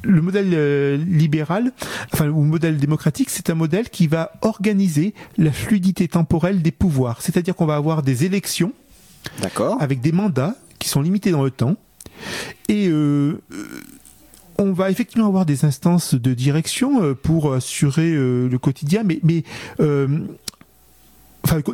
le 0.03 0.21
modèle 0.21 0.49
euh, 0.53 0.97
libéral, 0.97 1.71
enfin, 2.13 2.27
ou 2.27 2.41
modèle 2.43 2.77
démocratique, 2.77 3.29
c'est 3.29 3.49
un 3.49 3.55
modèle 3.55 3.89
qui 3.89 4.07
va 4.07 4.33
organiser 4.41 5.13
la 5.37 5.51
fluidité 5.53 6.07
temporelle 6.09 6.61
des 6.61 6.71
pouvoirs. 6.71 7.21
C'est-à-dire 7.21 7.55
qu'on 7.55 7.65
va 7.65 7.75
avoir 7.77 8.01
des 8.03 8.25
élections 8.25 8.73
D'accord. 9.41 9.77
avec 9.81 10.01
des 10.01 10.11
mandats 10.11 10.55
qui 10.79 10.89
sont 10.89 11.01
limités 11.01 11.31
dans 11.31 11.43
le 11.45 11.51
temps. 11.51 11.77
Et 12.67 12.89
euh, 12.89 13.39
on 14.63 14.73
va 14.73 14.89
effectivement 14.89 15.27
avoir 15.27 15.45
des 15.45 15.65
instances 15.65 16.15
de 16.15 16.33
direction 16.33 17.03
euh, 17.03 17.13
pour 17.13 17.53
assurer 17.53 18.13
euh, 18.13 18.47
le 18.47 18.57
quotidien, 18.57 19.03
mais, 19.03 19.43
euh, 19.79 20.07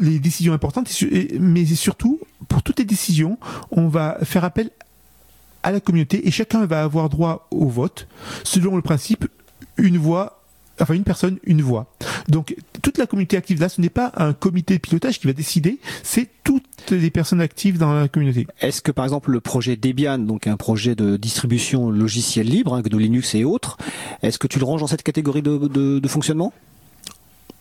les 0.01 0.19
décisions 0.19 0.53
importantes, 0.53 0.91
mais 1.39 1.65
surtout, 1.65 2.19
pour 2.47 2.63
toutes 2.63 2.79
les 2.79 2.85
décisions, 2.85 3.37
on 3.69 3.87
va 3.87 4.17
faire 4.23 4.43
appel 4.43 4.71
à 5.61 5.71
la 5.71 5.79
communauté 5.79 6.27
et 6.27 6.31
chacun 6.31 6.65
va 6.65 6.83
avoir 6.83 7.09
droit 7.09 7.47
au 7.51 7.67
vote 7.67 8.07
selon 8.43 8.75
le 8.75 8.81
principe 8.81 9.27
une 9.77 9.97
voix 9.97 10.39
enfin 10.81 10.93
une 10.93 11.03
personne, 11.03 11.37
une 11.43 11.61
voix. 11.61 11.93
Donc 12.27 12.55
toute 12.81 12.97
la 12.97 13.05
communauté 13.05 13.37
active 13.37 13.59
là, 13.59 13.69
ce 13.69 13.81
n'est 13.81 13.89
pas 13.89 14.11
un 14.15 14.33
comité 14.33 14.75
de 14.75 14.79
pilotage 14.79 15.19
qui 15.19 15.27
va 15.27 15.33
décider, 15.33 15.79
c'est 16.03 16.29
toutes 16.43 16.58
les 16.91 17.09
personnes 17.09 17.41
actives 17.41 17.77
dans 17.77 17.93
la 17.93 18.07
communauté. 18.07 18.47
Est-ce 18.61 18.81
que 18.81 18.91
par 18.91 19.05
exemple 19.05 19.31
le 19.31 19.39
projet 19.39 19.75
Debian, 19.75 20.17
donc 20.19 20.47
un 20.47 20.57
projet 20.57 20.95
de 20.95 21.17
distribution 21.17 21.89
logicielle 21.91 22.47
libre, 22.47 22.73
hein, 22.73 22.81
GNU 22.81 22.99
Linux 22.99 23.35
et 23.35 23.43
autres, 23.43 23.77
est-ce 24.23 24.37
que 24.39 24.47
tu 24.47 24.59
le 24.59 24.65
ranges 24.65 24.81
dans 24.81 24.87
cette 24.87 25.03
catégorie 25.03 25.41
de, 25.41 25.57
de- 25.67 25.99
de 25.99 26.07
fonctionnement? 26.07 26.53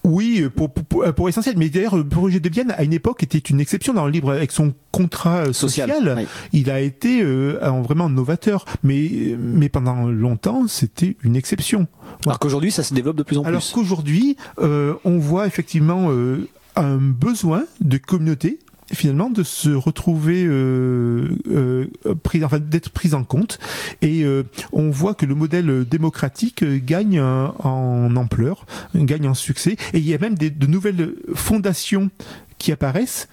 Oui, 0.04 0.44
pour, 0.54 0.70
pour, 0.72 1.28
essentiel. 1.28 1.56
Mais 1.58 1.68
d'ailleurs, 1.68 1.96
le 1.96 2.06
projet 2.08 2.40
de 2.40 2.48
Vienne, 2.48 2.72
à 2.78 2.82
une 2.84 2.92
époque, 2.94 3.22
était 3.24 3.36
une 3.38 3.60
exception 3.60 3.92
dans 3.92 4.06
le 4.06 4.10
livre 4.12 4.32
avec 4.32 4.52
son 4.52 4.72
contrat 4.90 5.48
euh, 5.48 5.52
social. 5.52 6.14
oui. 6.16 6.24
Il 6.52 6.70
a 6.70 6.80
été 6.80 7.20
euh, 7.22 7.58
vraiment 7.84 8.08
novateur. 8.08 8.64
Mais, 8.82 9.36
mais 9.38 9.68
pendant 9.68 10.06
longtemps, 10.06 10.66
c'était 10.66 11.16
une 11.24 11.36
exception. 11.36 11.88
Alors 12.24 12.38
qu'aujourd'hui 12.38 12.70
ça 12.70 12.82
se 12.82 12.94
développe 12.94 13.16
de 13.16 13.22
plus 13.22 13.36
en 13.38 13.42
Alors 13.42 13.60
plus. 13.60 13.72
qu'aujourd'hui, 13.72 14.36
euh, 14.60 14.94
on 15.04 15.18
voit 15.18 15.46
effectivement 15.46 16.06
euh, 16.10 16.48
un 16.76 16.96
besoin 16.96 17.64
de 17.80 17.98
communauté 17.98 18.60
finalement 18.92 19.30
de 19.30 19.42
se 19.42 19.70
retrouver 19.70 20.44
euh, 20.46 21.28
euh, 21.50 21.86
pris, 22.22 22.44
enfin 22.44 22.58
d'être 22.58 22.90
pris 22.90 23.14
en 23.14 23.24
compte. 23.24 23.58
Et 24.02 24.24
euh, 24.24 24.44
on 24.72 24.90
voit 24.90 25.14
que 25.14 25.26
le 25.26 25.34
modèle 25.34 25.84
démocratique 25.84 26.62
euh, 26.62 26.80
gagne 26.82 27.18
euh, 27.18 27.48
en 27.58 28.14
ampleur 28.16 28.66
gagne 28.94 29.28
en 29.28 29.34
succès. 29.34 29.76
Et 29.92 29.98
il 29.98 30.08
y 30.08 30.14
a 30.14 30.18
même 30.18 30.36
des, 30.36 30.50
de 30.50 30.66
nouvelles 30.66 31.14
fondations 31.34 32.10
qui 32.58 32.72
apparaissent 32.72 33.28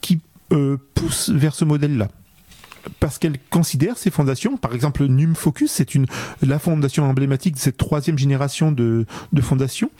qui 0.00 0.20
euh, 0.52 0.76
poussent 0.94 1.30
vers 1.30 1.54
ce 1.54 1.64
modèle 1.64 1.96
là 1.96 2.08
parce 3.00 3.18
qu'elle 3.18 3.36
considère 3.50 3.98
ces 3.98 4.10
fondations, 4.10 4.56
par 4.56 4.74
exemple 4.74 5.04
Num 5.04 5.34
Focus, 5.34 5.72
c'est 5.72 5.94
une 5.94 6.06
la 6.42 6.58
fondation 6.58 7.04
emblématique 7.04 7.54
de 7.54 7.58
cette 7.58 7.76
troisième 7.76 8.16
génération 8.16 8.72
de, 8.72 9.04
de 9.32 9.40
fondations, 9.42 9.90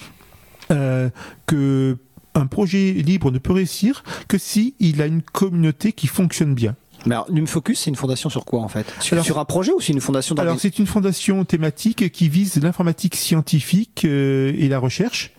euh, 0.71 1.11
que 1.47 1.99
un 2.39 2.47
projet 2.47 2.93
libre 2.93 3.31
ne 3.31 3.39
peut 3.39 3.53
réussir 3.53 4.03
que 4.29 4.39
si 4.39 4.75
il 4.81 5.03
a 5.03 5.07
une 5.07 5.23
communauté 5.23 5.93
qui 5.93 6.07
fonctionne 6.07 6.55
bien. 6.55 6.75
Mais 7.07 7.15
alors, 7.15 7.31
Numfocus, 7.31 7.81
c'est 7.81 7.91
une 7.91 7.97
fondation 7.97 8.29
sur 8.29 8.45
quoi 8.45 8.61
en 8.61 8.69
fait? 8.69 8.93
Sur, 9.01 9.23
sur 9.25 9.39
un 9.39 9.45
projet 9.45 9.73
ou 9.73 9.81
c'est 9.81 9.93
une 9.93 10.01
fondation 10.01 10.35
dans 10.35 10.43
Alors 10.43 10.59
c'est 10.59 10.79
une 10.79 10.87
fondation 10.87 11.45
thématique 11.45 12.11
qui 12.11 12.29
vise 12.29 12.61
l'informatique 12.61 13.15
scientifique 13.15 14.05
euh, 14.05 14.53
et 14.59 14.69
la 14.69 14.79
recherche 14.79 15.31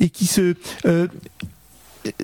et 0.00 0.10
qui 0.10 0.26
se 0.26 0.54
euh, 0.86 1.06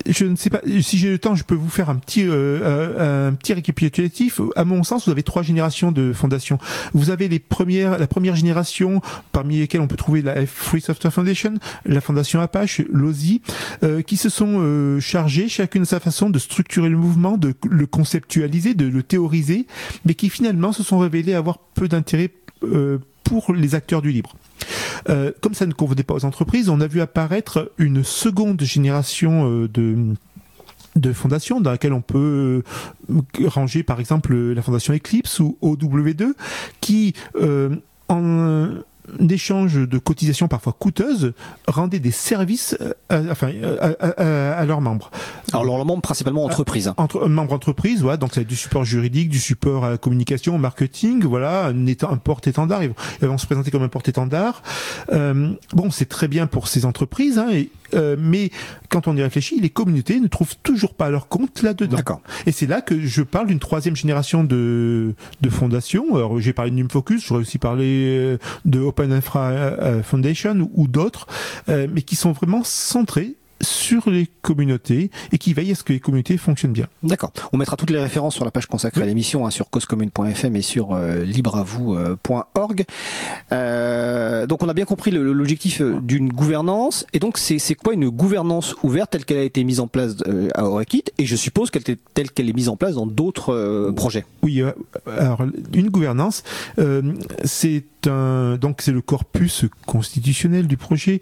je 0.07 0.25
ne 0.25 0.35
sais 0.35 0.49
pas 0.49 0.61
si 0.81 0.97
j'ai 0.97 1.09
le 1.09 1.19
temps, 1.19 1.35
je 1.35 1.43
peux 1.43 1.55
vous 1.55 1.69
faire 1.69 1.89
un 1.89 1.95
petit 1.95 2.23
euh, 2.23 2.59
euh, 2.61 3.29
un 3.29 3.33
petit 3.33 3.53
récapitulatif. 3.53 4.41
À 4.55 4.65
mon 4.65 4.83
sens, 4.83 5.05
vous 5.05 5.11
avez 5.11 5.23
trois 5.23 5.41
générations 5.41 5.91
de 5.91 6.13
fondations. 6.13 6.57
Vous 6.93 7.09
avez 7.09 7.27
les 7.27 7.39
premières, 7.39 7.97
la 7.97 8.07
première 8.07 8.35
génération, 8.35 9.01
parmi 9.31 9.57
lesquelles 9.59 9.81
on 9.81 9.87
peut 9.87 9.95
trouver 9.95 10.21
la 10.21 10.45
Free 10.45 10.81
Software 10.81 11.13
Foundation, 11.13 11.55
la 11.85 12.01
fondation 12.01 12.41
Apache, 12.41 12.81
l'OSI, 12.91 13.41
euh, 13.83 14.01
qui 14.01 14.17
se 14.17 14.29
sont 14.29 14.57
euh, 14.59 14.99
chacune 14.99 15.81
de 15.81 15.87
sa 15.87 15.99
façon, 15.99 16.29
de 16.29 16.39
structurer 16.39 16.89
le 16.89 16.97
mouvement, 16.97 17.37
de 17.37 17.53
le 17.69 17.85
conceptualiser, 17.85 18.73
de 18.73 18.85
le 18.85 19.03
théoriser, 19.03 19.65
mais 20.05 20.13
qui 20.13 20.29
finalement 20.29 20.71
se 20.71 20.83
sont 20.83 20.99
révélés 20.99 21.33
avoir 21.33 21.59
peu 21.59 21.87
d'intérêt 21.87 22.31
euh, 22.63 22.99
pour 23.31 23.53
les 23.53 23.75
acteurs 23.75 24.01
du 24.01 24.11
libre. 24.11 24.35
Euh, 25.07 25.31
comme 25.39 25.53
ça 25.53 25.65
ne 25.65 25.71
convenait 25.71 26.03
pas 26.03 26.13
aux 26.13 26.25
entreprises, 26.25 26.67
on 26.67 26.81
a 26.81 26.87
vu 26.87 26.99
apparaître 26.99 27.71
une 27.77 28.03
seconde 28.03 28.61
génération 28.61 29.49
euh, 29.49 29.69
de 29.69 30.15
de 30.97 31.13
fondations 31.13 31.61
dans 31.61 31.71
laquelle 31.71 31.93
on 31.93 32.01
peut 32.01 32.63
euh, 33.09 33.47
ranger 33.47 33.83
par 33.83 34.01
exemple 34.01 34.35
la 34.35 34.61
fondation 34.61 34.93
Eclipse 34.93 35.39
ou 35.39 35.57
OW2 35.61 36.33
qui 36.81 37.13
en 38.09 38.67
échange 39.29 39.75
de 39.75 39.97
cotisations 39.97 40.47
parfois 40.47 40.73
coûteuses 40.73 41.33
rendaient 41.67 41.99
des 41.99 42.11
services 42.11 42.77
euh, 42.81 42.93
à, 43.09 43.19
enfin, 43.31 43.51
euh, 43.53 43.77
à, 43.99 44.05
à- 44.21 44.53
à 44.59 44.65
leurs 44.65 44.81
membres 44.81 45.11
Alors, 45.51 45.65
leur 45.65 45.85
membre 45.85 46.01
principalement 46.01 46.45
entreprise. 46.45 46.87
hein. 46.87 46.93
entre 46.97 47.23
un 47.25 47.29
membre 47.29 47.53
entreprise, 47.53 48.01
voilà, 48.01 48.17
donc 48.17 48.37
être 48.37 48.47
du 48.47 48.55
support 48.55 48.83
juridique, 48.85 49.29
du 49.29 49.39
support 49.39 49.85
à 49.85 49.89
la 49.91 49.97
communication, 49.97 50.55
au 50.55 50.57
marketing, 50.59 51.23
voilà, 51.23 51.67
un, 51.67 51.87
un 51.87 52.17
porte-étendard, 52.17 52.83
ils 52.83 52.89
vont, 52.89 52.95
ils 53.21 53.27
vont 53.27 53.37
se 53.37 53.45
présenter 53.45 53.71
comme 53.71 53.83
un 53.83 53.89
porte-étendard. 53.89 54.61
Euh, 55.11 55.51
bon, 55.73 55.91
c'est 55.91 56.07
très 56.09 56.27
bien 56.27 56.47
pour 56.47 56.67
ces 56.67 56.85
entreprises, 56.85 57.37
hein, 57.37 57.49
et, 57.51 57.69
euh, 57.93 58.15
mais 58.19 58.51
quand 58.89 59.07
on 59.07 59.15
y 59.15 59.23
réfléchit, 59.23 59.59
les 59.59 59.69
communautés 59.69 60.19
ne 60.19 60.27
trouvent 60.27 60.55
toujours 60.63 60.93
pas 60.93 61.09
leur 61.09 61.27
compte 61.27 61.61
là-dedans. 61.61 61.97
D'accord. 61.97 62.21
Et 62.45 62.51
c'est 62.51 62.67
là 62.67 62.81
que 62.81 62.99
je 62.99 63.21
parle 63.21 63.47
d'une 63.47 63.59
troisième 63.59 63.95
génération 63.95 64.43
de, 64.43 65.13
de 65.41 65.49
fondations. 65.49 66.15
Alors, 66.15 66.39
j'ai 66.39 66.53
parlé 66.53 66.71
de 66.71 66.75
Numfocus, 66.75 67.25
j'aurais 67.25 67.41
aussi 67.41 67.57
parlé 67.57 68.05
euh, 68.07 68.37
de 68.65 68.79
Open 68.79 69.11
Infra 69.11 69.49
euh, 69.49 70.03
Foundation 70.03 70.55
ou, 70.59 70.71
ou 70.83 70.87
d'autres, 70.87 71.27
euh, 71.69 71.87
mais 71.91 72.01
qui 72.01 72.15
sont 72.15 72.31
vraiment 72.31 72.63
centrés 72.63 73.35
sur 73.61 74.09
les 74.09 74.27
communautés 74.41 75.11
et 75.31 75.37
qui 75.37 75.53
veillent 75.53 75.71
à 75.71 75.75
ce 75.75 75.83
que 75.83 75.93
les 75.93 75.99
communautés 75.99 76.37
fonctionnent 76.37 76.73
bien. 76.73 76.87
D'accord. 77.03 77.31
On 77.53 77.57
mettra 77.57 77.77
toutes 77.77 77.89
les 77.89 77.99
références 77.99 78.35
sur 78.35 78.45
la 78.45 78.51
page 78.51 78.65
consacrée 78.65 79.03
à 79.03 79.05
l'émission 79.05 79.45
hein, 79.45 79.51
sur 79.51 79.69
causecommune.fm 79.69 80.55
et 80.55 80.61
sur 80.61 80.93
euh, 80.93 81.23
libreavou.org. 81.23 82.85
Euh, 83.51 84.45
donc 84.47 84.63
on 84.63 84.69
a 84.69 84.73
bien 84.73 84.85
compris 84.85 85.11
l'objectif 85.11 85.81
euh, 85.81 85.99
d'une 86.01 86.29
gouvernance. 86.29 87.05
Et 87.13 87.19
donc 87.19 87.37
c'est 87.37 87.75
quoi 87.75 87.93
une 87.93 88.09
gouvernance 88.09 88.75
ouverte 88.83 89.11
telle 89.11 89.25
qu'elle 89.25 89.37
a 89.37 89.43
été 89.43 89.63
mise 89.63 89.79
en 89.79 89.87
place 89.87 90.15
euh, 90.27 90.49
à 90.55 90.65
Orekit 90.65 91.05
Et 91.17 91.25
je 91.25 91.35
suppose 91.35 91.69
qu'elle 91.69 91.83
telle 92.13 92.31
qu'elle 92.31 92.49
est 92.49 92.53
mise 92.53 92.69
en 92.69 92.75
place 92.75 92.95
dans 92.95 93.05
d'autres 93.05 93.53
euh, 93.53 93.91
projets? 93.91 94.25
Oui, 94.43 94.63
alors 95.05 95.43
une 95.73 95.89
gouvernance, 95.89 96.43
c'est 97.43 97.83
un 98.07 98.57
donc 98.57 98.81
c'est 98.81 98.91
le 98.91 99.01
corpus 99.01 99.65
constitutionnel 99.85 100.67
du 100.67 100.77
projet. 100.77 101.21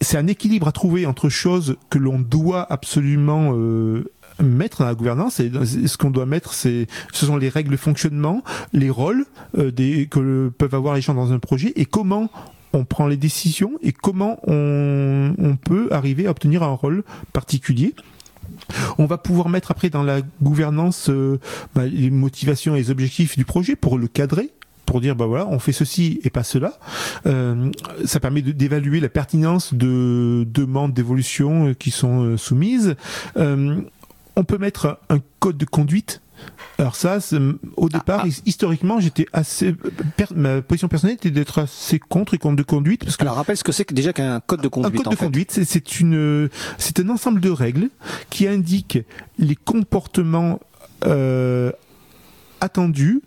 C'est 0.00 0.16
un 0.16 0.26
équilibre 0.26 0.68
à 0.68 0.72
trouver 0.72 1.04
entre 1.04 1.28
choses 1.34 1.76
que 1.90 1.98
l'on 1.98 2.18
doit 2.18 2.66
absolument 2.72 3.52
euh, 3.54 4.04
mettre 4.42 4.78
dans 4.78 4.86
la 4.86 4.94
gouvernance 4.94 5.40
et 5.40 5.50
ce 5.86 5.96
qu'on 5.96 6.10
doit 6.10 6.26
mettre 6.26 6.54
c'est 6.54 6.86
ce 7.12 7.26
sont 7.26 7.36
les 7.36 7.48
règles 7.48 7.70
de 7.70 7.76
fonctionnement 7.76 8.42
les 8.72 8.90
rôles 8.90 9.26
euh, 9.58 9.70
des, 9.70 10.06
que 10.06 10.48
peuvent 10.48 10.74
avoir 10.74 10.94
les 10.94 11.00
gens 11.00 11.14
dans 11.14 11.32
un 11.32 11.38
projet 11.38 11.72
et 11.76 11.84
comment 11.84 12.30
on 12.72 12.84
prend 12.84 13.06
les 13.06 13.16
décisions 13.16 13.72
et 13.82 13.92
comment 13.92 14.40
on, 14.46 15.34
on 15.38 15.56
peut 15.56 15.88
arriver 15.92 16.26
à 16.26 16.30
obtenir 16.30 16.62
un 16.62 16.72
rôle 16.72 17.04
particulier. 17.32 17.94
On 18.98 19.06
va 19.06 19.16
pouvoir 19.16 19.48
mettre 19.48 19.70
après 19.70 19.90
dans 19.90 20.02
la 20.02 20.20
gouvernance 20.42 21.08
euh, 21.08 21.38
bah, 21.74 21.86
les 21.86 22.10
motivations 22.10 22.74
et 22.74 22.80
les 22.80 22.90
objectifs 22.90 23.36
du 23.36 23.44
projet 23.44 23.76
pour 23.76 23.98
le 23.98 24.08
cadrer 24.08 24.50
pour 24.86 25.00
dire 25.00 25.16
bah 25.16 25.26
voilà 25.26 25.46
on 25.48 25.58
fait 25.58 25.72
ceci 25.72 26.20
et 26.24 26.30
pas 26.30 26.42
cela 26.44 26.78
Euh, 27.26 27.70
ça 28.04 28.20
permet 28.20 28.42
d'évaluer 28.42 29.00
la 29.00 29.08
pertinence 29.08 29.72
de 29.74 30.46
demandes 30.48 30.92
d'évolution 30.92 31.68
euh, 31.68 31.74
qui 31.74 31.90
sont 31.90 32.22
euh, 32.24 32.36
soumises 32.36 32.94
Euh, 33.36 33.80
on 34.36 34.44
peut 34.44 34.58
mettre 34.58 34.98
un 35.08 35.18
code 35.40 35.56
de 35.56 35.64
conduite 35.64 36.20
alors 36.78 36.96
ça, 36.96 37.20
c'est- 37.20 37.38
au 37.76 37.88
départ, 37.88 38.26
his- 38.26 38.42
historiquement, 38.44 38.98
j'étais 38.98 39.26
assez, 39.32 39.74
ma 40.34 40.60
position 40.60 40.88
personnelle 40.88 41.14
était 41.14 41.30
d'être 41.30 41.58
assez 41.60 42.00
contre 42.00 42.32
les 42.34 42.38
codes 42.38 42.56
de 42.56 42.64
conduite 42.64 43.04
parce 43.04 43.16
que 43.16 43.22
Alors 43.22 43.36
rappelle 43.36 43.56
ce 43.56 43.62
que 43.64 43.70
c'est 43.70 43.84
que 43.84 43.94
déjà 43.94 44.12
qu'un 44.12 44.40
code 44.40 44.60
de 44.60 44.66
un 44.66 44.70
conduite. 44.70 44.96
code 44.96 45.06
en 45.06 45.10
de 45.12 45.16
fait. 45.16 45.24
conduite, 45.24 45.52
c'est- 45.52 45.64
c'est 45.64 46.00
une, 46.00 46.50
c'est 46.76 46.98
un 46.98 47.08
ensemble 47.08 47.40
de 47.40 47.48
règles 47.50 47.88
qui 48.28 48.48
indiquent 48.48 48.98
les 49.38 49.54
comportements 49.54 50.58
euh, 51.06 51.70
attendus 52.60 53.22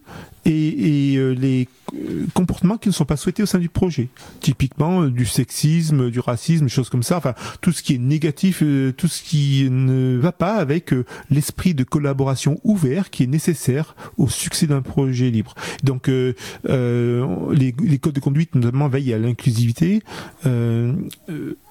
et, 0.45 1.13
et, 1.13 1.17
euh, 1.17 1.31
les 1.33 1.67
euh, 1.93 2.25
comportements 2.33 2.77
qui 2.77 2.89
ne 2.89 2.93
sont 2.93 3.05
pas 3.05 3.17
souhaités 3.17 3.43
au 3.43 3.45
sein 3.45 3.59
du 3.59 3.69
projet. 3.69 4.07
Typiquement 4.39 5.03
euh, 5.03 5.11
du 5.11 5.25
sexisme, 5.25 6.09
du 6.09 6.19
racisme, 6.19 6.69
choses 6.69 6.89
comme 6.89 7.03
ça. 7.03 7.17
Enfin, 7.17 7.33
tout 7.61 7.71
ce 7.71 7.83
qui 7.83 7.95
est 7.95 7.99
négatif, 7.99 8.61
euh, 8.63 8.93
tout 8.93 9.07
ce 9.07 9.21
qui 9.23 9.67
ne 9.69 10.17
va 10.17 10.31
pas 10.31 10.55
avec 10.55 10.93
euh, 10.93 11.05
l'esprit 11.29 11.73
de 11.73 11.83
collaboration 11.83 12.59
ouvert 12.63 13.09
qui 13.09 13.23
est 13.23 13.27
nécessaire 13.27 13.95
au 14.17 14.29
succès 14.29 14.67
d'un 14.67 14.81
projet 14.81 15.29
libre. 15.29 15.53
Donc, 15.83 16.07
les, 16.07 16.35
les 16.63 17.97
codes 17.99 18.13
de 18.13 18.19
conduite 18.19 18.55
notamment 18.55 18.87
veillent 18.87 19.13
à 19.13 19.17
l'inclusivité. 19.17 20.01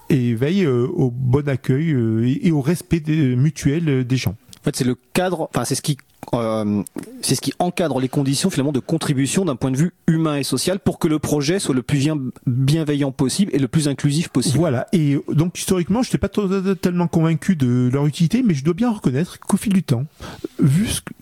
et 0.09 0.33
veillent 0.35 0.67
au 0.67 1.11
bon 1.11 1.47
accueil 1.49 1.89
et, 2.23 2.47
et 2.47 2.51
au 2.51 2.61
respect 2.61 3.03
mutuel 3.07 4.05
des 4.05 4.17
gens. 4.17 4.35
Fait, 4.67 4.75
c'est 4.75 4.83
le 4.83 4.97
cadre. 5.13 5.49
Enfin, 5.53 5.63
c'est 5.63 5.75
ce 5.75 5.81
qui. 5.81 5.97
euh, 6.33 6.83
c'est 7.21 7.35
ce 7.35 7.41
qui 7.41 7.53
encadre 7.59 8.01
les 8.01 8.09
conditions 8.09 8.49
finalement 8.49 8.73
de 8.73 8.81
contribution 8.81 9.45
d'un 9.45 9.55
point 9.55 9.71
de 9.71 9.77
vue 9.77 9.93
humain 10.07 10.35
et 10.35 10.43
social 10.43 10.77
pour 10.79 10.99
que 10.99 11.07
le 11.07 11.19
projet 11.19 11.57
soit 11.59 11.73
le 11.73 11.83
plus 11.83 11.99
bien- 11.99 12.17
bienveillant 12.45 13.13
possible 13.13 13.51
et 13.55 13.59
le 13.59 13.69
plus 13.69 13.87
inclusif 13.87 14.27
possible. 14.27 14.57
Voilà. 14.57 14.87
Et 14.91 15.13
euh, 15.15 15.23
donc 15.33 15.57
historiquement, 15.57 16.03
je 16.03 16.09
n'étais 16.09 16.17
pas 16.17 16.27
totalement 16.27 17.07
convaincu 17.07 17.55
de 17.55 17.89
leur 17.93 18.05
utilité, 18.07 18.43
mais 18.45 18.53
je 18.55 18.65
dois 18.65 18.73
bien 18.73 18.91
reconnaître 18.91 19.39
qu'au 19.39 19.55
fil 19.55 19.71
du 19.71 19.83
temps, 19.83 20.03
vu 20.59 20.87
ce 20.87 20.99
que 20.99 21.13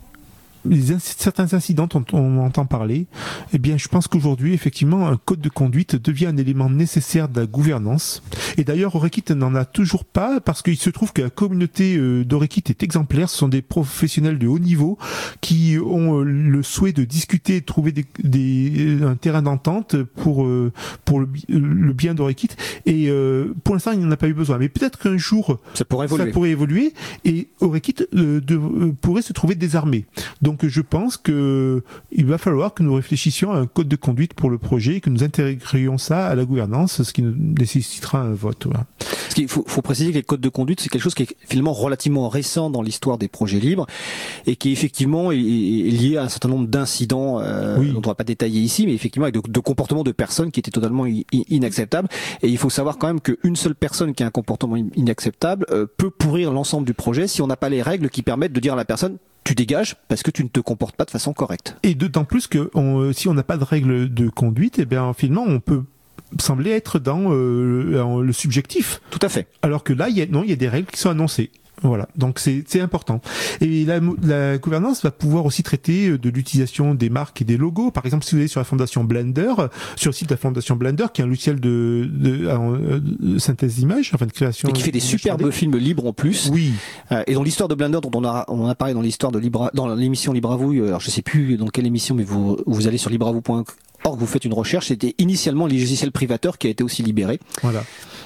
les 0.69 0.91
inc- 0.91 0.99
certains 1.17 1.53
incidents 1.53 1.87
dont 1.87 2.05
on 2.13 2.39
entend 2.39 2.65
parler, 2.65 3.07
eh 3.53 3.57
bien, 3.57 3.77
je 3.77 3.87
pense 3.87 4.07
qu'aujourd'hui, 4.07 4.53
effectivement, 4.53 5.07
un 5.07 5.17
code 5.17 5.41
de 5.41 5.49
conduite 5.49 5.95
devient 5.95 6.27
un 6.27 6.37
élément 6.37 6.69
nécessaire 6.69 7.29
de 7.29 7.39
la 7.41 7.45
gouvernance. 7.45 8.23
Et 8.57 8.63
d'ailleurs, 8.63 8.95
Orekit 8.95 9.23
n'en 9.35 9.55
a 9.55 9.65
toujours 9.65 10.05
pas 10.05 10.39
parce 10.39 10.61
qu'il 10.61 10.77
se 10.77 10.89
trouve 10.89 11.13
que 11.13 11.21
la 11.21 11.29
communauté 11.29 11.97
euh, 11.97 12.23
d'Orekit 12.23 12.63
est 12.69 12.83
exemplaire. 12.83 13.29
Ce 13.29 13.37
sont 13.37 13.47
des 13.47 13.61
professionnels 13.61 14.37
de 14.39 14.47
haut 14.47 14.59
niveau 14.59 14.97
qui 15.41 15.77
ont 15.83 16.19
euh, 16.19 16.23
le 16.23 16.63
souhait 16.63 16.93
de 16.93 17.03
discuter, 17.03 17.61
de 17.61 17.65
trouver 17.65 17.91
des, 17.91 18.05
des- 18.23 18.99
un 19.03 19.15
terrain 19.15 19.41
d'entente 19.41 19.95
pour 20.03 20.45
euh, 20.45 20.71
pour 21.05 21.19
le, 21.19 21.25
bi- 21.25 21.45
le 21.49 21.93
bien 21.93 22.13
d'Orekit. 22.13 22.49
Et 22.85 23.09
euh, 23.09 23.53
pour 23.63 23.75
l'instant, 23.75 23.91
il 23.91 23.99
n'en 23.99 24.11
a 24.11 24.17
pas 24.17 24.27
eu 24.27 24.33
besoin. 24.33 24.57
Mais 24.57 24.69
peut-être 24.69 24.99
qu'un 24.99 25.17
jour, 25.17 25.59
Ça 25.73 25.85
pourrait 25.85 26.05
évoluer. 26.05 26.25
ça 26.25 26.31
pourrait 26.31 26.49
évoluer 26.51 26.93
et 27.23 27.47
Orekit 27.61 27.95
euh, 28.15 28.41
euh, 28.51 28.91
pourrait 29.01 29.21
se 29.21 29.33
trouver 29.33 29.55
désarmé. 29.55 30.05
Donc 30.41 30.54
je 30.63 30.81
pense 30.81 31.17
que 31.17 31.83
il 32.11 32.25
va 32.25 32.37
falloir 32.37 32.73
que 32.73 32.83
nous 32.83 32.93
réfléchissions 32.93 33.51
à 33.51 33.57
un 33.57 33.65
code 33.67 33.87
de 33.87 33.95
conduite 33.95 34.33
pour 34.33 34.49
le 34.49 34.57
projet 34.57 34.95
et 34.97 35.01
que 35.01 35.09
nous 35.09 35.23
intégrions 35.23 35.97
ça 35.97 36.25
à 36.27 36.35
la 36.35 36.45
gouvernance, 36.45 37.03
ce 37.03 37.13
qui 37.13 37.21
nécessitera 37.21 38.19
un 38.21 38.33
vote. 38.33 38.65
voilà. 38.65 38.85
Parce 38.99 39.33
qu'il 39.35 39.47
faut, 39.47 39.63
faut 39.67 39.81
préciser 39.81 40.11
que 40.11 40.15
les 40.17 40.23
codes 40.23 40.41
de 40.41 40.49
conduite, 40.49 40.79
c'est 40.81 40.89
quelque 40.89 41.01
chose 41.01 41.15
qui 41.15 41.23
est 41.23 41.35
finalement 41.47 41.73
relativement 41.73 42.29
récent 42.29 42.69
dans 42.69 42.81
l'histoire 42.81 43.17
des 43.17 43.27
projets 43.27 43.59
libres 43.59 43.85
et 44.45 44.55
qui 44.55 44.71
effectivement 44.71 45.31
est, 45.31 45.37
est 45.37 45.91
lié 45.91 46.17
à 46.17 46.23
un 46.23 46.29
certain 46.29 46.49
nombre 46.49 46.67
d'incidents 46.67 47.39
euh, 47.41 47.77
Oui. 47.79 47.91
dont 47.91 48.01
on 48.05 48.07
va 48.09 48.15
pas 48.15 48.23
détailler 48.23 48.61
ici, 48.61 48.85
mais 48.85 48.93
effectivement 48.93 49.25
avec 49.25 49.35
de, 49.35 49.51
de 49.51 49.59
comportements 49.59 50.03
de 50.03 50.11
personnes 50.11 50.51
qui 50.51 50.59
étaient 50.59 50.71
totalement 50.71 51.05
inacceptables. 51.49 52.07
Et 52.41 52.49
il 52.49 52.57
faut 52.57 52.69
savoir 52.69 52.97
quand 52.97 53.07
même 53.07 53.19
qu'une 53.21 53.55
seule 53.55 53.75
personne 53.75 54.13
qui 54.13 54.23
a 54.23 54.27
un 54.27 54.31
comportement 54.31 54.75
in- 54.75 54.87
inacceptable 54.95 55.65
euh, 55.71 55.85
peut 55.97 56.09
pourrir 56.11 56.51
l'ensemble 56.51 56.85
du 56.85 56.93
projet 56.93 57.27
si 57.27 57.41
on 57.41 57.47
n'a 57.47 57.57
pas 57.57 57.69
les 57.69 57.81
règles 57.81 58.09
qui 58.09 58.21
permettent 58.21 58.53
de 58.53 58.59
dire 58.59 58.73
à 58.73 58.77
la 58.77 58.85
personne 58.85 59.17
tu 59.45 59.55
dégages 59.55 59.95
parce 60.09 60.21
que 60.23 60.31
tu 60.31 60.43
ne 60.43 60.49
te 60.49 60.59
comportes 60.59 60.95
pas 60.97 61.05
de 61.05 61.11
façon 61.11 61.31
correcte. 61.31 61.77
Et 61.83 61.95
d'autant 61.95 62.25
plus 62.25 62.47
que 62.47 62.69
on, 62.73 62.99
euh, 62.99 63.13
si 63.13 63.29
on 63.29 63.33
n'a 63.33 63.43
pas 63.43 63.55
de 63.57 63.63
règles 63.63 64.13
de 64.13 64.27
conduite, 64.27 64.79
eh 64.79 64.85
bien 64.85 65.13
finalement 65.13 65.45
on 65.47 65.59
peut 65.61 65.83
sembler 66.39 66.71
être 66.71 66.99
dans 66.99 67.31
euh, 67.31 67.83
le- 67.83 68.21
le 68.25 68.33
subjectif. 68.33 68.99
Tout 69.11 69.19
à 69.21 69.29
fait. 69.29 69.47
Alors 69.61 69.83
que 69.83 69.93
là, 69.93 70.09
il 70.09 70.17
y 70.17 70.21
a, 70.21 70.25
non, 70.25 70.43
il 70.43 70.49
y 70.49 70.53
a 70.53 70.57
des 70.57 70.67
règles 70.67 70.87
qui 70.91 70.99
sont 70.99 71.09
annoncées. 71.11 71.51
Voilà, 71.81 72.07
donc 72.15 72.39
c'est 72.39 72.81
important. 72.81 73.21
Et 73.61 73.85
la, 73.85 73.99
la, 74.23 74.57
gouvernance 74.57 75.03
va 75.03 75.11
pouvoir 75.11 75.45
aussi 75.45 75.63
traiter 75.63 76.09
euh, 76.09 76.17
de 76.17 76.29
l'utilisation 76.29 76.93
des 76.93 77.09
marques 77.09 77.41
et 77.41 77.45
des 77.45 77.57
logos. 77.57 77.91
Par 77.91 78.05
exemple, 78.05 78.23
si 78.23 78.31
vous 78.31 78.39
allez 78.39 78.47
sur 78.47 78.59
la 78.59 78.65
fondation 78.65 79.03
Blender, 79.03 79.53
sur 79.95 80.09
le 80.09 80.13
site 80.13 80.29
de 80.29 80.33
la 80.33 80.37
fondation 80.37 80.75
Blender, 80.75 81.05
qui 81.13 81.21
est 81.21 81.25
un 81.25 81.27
logiciel 81.27 81.59
de, 81.59 82.09
de, 82.11 82.49
de 83.19 83.39
synthèse 83.39 83.75
d'image, 83.75 84.11
enfin 84.13 84.25
de 84.25 84.31
création. 84.31 84.69
Et 84.69 84.73
qui 84.73 84.83
fait 84.83 84.91
des 84.91 84.99
superbes 84.99 85.51
films 85.51 85.77
libres 85.77 86.05
en 86.05 86.13
plus. 86.13 86.49
Oui. 86.51 86.71
Euh, 87.11 87.23
et 87.27 87.33
dans 87.33 87.43
l'histoire 87.43 87.67
de 87.67 87.75
Blender, 87.75 87.99
dont 88.01 88.11
on 88.13 88.25
a, 88.25 88.45
on 88.47 88.67
a 88.67 88.75
parlé 88.75 88.93
dans 88.93 89.01
l'histoire 89.01 89.31
de 89.31 89.39
Libra, 89.39 89.71
dans 89.73 89.93
l'émission 89.93 90.33
Libravou, 90.33 90.71
alors 90.71 91.01
je 91.01 91.09
sais 91.09 91.21
plus 91.21 91.57
dans 91.57 91.67
quelle 91.67 91.85
émission, 91.85 92.15
mais 92.15 92.23
vous, 92.23 92.57
vous 92.65 92.87
allez 92.87 92.97
sur 92.97 93.09
libravou.org, 94.05 94.19
vous 94.19 94.27
faites 94.27 94.45
une 94.45 94.53
recherche, 94.53 94.87
c'était 94.87 95.15
initialement 95.17 95.67
les 95.67 95.79
logiciels 95.79 96.11
privateurs 96.11 96.57
qui 96.57 96.67
a 96.67 96.69
été 96.69 96.83
aussi 96.83 97.03
libéré. 97.03 97.39
Voilà. 97.61 97.83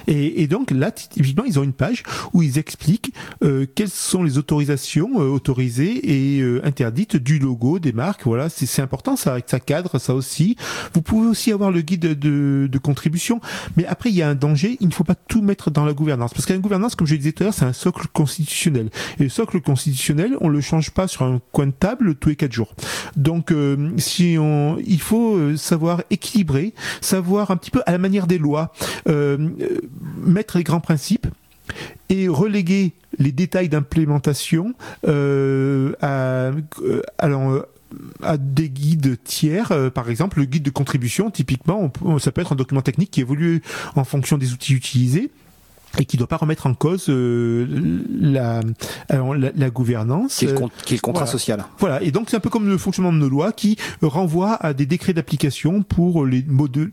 Et, 0.08 0.48
donc 0.48 0.72
là, 0.72 0.92
typiquement, 0.92 1.44
ils 1.44 1.60
ont 1.60 1.64
une 1.64 1.74
page 1.74 2.04
où 2.34 2.42
ils 2.42 2.58
expliquent 2.58 3.14
euh, 3.44 3.68
quelles 3.76 3.90
sont 3.90 4.24
les 4.24 4.38
autorisations 4.40 5.22
euh, 5.22 5.28
autorisées 5.28 6.38
et 6.38 6.42
euh, 6.42 6.66
interdites 6.66 7.16
du 7.16 7.38
logo 7.38 7.78
des 7.78 7.92
marques. 7.92 8.24
Voilà, 8.26 8.50
c'est 8.50 8.82
important, 8.82 9.16
ça, 9.16 9.38
ça 9.46 9.60
cadre 9.60 10.00
ça 10.00 10.16
aussi. 10.16 10.56
Vous 10.94 11.04
pouvez 11.04 11.28
aussi 11.28 11.52
avoir 11.52 11.70
le 11.70 11.82
guide 11.82 12.18
de, 12.18 12.68
de 12.72 12.78
contribution, 12.80 13.40
mais 13.78 13.86
après 13.86 14.10
il 14.10 14.16
y 14.16 14.24
a 14.24 14.30
un 14.30 14.36
danger. 14.36 14.78
Il 14.80 14.88
ne 14.88 14.94
faut 14.94 15.04
pas 15.04 15.16
tout 15.16 15.42
mettre 15.44 15.70
dans 15.70 15.86
la 15.86 15.94
gouvernance 15.94 16.34
parce 16.34 16.46
qu'une 16.46 16.60
gouvernance, 16.62 16.96
comme 16.96 17.06
je 17.06 17.14
le 17.14 17.20
disais 17.20 17.34
tout 17.34 17.44
à 17.44 17.48
l'heure, 17.48 17.54
c'est 17.54 17.66
un 17.66 17.74
socle 17.74 18.08
constitutionnel. 18.12 18.90
Et 19.20 19.24
le 19.24 19.30
socle 19.30 19.62
constitutionnel, 19.62 20.38
on 20.42 20.50
le 20.50 20.62
change 20.62 20.92
pas 20.92 21.08
sur 21.08 21.24
un 21.24 21.40
coin 21.52 21.68
de 21.68 21.72
table 21.72 22.16
tous 22.16 22.30
les 22.30 22.36
quatre 22.36 22.54
jours. 22.54 22.74
Donc, 23.16 23.52
euh, 23.52 23.92
si 23.98 24.38
on, 24.40 24.78
il 24.86 25.02
faut 25.02 25.56
savoir 25.70 26.04
équilibrer, 26.10 26.74
savoir 27.02 27.52
un 27.52 27.58
petit 27.58 27.72
peu 27.72 27.82
à 27.86 27.92
la 27.92 27.98
manière 27.98 28.28
des 28.28 28.38
lois. 28.38 28.74
Euh, 29.08 29.38
mettre 30.26 30.58
les 30.58 30.64
grands 30.64 30.82
principes 30.82 31.28
et 32.10 32.28
reléguer 32.28 32.94
les 33.18 33.32
détails 33.32 33.70
d'implémentation 33.70 34.74
euh, 35.08 35.94
à, 36.02 36.52
euh, 36.82 38.38
des 38.38 38.70
guides 38.70 39.18
tiers, 39.24 39.72
euh, 39.72 39.90
par 39.90 40.10
exemple 40.10 40.40
le 40.40 40.46
guide 40.46 40.64
de 40.64 40.70
contribution, 40.70 41.32
typiquement, 41.32 41.92
ça 42.20 42.32
peut 42.32 42.42
être 42.42 42.54
un 42.54 42.56
document 42.56 42.82
technique 42.82 43.12
qui 43.12 43.22
évolue 43.22 43.62
en 43.96 44.04
fonction 44.04 44.38
des 44.38 44.54
outils 44.54 44.74
utilisés 44.74 45.32
et 46.00 46.06
qui 46.06 46.16
ne 46.16 46.20
doit 46.20 46.28
pas 46.28 46.38
remettre 46.38 46.66
en 46.66 46.74
cause 46.74 47.10
la, 47.10 48.62
la, 49.10 49.70
gouvernance. 49.70 50.38
Qui 50.38 50.46
est 50.46 50.52
le, 50.52 51.00
contrat 51.02 51.28
social. 51.28 51.66
Voilà, 51.78 52.02
et 52.02 52.12
donc 52.12 52.30
c'est 52.30 52.38
un 52.38 52.40
peu 52.42 52.50
comme 52.50 52.68
le 52.68 52.78
fonctionnement 52.78 53.14
de 53.14 53.18
nos 53.18 53.30
lois 53.30 53.52
qui 53.52 53.78
renvoie 54.02 54.54
à 54.54 54.74
des 54.74 54.86
décrets 54.86 55.14
d'application 55.14 55.84
pour 55.84 56.26
les 56.26 56.44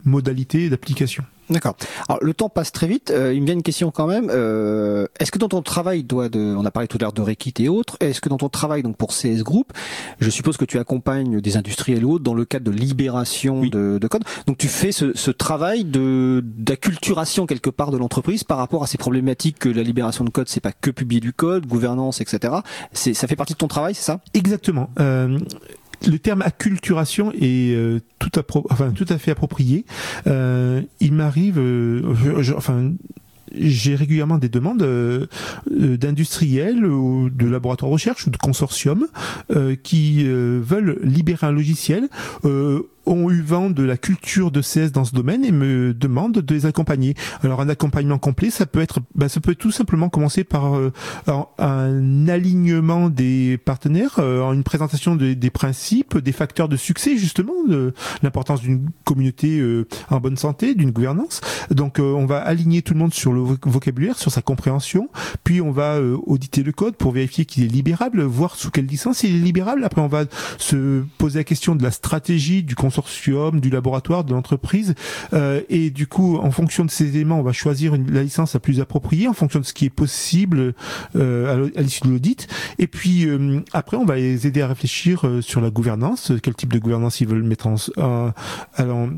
modalités 0.05 0.69
d'application. 0.69 1.25
D'accord. 1.49 1.77
Alors 2.09 2.23
le 2.23 2.35
temps 2.35 2.49
passe 2.49 2.73
très 2.73 2.87
vite. 2.87 3.11
Euh, 3.11 3.33
il 3.33 3.41
me 3.41 3.47
vient 3.47 3.55
une 3.55 3.63
question 3.63 3.91
quand 3.91 4.07
même. 4.07 4.29
Euh, 4.31 5.07
est-ce 5.21 5.31
que 5.31 5.39
dans 5.39 5.49
ton 5.49 5.63
travail, 5.63 6.03
doit 6.03 6.29
de, 6.29 6.41
on 6.41 6.65
a 6.65 6.71
parlé 6.71 6.89
tout 6.89 6.99
à 6.99 7.03
l'heure 7.03 7.13
de 7.13 7.23
Rekit 7.23 7.55
et 7.61 7.69
autres. 7.69 7.97
Est-ce 8.01 8.21
que 8.21 8.29
dans 8.29 8.37
ton 8.37 8.49
travail 8.49 8.83
donc 8.83 8.97
pour 8.97 9.11
CS 9.11 9.43
Group, 9.43 9.73
je 10.21 10.31
suppose 10.31 10.57
que 10.57 10.65
tu 10.65 10.79
accompagnes 10.79 11.41
des 11.41 11.57
industriels 11.57 12.05
ou 12.05 12.15
autres 12.15 12.25
dans 12.25 12.35
le 12.35 12.45
cadre 12.45 12.71
de 12.71 12.77
libération 12.77 13.63
de, 13.63 13.99
de, 13.99 14.09
code. 14.09 14.25
Donc 14.47 14.59
tu 14.59 14.69
fais 14.69 14.93
ce, 14.93 15.17
ce 15.17 15.31
travail 15.31 15.85
de 15.85 16.43
d'acculturation 16.45 17.47
quelque 17.47 17.71
part 17.71 17.91
de 17.91 17.97
l'entreprise 17.97 18.45
par 18.45 18.59
rapport 18.59 18.83
à 18.83 18.87
ces 18.87 18.99
problématiques 18.99 19.59
que 19.59 19.69
la 19.69 19.83
libération 19.83 20.25
de 20.25 20.31
code, 20.31 20.49
c'est 20.49 20.61
pas 20.61 20.73
que 20.73 20.91
publier 20.91 21.21
du 21.21 21.33
code, 21.33 21.67
gouvernance, 21.67 22.21
etc. 22.21 22.55
C'est 22.93 23.15
ça 23.15 23.27
fait 23.27 23.37
partie 23.37 23.53
de 23.53 23.59
ton 23.59 23.69
travail, 23.69 23.95
c'est 23.95 24.05
ça? 24.05 24.21
Exactement. 24.35 24.91
Euh, 25.01 25.39
le 26.07 26.19
terme 26.19 26.43
acculturation 26.43 27.33
est 27.33 27.75
euh, 27.75 28.01
tout, 28.19 28.31
à 28.39 28.43
enfin, 28.71 28.91
tout 28.91 29.07
à 29.09 29.19
fait 29.19 29.31
approprié. 29.31 29.85
Euh, 30.27 30.83
il 31.01 31.13
m'arrive, 31.13 31.59
euh, 31.59 32.03
enfin, 32.57 32.93
j'ai 33.55 33.95
régulièrement 33.95 34.39
des 34.39 34.49
demandes 34.49 34.87
d'industriels 35.71 36.85
ou 36.85 37.31
de 37.31 37.47
laboratoires 37.47 37.91
de 37.91 37.95
recherche 37.95 38.27
ou 38.27 38.31
de 38.31 38.37
consortiums 38.37 39.07
qui 39.83 40.25
veulent 40.25 40.99
libérer 41.03 41.47
un 41.47 41.53
logiciel 41.53 42.09
ont 43.07 43.31
eu 43.31 43.41
vent 43.41 43.71
de 43.71 43.83
la 43.83 43.97
culture 43.97 44.51
de 44.51 44.61
CS 44.61 44.93
dans 44.93 45.05
ce 45.05 45.15
domaine 45.15 45.45
et 45.45 45.53
me 45.53 45.95
demandent 45.95 46.39
de 46.39 46.55
les 46.55 46.67
accompagner. 46.67 47.15
Alors 47.43 47.61
un 47.61 47.69
accompagnement 47.69 48.19
complet, 48.19 48.51
ça 48.51 48.67
peut 48.67 48.81
être, 48.81 49.01
bah, 49.15 49.29
ça 49.29 49.41
peut 49.41 49.55
tout 49.55 49.71
simplement 49.71 50.09
commencer 50.09 50.45
par 50.45 50.77
euh, 50.77 50.93
un 51.59 52.29
alignement 52.29 53.09
des 53.09 53.59
partenaires, 53.59 54.17
euh, 54.19 54.53
une 54.53 54.65
présentation 54.65 55.17
des 55.17 55.51
principes, 55.51 56.19
des 56.19 56.33
facteurs 56.33 56.69
de 56.69 56.77
succès 56.77 57.17
justement, 57.17 57.65
de 57.67 57.95
l'importance 58.23 58.61
d'une 58.61 58.91
communauté 59.05 59.59
euh, 59.59 59.87
en 60.11 60.21
bonne 60.21 60.37
santé, 60.37 60.75
d'une 60.75 60.91
gouvernance. 60.91 61.41
Donc 61.71 61.99
on 61.99 62.27
va 62.27 62.39
aligner 62.39 62.83
tout 62.83 62.95
le 62.95 63.01
monde 63.01 63.15
sur 63.15 63.33
le 63.33 63.41
vocabulaire, 63.41 64.19
sur 64.19 64.31
sa 64.31 64.43
compréhension, 64.43 65.09
puis 65.45 65.61
on 65.61 65.71
va 65.71 66.01
auditer 66.01 66.63
le 66.63 66.73
code 66.73 66.97
pour 66.97 67.13
vérifier 67.13 67.45
qu'il 67.45 67.65
est 67.65 67.69
libérable, 67.69 68.23
voir 68.23 68.57
sous 68.57 68.71
quelle 68.71 68.87
licence 68.87 69.23
il 69.23 69.37
est 69.37 69.39
libérable. 69.39 69.85
Après 69.85 70.01
on 70.01 70.09
va 70.09 70.25
se 70.59 71.03
poser 71.19 71.41
la 71.41 71.45
question 71.45 71.75
de 71.75 71.83
la 71.83 71.91
stratégie 71.91 72.63
du 72.63 72.75
du 73.53 73.71
laboratoire, 73.71 74.25
de 74.25 74.33
l'entreprise. 74.33 74.95
Euh, 75.33 75.61
et 75.69 75.91
du 75.91 76.07
coup, 76.07 76.37
en 76.37 76.51
fonction 76.51 76.85
de 76.85 76.91
ces 76.91 77.09
éléments, 77.09 77.39
on 77.39 77.43
va 77.43 77.53
choisir 77.53 77.93
la 78.09 78.23
licence 78.23 78.55
la 78.55 78.61
plus 78.61 78.81
appropriée 78.81 79.29
en 79.29 79.33
fonction 79.33 79.61
de 79.61 79.65
ce 79.65 79.73
qui 79.73 79.85
est 79.85 79.91
possible 79.91 80.75
euh, 81.17 81.69
à 81.77 81.81
l'issue 81.83 82.03
de 82.03 82.11
l'audit. 82.11 82.47
Et 82.79 82.87
puis 82.87 83.27
euh, 83.27 83.61
après, 83.73 83.97
on 83.97 84.05
va 84.05 84.17
les 84.17 84.47
aider 84.47 84.63
à 84.63 84.69
réfléchir 84.69 85.25
sur 85.41 85.61
la 85.61 85.71
gouvernance, 85.71 86.33
quel 86.43 86.55
type 86.55 86.73
de 86.73 86.79
gouvernance 86.79 87.21
ils 87.21 87.29
veulent 87.29 87.43
mettre 87.43 87.67
en, 87.67 87.77
en 87.99 88.33
en 88.79 89.09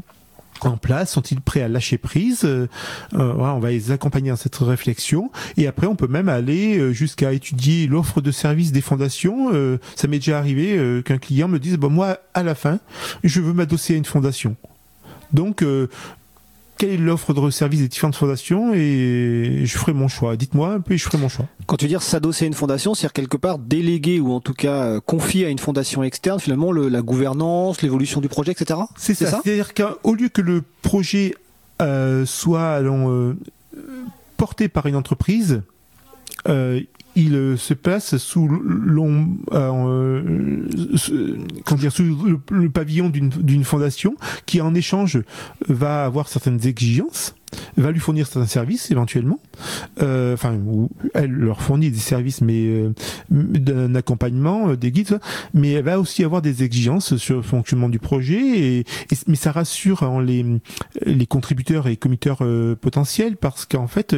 place 0.80 1.12
Sont-ils 1.12 1.40
prêts 1.40 1.62
à 1.62 1.68
lâcher 1.68 1.98
prise 1.98 2.44
euh, 2.44 2.66
On 3.12 3.58
va 3.58 3.70
les 3.70 3.90
accompagner 3.90 4.30
dans 4.30 4.36
cette 4.36 4.56
réflexion. 4.56 5.30
Et 5.56 5.66
après, 5.66 5.86
on 5.86 5.96
peut 5.96 6.06
même 6.06 6.28
aller 6.28 6.78
euh, 6.78 6.92
jusqu'à 6.92 7.32
étudier 7.32 7.86
l'offre 7.86 8.20
de 8.20 8.30
service 8.30 8.72
des 8.72 8.80
fondations. 8.80 9.50
Euh, 9.52 9.78
ça 9.96 10.08
m'est 10.08 10.18
déjà 10.18 10.38
arrivé 10.38 10.78
qu'un 11.04 11.18
client 11.18 11.48
me 11.48 11.58
dise, 11.58 11.76
bon, 11.76 11.90
moi, 11.90 12.18
à 12.34 12.42
la 12.42 12.54
fin, 12.54 12.78
je 13.24 13.40
veux 13.40 13.52
m'adosser 13.52 13.94
à 13.94 13.96
une 13.96 14.04
fondation. 14.04 14.56
Donc, 15.32 15.64
quelle 16.78 16.90
est 16.90 16.96
l'offre 16.96 17.34
de 17.34 17.50
service 17.50 17.80
des 17.80 17.88
différentes 17.88 18.14
fondations 18.14 18.72
et 18.72 19.62
je 19.64 19.78
ferai 19.78 19.92
mon 19.92 20.08
choix. 20.08 20.36
Dites-moi 20.36 20.74
un 20.74 20.80
peu 20.80 20.94
et 20.94 20.96
je 20.96 21.04
ferai 21.04 21.18
mon 21.18 21.28
choix. 21.28 21.46
Quand 21.66 21.76
tu 21.76 21.86
dis 21.88 21.96
s'adosser 22.00 22.44
à 22.44 22.48
une 22.48 22.54
fondation, 22.54 22.94
c'est-à-dire 22.94 23.12
quelque 23.12 23.36
part 23.36 23.58
déléguer 23.58 24.20
ou 24.20 24.32
en 24.32 24.40
tout 24.40 24.54
cas 24.54 24.84
euh, 24.84 25.00
confier 25.00 25.44
à 25.44 25.48
une 25.48 25.58
fondation 25.58 26.02
externe 26.02 26.38
finalement 26.40 26.72
le, 26.72 26.88
la 26.88 27.02
gouvernance, 27.02 27.82
l'évolution 27.82 28.20
du 28.20 28.28
projet, 28.28 28.52
etc. 28.52 28.80
C'est 28.96 29.14
ça. 29.14 29.40
C'est-à-dire 29.42 29.74
qu'au 29.74 30.14
lieu 30.14 30.28
que 30.28 30.40
le 30.40 30.62
projet 30.82 31.34
euh, 31.82 32.24
soit 32.24 32.70
allons, 32.70 33.10
euh, 33.10 33.36
porté 34.36 34.68
par 34.68 34.86
une 34.86 34.96
entreprise, 34.96 35.62
il 37.18 37.34
euh, 37.34 37.56
se 37.56 37.74
place 37.74 38.16
sous 38.16 38.48
l'ombre, 38.48 39.36
euh, 39.52 40.22
dire, 41.76 41.92
sous 41.92 42.38
le, 42.50 42.70
pavillon 42.70 43.08
d'une 43.08 43.64
fondation 43.64 44.14
qui 44.46 44.60
en 44.60 44.74
échange 44.74 45.20
va 45.68 46.04
avoir 46.04 46.28
certaines 46.28 46.64
exigences 46.66 47.34
va 47.76 47.92
lui 47.92 48.00
fournir 48.00 48.26
certains 48.26 48.46
services 48.46 48.90
éventuellement, 48.90 49.40
euh, 50.02 50.34
enfin 50.34 50.58
elle 51.14 51.30
leur 51.30 51.62
fournit 51.62 51.90
des 51.90 51.98
services 51.98 52.40
mais 52.40 52.66
euh, 52.66 52.92
d'un 53.30 53.94
accompagnement, 53.94 54.70
euh, 54.70 54.76
des 54.76 54.90
guides, 54.90 55.20
mais 55.54 55.72
elle 55.72 55.84
va 55.84 56.00
aussi 56.00 56.24
avoir 56.24 56.42
des 56.42 56.62
exigences 56.62 57.16
sur 57.16 57.36
le 57.36 57.42
fonctionnement 57.42 57.88
du 57.88 57.98
projet 57.98 58.78
et, 58.78 58.84
mais 59.26 59.36
ça 59.36 59.52
rassure 59.52 60.02
hein, 60.02 60.22
les 60.22 60.44
les 61.04 61.26
contributeurs 61.26 61.88
et 61.88 61.96
committeurs 61.96 62.42
potentiels 62.80 63.36
parce 63.36 63.64
qu'en 63.64 63.86
fait 63.86 64.14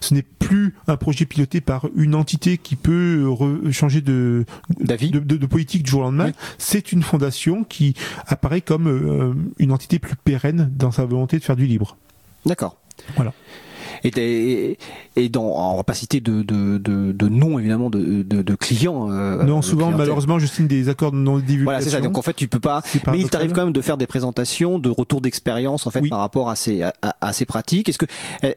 ce 0.00 0.14
n'est 0.14 0.22
plus 0.22 0.74
un 0.86 0.96
projet 0.96 1.24
piloté 1.24 1.60
par 1.60 1.86
une 1.96 2.14
entité 2.14 2.58
qui 2.58 2.76
peut 2.76 3.26
changer 3.70 4.00
de, 4.00 4.44
de, 4.80 5.20
de, 5.20 5.46
politique 5.46 5.82
du 5.82 5.90
jour 5.90 6.00
au 6.00 6.04
lendemain. 6.04 6.32
C'est 6.58 6.92
une 6.92 7.02
fondation 7.02 7.64
qui 7.64 7.94
apparaît 8.26 8.60
comme 8.60 9.44
une 9.58 9.72
entité 9.72 9.98
plus 9.98 10.16
pérenne 10.16 10.70
dans 10.76 10.90
sa 10.90 11.04
volonté 11.04 11.38
de 11.38 11.44
faire 11.44 11.56
du 11.56 11.66
libre. 11.66 11.96
D'accord. 12.46 12.76
Voilà. 13.16 13.32
Et, 14.04 14.78
et, 15.16 15.28
dans, 15.28 15.44
on 15.44 15.76
va 15.76 15.84
pas 15.84 15.94
citer 15.94 16.20
de, 16.20 16.42
de, 16.42 16.78
de, 16.78 17.12
de 17.12 17.28
nom 17.28 17.60
évidemment 17.60 17.88
de, 17.88 18.22
de, 18.22 18.54
clients. 18.56 19.12
Euh, 19.12 19.44
non, 19.44 19.62
souvent 19.62 19.92
malheureusement 19.92 20.40
je 20.40 20.46
signe 20.46 20.66
des 20.66 20.88
accords 20.88 21.12
de 21.12 21.18
non 21.18 21.38
divulgation. 21.38 21.64
Voilà, 21.64 21.80
c'est 21.80 21.90
ça. 21.90 22.00
Donc 22.00 22.18
en 22.18 22.22
fait 22.22 22.32
tu 22.32 22.48
peux 22.48 22.58
pas. 22.58 22.82
Mais 23.12 23.20
il 23.20 23.30
t'arrive 23.30 23.52
quand 23.52 23.64
même 23.64 23.72
de 23.72 23.80
faire 23.80 23.96
des 23.96 24.08
présentations, 24.08 24.80
de 24.80 24.90
retours 24.90 25.20
d'expérience 25.20 25.86
en 25.86 25.90
fait 25.90 26.08
par 26.08 26.18
rapport 26.18 26.50
à 26.50 26.56
ces 26.56 26.82
à, 26.82 26.92
à 27.20 27.32
ces 27.32 27.44
pratiques. 27.44 27.88
Est-ce 27.88 27.98
que 27.98 28.06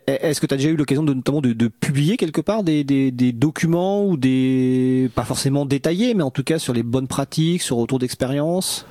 est-ce 0.07 0.41
que 0.41 0.47
tu 0.47 0.53
as 0.55 0.57
déjà 0.57 0.69
eu 0.69 0.77
l'occasion 0.77 1.03
de 1.03 1.13
notamment 1.13 1.41
de, 1.41 1.53
de 1.53 1.67
publier 1.67 2.17
quelque 2.17 2.41
part 2.41 2.63
des, 2.63 2.83
des, 2.83 3.11
des 3.11 3.31
documents 3.31 4.03
ou 4.05 4.17
des 4.17 5.11
pas 5.13 5.25
forcément 5.25 5.65
détaillés, 5.67 6.15
mais 6.15 6.23
en 6.23 6.31
tout 6.31 6.43
cas 6.43 6.57
sur 6.57 6.73
les 6.73 6.83
bonnes 6.83 7.07
pratiques, 7.07 7.61
sur 7.61 7.77
retours 7.77 7.99
d'expérience? 7.99 8.87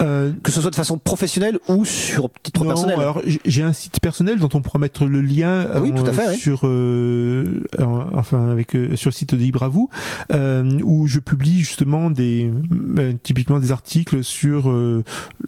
Euh, 0.00 0.32
Que 0.42 0.50
ce 0.52 0.60
soit 0.60 0.70
de 0.70 0.76
façon 0.76 0.98
professionnelle 0.98 1.58
ou 1.68 1.84
sur 1.84 2.30
titre 2.42 2.62
non, 2.64 2.68
personnel 2.70 2.98
Alors 3.00 3.22
j'ai 3.44 3.62
un 3.62 3.72
site 3.72 4.00
personnel 4.00 4.38
dont 4.38 4.48
on 4.54 4.62
pourra 4.62 4.78
mettre 4.78 5.04
le 5.06 5.20
lien 5.20 5.66
Ah 5.74 5.80
oui, 5.80 5.92
tout 5.94 6.04
à 6.06 6.12
fait, 6.12 6.28
oui. 6.28 6.36
sur 6.38 6.60
euh, 6.64 7.62
enfin 8.14 8.50
avec 8.50 8.74
euh, 8.74 8.96
sur 8.96 9.10
le 9.10 9.14
site 9.14 9.34
de 9.34 9.38
Libre 9.40 9.62
à 9.62 9.68
vous 9.68 9.88
euh, 10.32 10.78
où 10.82 11.06
je 11.06 11.18
publie 11.20 11.60
justement 11.60 12.10
des 12.10 12.50
euh, 12.98 13.12
typiquement 13.22 13.58
des 13.58 13.72
articles 13.72 14.22
sur 14.24 14.70
euh, 14.70 15.02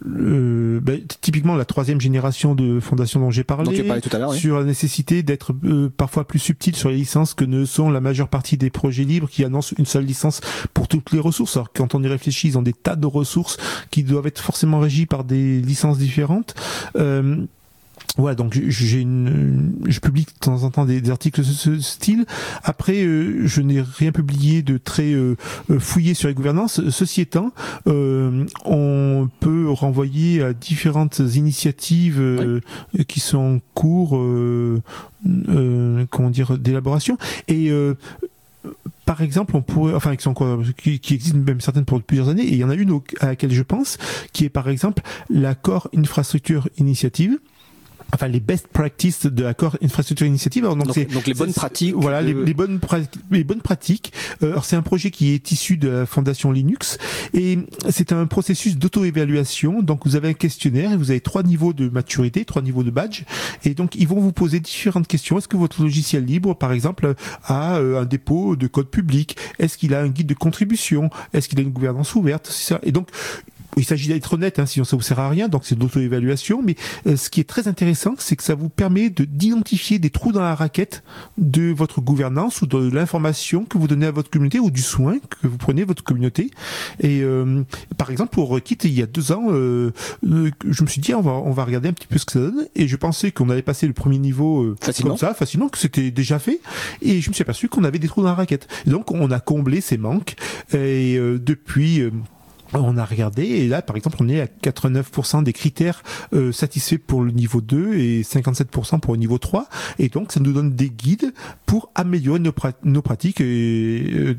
euh, 0.07 0.80
bah, 0.82 0.92
typiquement 1.20 1.57
la 1.57 1.64
troisième 1.64 2.01
génération 2.01 2.55
de 2.55 2.80
fondation 2.80 3.20
dont 3.20 3.30
j'ai 3.30 3.44
parlé, 3.44 3.82
parlais 3.82 4.01
tout 4.01 4.11
à 4.14 4.18
l'heure. 4.18 4.30
Oui. 4.30 4.38
sur 4.38 4.59
la 4.59 4.64
nécessité 4.64 5.22
d'être 5.22 5.53
euh, 5.64 5.90
parfois 5.94 6.26
plus 6.26 6.38
subtil 6.38 6.74
sur 6.76 6.88
les 6.90 6.96
licences 6.96 7.34
que 7.34 7.44
ne 7.44 7.64
sont 7.64 7.90
la 7.90 8.01
majeure 8.01 8.28
partie 8.28 8.57
des 8.57 8.70
projets 8.70 9.05
libres 9.05 9.28
qui 9.28 9.44
annoncent 9.44 9.74
une 9.78 9.86
seule 9.86 10.05
licence 10.05 10.40
pour 10.74 10.88
toutes 10.88 11.12
les 11.12 11.18
ressources. 11.20 11.57
Alors 11.57 11.72
quand 11.72 11.94
on 11.94 12.03
y 12.03 12.09
réfléchit, 12.09 12.49
ils 12.49 12.59
ont 12.59 12.62
des 12.62 12.72
tas 12.72 12.96
de 12.96 13.07
ressources 13.07 13.57
qui 13.90 14.03
doivent 14.03 14.26
être 14.26 14.38
forcément 14.41 14.80
régies 14.80 15.07
par 15.07 15.24
des 15.24 15.61
licences 15.61 15.99
différentes. 15.99 16.55
Euh, 16.97 17.36
voilà, 18.16 18.34
donc 18.34 18.53
j'ai 18.53 19.01
une, 19.01 19.74
je 19.86 20.01
publie 20.01 20.24
de 20.24 20.30
temps 20.41 20.64
en 20.64 20.70
temps 20.70 20.84
des, 20.84 21.01
des 21.01 21.11
articles 21.11 21.41
de 21.41 21.45
ce 21.45 21.78
style. 21.78 22.26
Après, 22.64 23.05
euh, 23.05 23.47
je 23.47 23.61
n'ai 23.61 23.80
rien 23.80 24.11
publié 24.11 24.62
de 24.62 24.76
très 24.76 25.12
euh, 25.12 25.36
fouillé 25.78 26.14
sur 26.14 26.26
les 26.26 26.34
gouvernances. 26.34 26.80
Ceci 26.91 27.20
étant, 27.20 27.53
euh, 27.86 28.45
on 28.64 29.28
peut 29.39 29.70
renvoyer 29.70 30.43
à 30.43 30.53
différentes 30.53 31.20
initiatives 31.20 32.20
euh, 32.20 32.61
oui. 32.95 33.05
qui 33.05 33.20
sont 33.20 33.39
en 33.39 33.59
cours, 33.74 34.16
euh, 34.16 34.80
comment 36.11 36.30
dire, 36.30 36.59
d'élaboration. 36.59 37.18
Et 37.47 37.70
par 39.09 39.23
exemple, 39.23 39.57
on 39.57 39.63
pourrait, 39.63 39.95
enfin, 39.95 40.15
qui, 40.17 40.23
sont 40.23 40.35
qui, 40.77 41.01
qui 41.01 41.15
existent 41.15 41.39
même 41.39 41.63
certaines 41.63 41.87
pour 41.87 42.03
plusieurs 42.03 42.29
années, 42.29 42.43
et 42.43 42.53
il 42.53 42.59
y 42.59 42.65
en 42.65 42.69
a 42.69 42.75
une 42.75 43.01
à 43.21 43.29
laquelle 43.29 43.53
je 43.53 43.63
pense, 43.63 43.97
qui 44.35 44.45
est 44.45 44.51
par 44.51 44.69
exemple 44.69 45.03
l'accord 45.31 45.89
infrastructure 45.97 46.69
initiative 46.77 47.39
enfin 48.13 48.29
les 48.29 48.41
best 48.41 48.69
practices 48.69 49.27
de 49.27 49.43
l'accord 49.43 49.77
infrastructure 49.83 50.27
initiative. 50.27 50.65
Alors, 50.65 50.77
donc, 50.77 50.87
donc, 50.87 51.13
donc, 51.13 51.27
les 51.27 51.35
bonnes 51.35 51.53
pratiques. 51.53 51.95
Voilà, 51.95 52.23
de... 52.23 52.29
les, 52.29 52.45
les, 52.45 52.55
bonnes 52.55 52.81
les 53.31 53.45
bonnes 53.45 53.61
pratiques. 53.61 54.13
Euh, 54.43 54.53
alors 54.53 54.65
c'est 54.65 54.77
un 54.77 54.83
projet 54.83 55.11
qui 55.11 55.31
est 55.31 55.51
issu 55.51 55.77
de 55.77 55.89
la 55.89 56.07
fondation 56.07 56.53
Linux 56.53 56.99
et 57.35 57.59
c'est 57.91 58.13
un 58.13 58.27
processus 58.27 58.77
d'auto-évaluation. 58.77 59.83
Donc 59.83 60.07
vous 60.07 60.17
avez 60.17 60.29
un 60.29 60.35
questionnaire 60.35 60.93
et 60.93 60.97
vous 60.97 61.11
avez 61.11 61.21
trois 61.21 61.43
niveaux 61.43 61.73
de 61.73 61.89
maturité, 61.89 62.45
trois 62.45 62.63
niveaux 62.63 62.83
de 62.83 62.91
badge 62.91 63.25
et 63.65 63.75
donc 63.75 63.95
ils 63.95 64.09
vont 64.09 64.21
vous 64.21 64.33
poser 64.33 64.61
différentes 64.61 65.07
questions. 65.07 65.39
Est-ce 65.39 65.49
que 65.49 65.57
votre 65.57 65.83
logiciel 65.83 66.25
libre, 66.25 66.55
par 66.55 66.73
exemple, 66.73 67.15
a 67.45 67.79
euh, 67.79 68.03
un 68.03 68.05
dépôt 68.05 68.57
de 68.57 68.67
code 68.67 68.89
public? 68.89 69.37
Est-ce 69.59 69.79
qu'il 69.79 69.95
a 69.95 70.01
un 70.01 70.09
guide 70.09 70.27
de 70.27 70.35
contribution? 70.35 71.11
Est-ce 71.33 71.49
qu'il 71.49 71.59
a 71.59 71.63
une 71.63 71.71
gouvernance 71.71 72.15
ouverte? 72.15 72.47
Ça. 72.47 72.81
Et 72.83 72.93
donc 72.93 73.09
il 73.77 73.85
s'agit 73.85 74.09
d'être 74.09 74.33
honnête, 74.33 74.59
hein, 74.59 74.66
sinon 74.66 74.85
ça 74.85 74.97
vous 74.97 75.03
sert 75.03 75.21
à 75.21 75.29
rien, 75.29 75.49
donc 75.49 75.64
c'est 75.64 75.79
d'auto-évaluation. 75.79 76.62
Mais 76.62 76.77
euh, 77.07 77.16
ce 77.16 77.31
qui 77.31 77.41
est 77.41 77.49
très 77.49 77.69
intéressant, 77.69 78.14
c'est 78.19 78.37
que 78.37 78.43
ça 78.43 78.55
vous 78.55 78.69
permet 78.69 79.11
de 79.11 79.25
d'identifier 79.25 79.99
des 79.99 80.11
trous 80.11 80.33
dans 80.33 80.41
la 80.41 80.55
raquette 80.55 81.03
de 81.37 81.71
votre 81.71 82.01
gouvernance 82.01 82.62
ou 82.62 82.66
de 82.66 82.91
l'information 82.91 83.64
que 83.64 83.79
vous 83.79 83.87
donnez 83.87 84.07
à 84.07 84.11
votre 84.11 84.31
communauté 84.31 84.59
ou 84.59 84.71
du 84.71 84.83
soin 84.83 85.19
que 85.19 85.47
vous 85.47 85.59
prenez 85.59 85.83
à 85.83 85.85
votre 85.85 86.03
communauté. 86.03 86.51
Et 87.01 87.21
euh, 87.23 87.62
par 87.97 88.11
exemple, 88.11 88.33
pour 88.33 88.51
Rekit, 88.51 88.79
il 88.85 88.93
y 88.93 89.03
a 89.03 89.07
deux 89.07 89.33
ans, 89.33 89.47
euh, 89.51 89.93
je 90.23 90.83
me 90.83 90.89
suis 90.89 91.01
dit 91.01 91.14
on 91.14 91.21
va 91.21 91.33
on 91.33 91.53
va 91.53 91.64
regarder 91.64 91.89
un 91.89 91.93
petit 91.93 92.07
peu 92.07 92.19
ce 92.19 92.27
que 92.27 92.33
ça 92.33 92.41
donne. 92.41 92.66
Et 92.75 92.89
je 92.89 92.97
pensais 92.97 93.31
qu'on 93.31 93.51
allait 93.51 93.62
passer 93.62 93.87
le 93.87 93.93
premier 93.93 94.19
niveau 94.19 94.75
facilement. 94.81 95.11
comme 95.11 95.19
ça, 95.19 95.35
facilement, 95.35 95.69
que 95.69 95.79
c'était 95.79 96.11
déjà 96.11 96.39
fait. 96.39 96.61
Et 97.03 97.21
je 97.21 97.29
me 97.29 97.35
suis 97.35 97.43
aperçu 97.43 97.69
qu'on 97.69 97.85
avait 97.85 97.99
des 97.99 98.09
trous 98.09 98.23
dans 98.23 98.29
la 98.29 98.35
raquette. 98.35 98.66
Et 98.87 98.91
donc 98.91 99.11
on 99.11 99.31
a 99.31 99.41
comblé 99.41 99.81
ces 99.81 99.99
manques. 99.99 100.35
Et 100.73 101.19
depuis 101.19 102.03
on 102.75 102.97
a 102.97 103.05
regardé 103.05 103.45
et 103.45 103.69
là 103.69 103.83
par 103.83 103.97
exemple 103.97 104.19
on 104.21 104.29
est 104.29 104.41
à 104.41 104.47
89% 104.47 105.43
des 105.43 105.53
critères 105.53 106.03
euh, 106.33 106.53
satisfaits 106.53 106.99
pour 106.99 107.23
le 107.23 107.33
niveau 107.33 107.61
2 107.61 107.95
et 107.95 108.23
57% 108.23 109.01
pour 109.01 109.14
le 109.14 109.19
niveau 109.19 109.39
3 109.39 109.69
et 109.99 110.09
donc 110.09 110.33
ça 110.33 110.41
nous 110.41 110.53
donne 110.53 110.75
des 110.75 110.91
guides 110.91 111.33
pour 111.66 111.91
améliorer 111.95 112.39
nos, 112.39 112.53
prat 112.53 112.73
nos 112.85 113.03
pratiques 113.03 113.41
euh, 113.41 114.35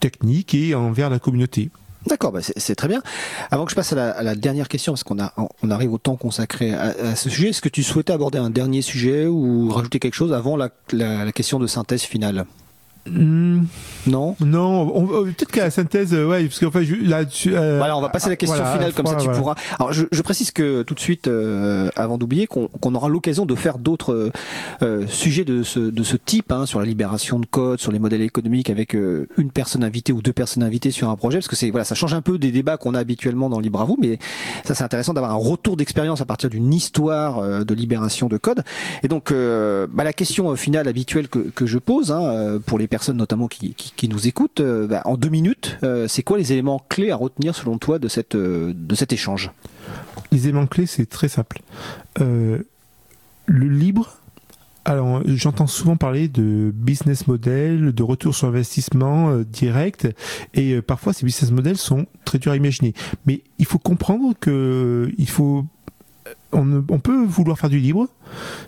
techniques 0.00 0.54
et 0.54 0.74
envers 0.74 1.10
la 1.10 1.18
communauté. 1.18 1.70
D'accord, 2.06 2.30
bah 2.30 2.38
c'est 2.40 2.76
très 2.76 2.86
bien. 2.86 3.02
Avant 3.50 3.64
que 3.64 3.72
je 3.72 3.74
passe 3.74 3.92
à 3.92 4.22
la, 4.22 4.34
dernière 4.36 4.68
question, 4.68 4.92
parce 4.92 5.02
qu'on 5.02 5.18
arrive 5.70 5.92
au 5.92 5.98
temps 5.98 6.14
consacré 6.14 6.72
à, 6.72 7.16
ce 7.16 7.28
sujet, 7.28 7.48
est-ce 7.48 7.60
que 7.60 7.68
tu 7.68 7.82
souhaitais 7.82 8.12
aborder 8.12 8.38
un 8.38 8.48
dernier 8.48 8.80
sujet 8.80 9.26
ou 9.26 9.68
rajouter 9.70 9.98
quelque 9.98 10.14
chose 10.14 10.32
avant 10.32 10.56
la 10.56 11.32
question 11.32 11.58
de 11.58 11.66
synthèse 11.66 12.02
finale? 12.02 12.46
Mmh. 13.10 13.64
Non 14.06 14.36
Non, 14.40 15.06
peut-être 15.24 15.50
qu'à 15.50 15.64
la 15.64 15.70
synthèse, 15.70 16.14
euh, 16.14 16.26
ouais, 16.26 16.44
parce 16.44 16.60
qu'enfin, 16.60 16.80
là, 17.02 17.22
euh, 17.46 17.78
voilà, 17.78 17.96
on 17.96 18.00
va 18.00 18.08
passer 18.08 18.26
à 18.26 18.30
la 18.30 18.36
question 18.36 18.56
voilà, 18.56 18.72
finale, 18.72 18.92
comme 18.92 19.06
ça 19.06 19.16
tu 19.16 19.24
voilà. 19.24 19.38
pourras. 19.38 19.54
Alors, 19.78 19.92
je, 19.92 20.04
je, 20.10 20.22
précise 20.22 20.50
que 20.52 20.82
tout 20.82 20.94
de 20.94 21.00
suite, 21.00 21.28
euh, 21.28 21.90
avant 21.96 22.18
d'oublier, 22.18 22.46
qu'on 22.46 22.68
qu 22.68 22.88
aura 22.94 23.08
l'occasion 23.08 23.46
de 23.46 23.54
faire 23.54 23.78
d'autres 23.78 24.30
euh, 24.82 25.06
sujets 25.08 25.44
de 25.44 25.62
ce, 25.62 25.80
de 25.80 26.02
ce 26.02 26.16
type, 26.16 26.52
hein, 26.52 26.66
sur 26.66 26.78
la 26.78 26.86
libération 26.86 27.38
de 27.38 27.46
code, 27.46 27.80
sur 27.80 27.92
les 27.92 27.98
modèles 27.98 28.22
économiques, 28.22 28.70
avec 28.70 28.94
euh, 28.94 29.26
une 29.38 29.50
personne 29.50 29.82
invitée 29.82 30.12
ou 30.12 30.22
deux 30.22 30.32
personnes 30.32 30.62
invitées 30.62 30.90
sur 30.90 31.10
un 31.10 31.16
projet, 31.16 31.38
parce 31.38 31.48
que 31.48 31.56
c'est 31.56 31.70
voilà, 31.70 31.84
ça 31.84 31.94
change 31.94 32.14
un 32.14 32.22
peu 32.22 32.38
des 32.38 32.52
débats 32.52 32.76
qu'on 32.76 32.94
a 32.94 33.00
habituellement 33.00 33.48
dans 33.48 33.60
Libre 33.60 33.80
à 33.80 33.84
vous, 33.84 33.96
mais 34.00 34.18
ça 34.64 34.74
c'est 34.74 34.84
intéressant 34.84 35.14
d'avoir 35.14 35.32
un 35.32 35.36
retour 35.36 35.76
d'expérience 35.76 36.20
à 36.20 36.24
partir 36.24 36.50
d'une 36.50 36.72
histoire 36.72 37.38
euh, 37.38 37.64
de 37.64 37.74
libération 37.74 38.28
de 38.28 38.36
code. 38.36 38.62
Et 39.02 39.08
donc, 39.08 39.32
bah, 39.32 40.04
la 40.04 40.12
question 40.12 40.54
finale 40.56 40.88
habituelle 40.88 41.28
que, 41.28 41.38
que 41.38 41.66
je 41.66 41.78
pose 41.78 42.12
hein, 42.12 42.58
pour 42.66 42.78
les 42.78 42.86
personnes 42.86 42.95
notamment 43.14 43.48
qui, 43.48 43.74
qui, 43.74 43.92
qui 43.94 44.08
nous 44.08 44.26
écoutent, 44.26 44.60
euh, 44.60 44.86
bah, 44.86 45.02
en 45.04 45.16
deux 45.16 45.28
minutes, 45.28 45.78
euh, 45.82 46.08
c'est 46.08 46.22
quoi 46.22 46.38
les 46.38 46.52
éléments 46.52 46.82
clés 46.88 47.10
à 47.10 47.16
retenir 47.16 47.54
selon 47.54 47.78
toi 47.78 47.98
de, 47.98 48.08
cette, 48.08 48.34
euh, 48.34 48.72
de 48.74 48.94
cet 48.94 49.12
échange? 49.12 49.50
Les 50.32 50.44
éléments 50.44 50.66
clés, 50.66 50.86
c'est 50.86 51.06
très 51.06 51.28
simple. 51.28 51.60
le 52.18 52.64
libre, 53.46 54.18
alors 54.84 55.22
j'entends 55.26 55.66
souvent 55.66 55.96
parler 55.96 56.28
de 56.28 56.72
business 56.74 57.28
model, 57.28 57.92
de 57.92 58.02
retour 58.02 58.34
sur 58.34 58.48
investissement 58.48 59.38
direct, 59.40 60.08
et 60.54 60.80
parfois 60.82 61.12
ces 61.12 61.24
business 61.24 61.52
models 61.52 61.76
sont 61.76 62.06
très 62.24 62.38
durs 62.38 62.52
à 62.52 62.56
imaginer. 62.56 62.92
Mais 63.24 63.42
il 63.58 63.66
faut 63.66 63.78
comprendre 63.78 64.34
que 64.38 65.12
il 65.16 65.28
faut 65.28 65.64
on, 66.52 66.98
peut 66.98 67.24
vouloir 67.24 67.58
faire 67.58 67.70
du 67.70 67.78
libre 67.78 68.08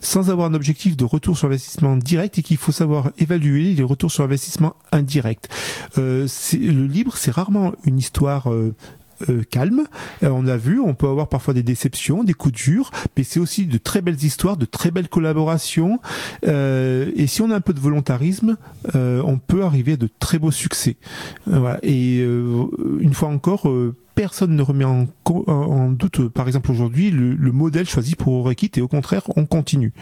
sans 0.01 0.31
avoir 0.31 0.49
un 0.49 0.55
objectif 0.55 0.97
de 0.97 1.05
retour 1.05 1.39
sur 1.39 1.49
investissement 1.49 1.97
direct 1.97 2.39
et 2.39 2.43
qu'il 2.43 2.57
faut 2.57 2.73
savoir 2.73 3.11
évaluer 3.19 3.75
les 3.75 3.83
retours 3.83 4.11
sur 4.11 4.25
investissement 4.25 4.75
indirect. 4.93 5.49
Euh, 5.97 6.27
le 6.53 6.87
libre, 6.87 7.17
c'est 7.17 7.31
rarement 7.31 7.73
une 7.85 7.99
histoire 7.99 8.53
euh, 8.53 8.75
euh, 9.29 9.43
calme. 9.51 9.85
On 10.23 10.47
a 10.47 10.57
vu, 10.57 10.81
on 10.81 10.95
peut 10.95 11.09
avoir 11.09 11.29
parfois 11.29 11.55
des 11.55 11.63
déceptions, 11.63 12.25
des 12.25 12.35
coups 12.35 12.55
durs, 12.55 12.91
mais 13.17 13.25
c'est 13.25 13.41
aussi 13.41 13.67
de 13.67 13.79
très 13.79 14.01
belles 14.01 14.23
histoires, 14.23 14.57
de 14.57 14.65
très 14.65 14.91
belles 14.91 15.09
collaborations. 15.09 16.01
Et 16.45 17.27
si 17.27 17.43
on 17.43 17.51
a 17.51 17.57
un 17.57 17.61
peu 17.61 17.75
de 17.75 17.81
volontarisme, 17.81 18.57
on 18.95 19.39
peut 19.39 19.65
arriver 19.65 19.93
à 19.93 19.97
de 19.97 20.09
très 20.19 20.39
beaux 20.39 20.53
succès. 20.53 20.97
Et 21.83 22.19
une 22.21 23.15
fois 23.15 23.29
encore, 23.29 23.69
personne 24.19 24.57
ne 24.57 24.63
remet 24.63 24.85
en, 24.85 25.07
en 25.47 25.91
doute, 25.93 26.27
par 26.31 26.49
exemple 26.49 26.73
aujourd'hui, 26.73 27.13
le, 27.13 27.35
le, 27.35 27.53
modèle 27.53 27.89
choisi 27.89 28.17
pour 28.17 28.33
Orekit 28.33 28.73
et 28.75 28.81
au 28.81 28.89
contraire, 28.89 29.23
on 29.37 29.47
continue. 29.47 29.93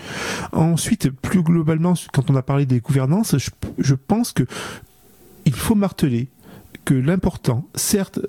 Ensuite, 0.53 1.11
plus 1.11 1.43
globalement, 1.43 1.93
quand 2.15 2.31
on 2.31 2.35
a 2.35 2.41
parlé 2.41 2.65
des 2.65 2.81
gouvernances, 2.81 3.37
je, 3.37 3.95
pense 3.95 4.33
que 4.33 4.45
il 5.45 5.53
faut 5.53 5.75
marteler 5.75 6.29
que 6.87 6.95
l'important, 6.95 7.69
certes, 7.75 8.21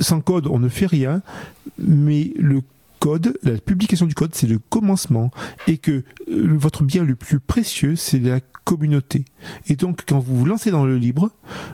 sans 0.00 0.22
code, 0.22 0.46
on 0.46 0.58
ne 0.58 0.70
fait 0.70 0.86
rien, 0.86 1.20
mais 1.76 2.32
le 2.38 2.62
code, 2.98 3.38
la 3.42 3.58
publication 3.58 4.06
du 4.06 4.14
code, 4.14 4.34
c'est 4.34 4.46
le 4.46 4.58
commencement, 4.58 5.30
et 5.66 5.76
que 5.76 6.02
euh, 6.30 6.56
votre 6.56 6.82
bien 6.82 7.04
le 7.04 7.14
plus 7.14 7.40
précieux, 7.40 7.94
c'est 7.94 8.20
la 8.20 8.40
communauté. 8.64 9.26
Et 9.66 9.76
donc, 9.76 10.04
quand 10.08 10.18
vous 10.18 10.38
vous 10.38 10.46
lancez 10.46 10.70
dans 10.70 10.86
le 10.86 10.96
libre, 10.96 11.28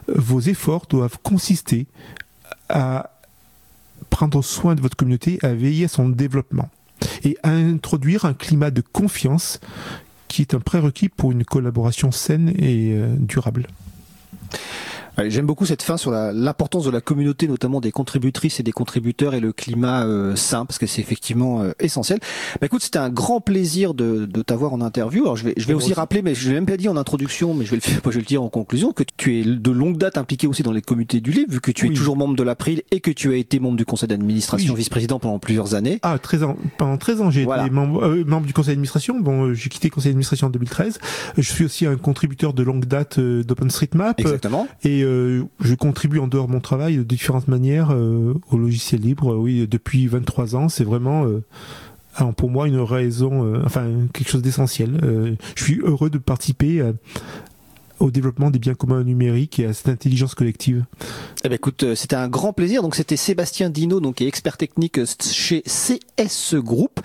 vos 0.09 0.40
efforts 0.40 0.86
doivent 0.88 1.18
consister 1.22 1.86
à 2.68 3.12
prendre 4.16 4.42
soin 4.42 4.74
de 4.74 4.80
votre 4.80 4.96
communauté, 4.96 5.38
à 5.42 5.52
veiller 5.52 5.84
à 5.84 5.88
son 5.88 6.08
développement, 6.08 6.70
et 7.22 7.36
à 7.42 7.50
introduire 7.50 8.24
un 8.24 8.32
climat 8.32 8.70
de 8.70 8.80
confiance 8.80 9.60
qui 10.26 10.40
est 10.40 10.54
un 10.54 10.58
prérequis 10.58 11.10
pour 11.10 11.32
une 11.32 11.44
collaboration 11.44 12.10
saine 12.12 12.48
et 12.56 12.94
euh, 12.94 13.14
durable. 13.18 13.66
J'aime 15.18 15.46
beaucoup 15.46 15.64
cette 15.64 15.82
fin 15.82 15.96
sur 15.96 16.10
l'importance 16.10 16.84
de 16.84 16.90
la 16.90 17.00
communauté, 17.00 17.48
notamment 17.48 17.80
des 17.80 17.90
contributrices 17.90 18.60
et 18.60 18.62
des 18.62 18.72
contributeurs 18.72 19.34
et 19.34 19.40
le 19.40 19.52
climat 19.52 20.04
euh, 20.04 20.36
sain, 20.36 20.66
parce 20.66 20.78
que 20.78 20.86
c'est 20.86 21.00
effectivement 21.00 21.62
euh, 21.62 21.72
essentiel. 21.80 22.18
Bah, 22.60 22.66
écoute, 22.66 22.82
c'était 22.82 22.98
un 22.98 23.08
grand 23.08 23.40
plaisir 23.40 23.94
de, 23.94 24.26
de 24.26 24.42
t'avoir 24.42 24.74
en 24.74 24.82
interview. 24.82 25.22
Alors 25.22 25.36
je 25.36 25.44
vais, 25.44 25.54
je 25.56 25.66
vais 25.66 25.74
aussi, 25.74 25.86
aussi 25.86 25.94
rappeler, 25.94 26.20
mais 26.20 26.34
je 26.34 26.48
l'ai 26.48 26.54
même 26.54 26.66
pas 26.66 26.76
dit 26.76 26.88
en 26.88 26.96
introduction, 26.98 27.54
mais 27.54 27.64
je 27.64 27.70
vais, 27.70 27.76
le, 27.76 27.82
je 28.04 28.10
vais 28.10 28.18
le 28.18 28.26
dire 28.26 28.42
en 28.42 28.50
conclusion, 28.50 28.92
que 28.92 29.04
tu 29.16 29.40
es 29.40 29.44
de 29.44 29.70
longue 29.70 29.96
date 29.96 30.18
impliqué 30.18 30.46
aussi 30.46 30.62
dans 30.62 30.72
les 30.72 30.82
comités 30.82 31.20
du 31.20 31.30
livre, 31.30 31.50
vu 31.50 31.60
que 31.60 31.70
tu 31.70 31.86
oui. 31.86 31.92
es 31.92 31.94
toujours 31.94 32.16
membre 32.16 32.36
de 32.36 32.42
l'April 32.42 32.82
et 32.90 33.00
que 33.00 33.10
tu 33.10 33.32
as 33.32 33.36
été 33.36 33.58
membre 33.58 33.76
du 33.76 33.86
conseil 33.86 34.08
d'administration, 34.08 34.74
oui. 34.74 34.80
vice-président 34.80 35.18
pendant 35.18 35.38
plusieurs 35.38 35.74
années. 35.74 35.98
Ah, 36.02 36.18
13 36.18 36.42
ans. 36.42 36.56
Pendant 36.76 36.98
13 36.98 37.20
ans, 37.22 37.30
j'ai 37.30 37.44
voilà. 37.44 37.62
été 37.62 37.70
membre, 37.70 38.04
euh, 38.04 38.24
membre, 38.26 38.46
du 38.46 38.52
conseil 38.52 38.72
d'administration. 38.72 39.18
Bon, 39.18 39.54
j'ai 39.54 39.70
quitté 39.70 39.88
le 39.88 39.94
conseil 39.94 40.10
d'administration 40.10 40.48
en 40.48 40.50
2013. 40.50 40.98
Je 41.38 41.50
suis 41.50 41.64
aussi 41.64 41.86
un 41.86 41.96
contributeur 41.96 42.52
de 42.52 42.62
longue 42.62 42.84
date 42.84 43.18
d'OpenStreetMap. 43.18 44.20
Exactement. 44.20 44.68
Et 44.84 45.05
je 45.61 45.74
contribue 45.74 46.18
en 46.18 46.28
dehors 46.28 46.46
de 46.46 46.52
mon 46.52 46.61
travail 46.61 46.96
de 46.96 47.02
différentes 47.02 47.48
manières 47.48 47.90
au 47.90 48.59
logiciel 48.59 49.00
libre. 49.00 49.36
Oui, 49.36 49.66
depuis 49.68 50.07
23 50.07 50.57
ans, 50.57 50.68
c'est 50.68 50.84
vraiment 50.84 51.26
pour 52.36 52.50
moi 52.50 52.68
une 52.68 52.80
raison, 52.80 53.62
enfin 53.64 53.86
quelque 54.12 54.30
chose 54.30 54.42
d'essentiel. 54.42 55.36
je 55.54 55.62
suis 55.62 55.80
heureux 55.80 56.11
de 56.11 56.18
participer 56.18 56.82
au 57.99 58.11
développement 58.11 58.51
des 58.51 58.59
biens 58.59 58.74
communs 58.74 59.03
numériques 59.05 59.59
et 59.59 59.66
à 59.66 59.72
cette 59.72 59.88
intelligence 59.88 60.34
collective. 60.34 60.84
Eh 61.44 61.49
ben 61.49 61.55
écoute, 61.55 61.82
euh, 61.82 61.94
c'était 61.94 62.16
un 62.16 62.28
grand 62.28 62.53
plaisir. 62.53 62.82
Donc 62.82 62.94
c'était 62.94 63.16
Sébastien 63.16 63.70
Dino, 63.70 64.01
donc 64.01 64.16
qui 64.16 64.24
est 64.24 64.28
expert 64.28 64.57
technique 64.57 64.99
euh, 64.99 65.07
chez 65.20 65.62
CS 65.62 66.55
Group. 66.55 67.01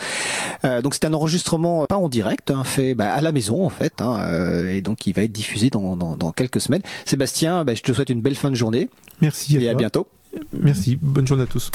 Euh, 0.64 0.82
donc 0.82 0.94
c'est 0.94 1.06
un 1.06 1.14
enregistrement 1.14 1.86
pas 1.86 1.98
en 1.98 2.10
direct, 2.10 2.52
hein, 2.52 2.64
fait 2.64 2.94
bah, 2.94 3.14
à 3.14 3.22
la 3.22 3.32
maison 3.32 3.66
en 3.66 3.70
fait, 3.70 4.02
hein, 4.02 4.20
euh, 4.20 4.74
et 4.74 4.82
donc 4.82 5.08
il 5.08 5.14
va 5.14 5.24
être 5.24 5.32
diffusé 5.32 5.70
dans, 5.70 5.96
dans, 5.96 6.16
dans 6.16 6.32
quelques 6.32 6.62
semaines. 6.62 6.82
Sébastien, 7.06 7.64
bah, 7.64 7.74
je 7.74 7.82
te 7.82 7.92
souhaite 7.94 8.10
une 8.10 8.22
belle 8.22 8.36
fin 8.36 8.50
de 8.50 8.56
journée. 8.56 8.89
Merci. 9.22 9.58
et 9.58 9.70
à 9.70 9.74
bientôt. 9.74 10.08
Merci. 10.54 10.98
Bonne 11.02 11.28
journée 11.28 11.44
à 11.44 11.48
tous. 11.48 11.72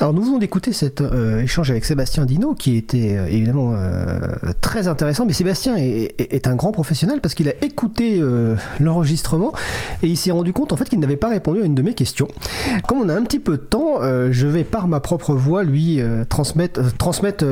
Alors 0.00 0.14
nous 0.14 0.22
venons 0.22 0.38
d'écouter 0.38 0.72
cet 0.72 1.00
euh, 1.00 1.42
échange 1.42 1.72
avec 1.72 1.84
Sébastien 1.84 2.24
Dino 2.24 2.54
qui 2.54 2.76
était 2.76 3.16
euh, 3.16 3.26
évidemment 3.26 3.72
euh, 3.74 4.20
très 4.60 4.86
intéressant, 4.86 5.26
mais 5.26 5.32
Sébastien 5.32 5.74
est, 5.76 6.46
un 6.46 6.54
grand 6.54 6.70
professionnel 6.70 7.20
parce 7.20 7.34
qu'il 7.34 7.48
a 7.48 7.64
écouté 7.64 8.22
l'enregistrement 8.78 9.52
et 10.04 10.06
il 10.06 10.16
s'est 10.16 10.30
rendu 10.30 10.52
compte 10.52 10.72
en 10.72 10.76
fait 10.76 10.88
qu'il 10.88 11.00
n'avait 11.00 11.16
pas 11.16 11.28
répondu 11.28 11.62
à 11.62 11.64
une 11.64 11.74
de 11.74 11.82
mes 11.82 11.94
questions. 11.94 12.28
Comme 12.86 12.98
on 13.00 13.08
a 13.08 13.14
un 13.14 13.22
petit 13.22 13.40
peu 13.40 13.52
de 13.52 13.62
temps, 13.62 14.00
je 14.30 14.46
vais 14.46 14.62
par 14.62 14.86
ma 14.86 15.00
propre 15.00 15.34
voix 15.34 15.64
lui 15.64 16.00
transmettre, 16.28 16.96
transmettre 16.96 17.44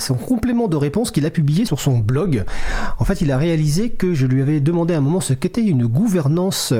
son 0.00 0.14
complément 0.14 0.66
de 0.66 0.76
réponse 0.76 1.12
qu'il 1.12 1.24
a 1.24 1.30
publié 1.30 1.64
sur 1.64 1.80
son 1.80 1.98
blog. 1.98 2.44
En 2.98 3.04
fait, 3.04 3.20
il 3.20 3.30
a 3.30 3.38
réalisé 3.38 3.90
que 3.90 4.12
je 4.12 4.26
lui 4.26 4.42
avais 4.42 4.60
demandé 4.60 4.94
à 4.94 4.98
un 4.98 5.02
moment 5.02 5.20
ce 5.20 5.34
qu'était 5.34 5.64
une 5.64 5.86
gouvernance 5.86 6.74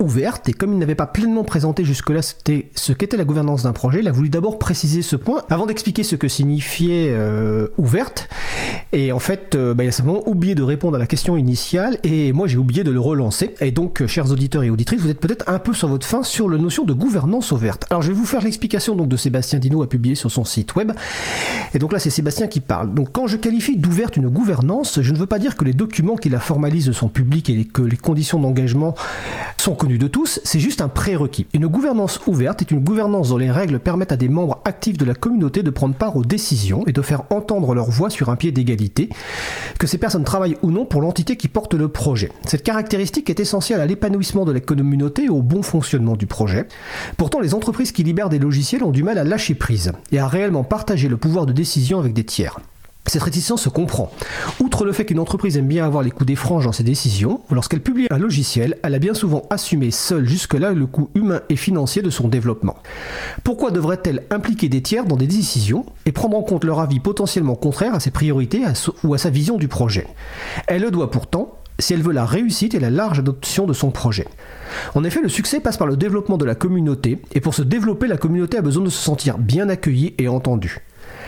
ouverte 0.00 0.48
et 0.48 0.52
comme 0.52 0.72
il 0.72 0.78
n'avait 0.78 0.94
pas 0.94 1.06
pleinement 1.06 1.44
présenté 1.44 1.84
jusque-là 1.84 2.20
ce 2.22 2.92
qu'était 2.92 3.16
la 3.16 3.24
gouvernance 3.24 3.62
d'un 3.62 3.72
projet, 3.72 4.00
il 4.00 4.08
a 4.08 4.12
voulu 4.12 4.28
d'abord 4.28 4.58
préciser 4.58 5.02
ce 5.02 5.16
point 5.16 5.42
avant 5.50 5.66
d'expliquer 5.66 6.02
ce 6.02 6.16
que 6.16 6.28
signifiait 6.28 7.10
euh, 7.10 7.68
ouverte. 7.78 8.28
Et 8.92 9.12
en 9.12 9.18
fait, 9.18 9.54
euh, 9.54 9.74
bah, 9.74 9.84
il 9.84 9.88
a 9.88 9.92
simplement 9.92 10.26
oublié 10.28 10.54
de 10.54 10.62
répondre 10.62 10.96
à 10.96 10.98
la 10.98 11.06
question 11.06 11.36
initiale 11.36 11.98
et 12.02 12.32
moi 12.32 12.46
j'ai 12.46 12.56
oublié 12.56 12.84
de 12.84 12.90
le 12.90 13.00
relancer. 13.00 13.54
Et 13.60 13.70
donc, 13.70 14.02
euh, 14.02 14.06
chers 14.06 14.30
auditeurs 14.30 14.62
et 14.62 14.70
auditrices, 14.70 15.00
vous 15.00 15.10
êtes 15.10 15.20
peut-être 15.20 15.48
un 15.48 15.58
peu 15.58 15.72
sur 15.72 15.88
votre 15.88 16.06
fin 16.06 16.22
sur 16.22 16.48
la 16.48 16.58
notion 16.58 16.84
de 16.84 16.92
gouvernance 16.92 17.52
ouverte. 17.52 17.84
Alors, 17.90 18.02
je 18.02 18.08
vais 18.08 18.14
vous 18.14 18.26
faire 18.26 18.42
l'explication 18.42 18.94
donc 18.94 19.08
de 19.08 19.16
Sébastien 19.16 19.58
Dino 19.58 19.82
a 19.82 19.88
publié 19.88 20.14
sur 20.14 20.30
son 20.30 20.44
site 20.44 20.74
web. 20.76 20.92
Et 21.74 21.78
donc 21.78 21.92
là, 21.92 21.98
c'est 21.98 22.10
Sébastien 22.10 22.46
qui 22.46 22.60
parle. 22.60 22.94
Donc, 22.94 23.08
quand 23.12 23.26
je 23.26 23.36
qualifie 23.36 23.76
d'ouverte 23.76 24.16
une 24.16 24.28
gouvernance, 24.28 25.00
je 25.00 25.12
ne 25.12 25.18
veux 25.18 25.26
pas 25.26 25.38
dire 25.38 25.56
que 25.56 25.64
les 25.64 25.72
documents 25.72 26.16
qui 26.16 26.28
la 26.28 26.40
formalisent 26.40 26.92
sont 26.92 27.08
publics 27.08 27.50
et 27.50 27.64
que 27.64 27.82
les 27.82 27.96
conditions 27.96 28.38
d'engagement 28.38 28.94
sont 29.56 29.74
de 29.86 30.08
tous, 30.08 30.40
c'est 30.42 30.58
juste 30.58 30.80
un 30.80 30.88
prérequis. 30.88 31.46
Une 31.54 31.68
gouvernance 31.68 32.20
ouverte 32.26 32.60
est 32.60 32.72
une 32.72 32.80
gouvernance 32.80 33.28
dont 33.28 33.36
les 33.36 33.50
règles 33.50 33.78
permettent 33.78 34.10
à 34.10 34.16
des 34.16 34.28
membres 34.28 34.60
actifs 34.64 34.98
de 34.98 35.04
la 35.04 35.14
communauté 35.14 35.62
de 35.62 35.70
prendre 35.70 35.94
part 35.94 36.16
aux 36.16 36.24
décisions 36.24 36.84
et 36.86 36.92
de 36.92 37.02
faire 37.02 37.22
entendre 37.30 37.72
leur 37.72 37.88
voix 37.88 38.10
sur 38.10 38.28
un 38.28 38.36
pied 38.36 38.50
d'égalité, 38.50 39.08
que 39.78 39.86
ces 39.86 39.98
personnes 39.98 40.24
travaillent 40.24 40.56
ou 40.62 40.72
non 40.72 40.84
pour 40.84 41.00
l'entité 41.00 41.36
qui 41.36 41.46
porte 41.46 41.74
le 41.74 41.88
projet. 41.88 42.32
Cette 42.46 42.64
caractéristique 42.64 43.30
est 43.30 43.38
essentielle 43.38 43.80
à 43.80 43.86
l'épanouissement 43.86 44.44
de 44.44 44.52
la 44.52 44.60
communauté 44.60 45.24
et 45.24 45.28
au 45.28 45.42
bon 45.42 45.62
fonctionnement 45.62 46.16
du 46.16 46.26
projet. 46.26 46.66
Pourtant, 47.16 47.38
les 47.38 47.54
entreprises 47.54 47.92
qui 47.92 48.02
libèrent 48.02 48.28
des 48.28 48.40
logiciels 48.40 48.82
ont 48.82 48.90
du 48.90 49.04
mal 49.04 49.18
à 49.18 49.24
lâcher 49.24 49.54
prise 49.54 49.92
et 50.10 50.18
à 50.18 50.26
réellement 50.26 50.64
partager 50.64 51.08
le 51.08 51.16
pouvoir 51.16 51.46
de 51.46 51.52
décision 51.52 52.00
avec 52.00 52.12
des 52.12 52.24
tiers. 52.24 52.58
Cette 53.06 53.22
réticence 53.22 53.62
se 53.62 53.68
comprend. 53.68 54.10
Outre 54.58 54.84
le 54.84 54.92
fait 54.92 55.04
qu'une 55.04 55.20
entreprise 55.20 55.56
aime 55.56 55.68
bien 55.68 55.86
avoir 55.86 56.02
les 56.02 56.10
coups 56.10 56.26
des 56.26 56.34
franges 56.34 56.64
dans 56.64 56.72
ses 56.72 56.82
décisions, 56.82 57.40
lorsqu'elle 57.50 57.80
publie 57.80 58.08
un 58.10 58.18
logiciel, 58.18 58.78
elle 58.82 58.94
a 58.94 58.98
bien 58.98 59.14
souvent 59.14 59.44
assumé 59.48 59.92
seule 59.92 60.26
jusque-là 60.26 60.72
le 60.72 60.86
coût 60.86 61.08
humain 61.14 61.40
et 61.48 61.56
financier 61.56 62.02
de 62.02 62.10
son 62.10 62.26
développement. 62.26 62.76
Pourquoi 63.44 63.70
devrait-elle 63.70 64.24
impliquer 64.30 64.68
des 64.68 64.82
tiers 64.82 65.04
dans 65.04 65.16
des 65.16 65.28
décisions 65.28 65.86
et 66.04 66.12
prendre 66.12 66.36
en 66.36 66.42
compte 66.42 66.64
leur 66.64 66.80
avis 66.80 66.98
potentiellement 66.98 67.54
contraire 67.54 67.94
à 67.94 68.00
ses 68.00 68.10
priorités 68.10 68.62
ou 69.04 69.14
à 69.14 69.18
sa 69.18 69.30
vision 69.30 69.56
du 69.56 69.68
projet? 69.68 70.08
Elle 70.66 70.82
le 70.82 70.90
doit 70.90 71.12
pourtant 71.12 71.58
si 71.78 71.92
elle 71.92 72.02
veut 72.02 72.12
la 72.12 72.24
réussite 72.24 72.74
et 72.74 72.80
la 72.80 72.90
large 72.90 73.18
adoption 73.18 73.66
de 73.66 73.72
son 73.72 73.90
projet. 73.90 74.26
En 74.94 75.04
effet, 75.04 75.20
le 75.20 75.28
succès 75.28 75.60
passe 75.60 75.76
par 75.76 75.86
le 75.86 75.96
développement 75.96 76.38
de 76.38 76.44
la 76.44 76.54
communauté, 76.54 77.20
et 77.32 77.40
pour 77.40 77.54
se 77.54 77.62
développer, 77.62 78.06
la 78.06 78.16
communauté 78.16 78.56
a 78.56 78.62
besoin 78.62 78.82
de 78.82 78.90
se 78.90 79.02
sentir 79.02 79.38
bien 79.38 79.68
accueillie 79.68 80.14
et 80.18 80.26
entendue 80.26 80.80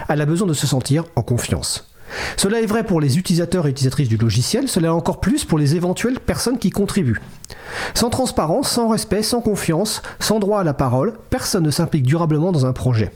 elle 0.08 0.20
a 0.20 0.26
besoin 0.26 0.48
de 0.48 0.52
se 0.52 0.66
sentir 0.66 1.04
en 1.16 1.22
confiance. 1.22 1.88
Cela 2.36 2.60
est 2.60 2.66
vrai 2.66 2.84
pour 2.84 3.00
les 3.00 3.18
utilisateurs 3.18 3.66
et 3.66 3.70
utilisatrices 3.70 4.08
du 4.08 4.16
logiciel, 4.16 4.68
cela 4.68 4.88
est 4.88 4.92
encore 4.92 5.20
plus 5.20 5.44
pour 5.44 5.58
les 5.58 5.76
éventuelles 5.76 6.20
personnes 6.20 6.58
qui 6.58 6.70
contribuent. 6.70 7.20
Sans 7.94 8.10
transparence, 8.10 8.70
sans 8.70 8.88
respect, 8.88 9.22
sans 9.22 9.40
confiance, 9.40 10.02
sans 10.18 10.38
droit 10.38 10.60
à 10.60 10.64
la 10.64 10.74
parole, 10.74 11.14
personne 11.30 11.64
ne 11.64 11.70
s'implique 11.70 12.04
durablement 12.04 12.52
dans 12.52 12.66
un 12.66 12.72
projet. 12.72 13.12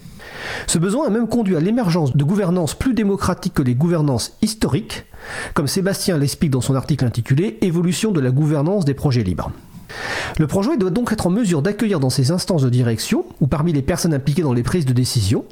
Ce 0.67 0.79
besoin 0.79 1.07
a 1.07 1.11
même 1.11 1.29
conduit 1.29 1.57
à 1.57 1.61
l'émergence 1.61 2.17
de 2.17 2.25
gouvernances 2.25 2.75
plus 2.75 2.95
démocratiques 2.95 3.55
que 3.55 3.63
les 3.63 3.75
gouvernances 3.75 4.37
historiques, 4.43 5.05
comme 5.55 5.69
Sébastien 5.69 6.19
l'explique 6.19 6.51
dans 6.51 6.61
son 6.61 6.75
article 6.75 7.05
intitulé 7.05 7.59
Évolution 7.61 8.11
de 8.11 8.21
la 8.21 8.31
gouvernance 8.31 8.85
des 8.85 8.95
projets 8.95 9.23
libres. 9.23 9.53
Le 10.39 10.47
projet 10.47 10.77
doit 10.77 10.91
donc 10.91 11.13
être 11.13 11.27
en 11.27 11.31
mesure 11.31 11.63
d'accueillir 11.63 12.01
dans 12.01 12.11
ses 12.11 12.31
instances 12.31 12.63
de 12.63 12.71
direction, 12.71 13.25
ou 13.41 13.47
parmi 13.47 13.73
les 13.73 13.83
personnes 13.83 14.15
impliquées 14.15 14.43
dans 14.43 14.53
les 14.53 14.63
prises 14.63 14.87
de 14.87 14.93
décision, 14.93 15.45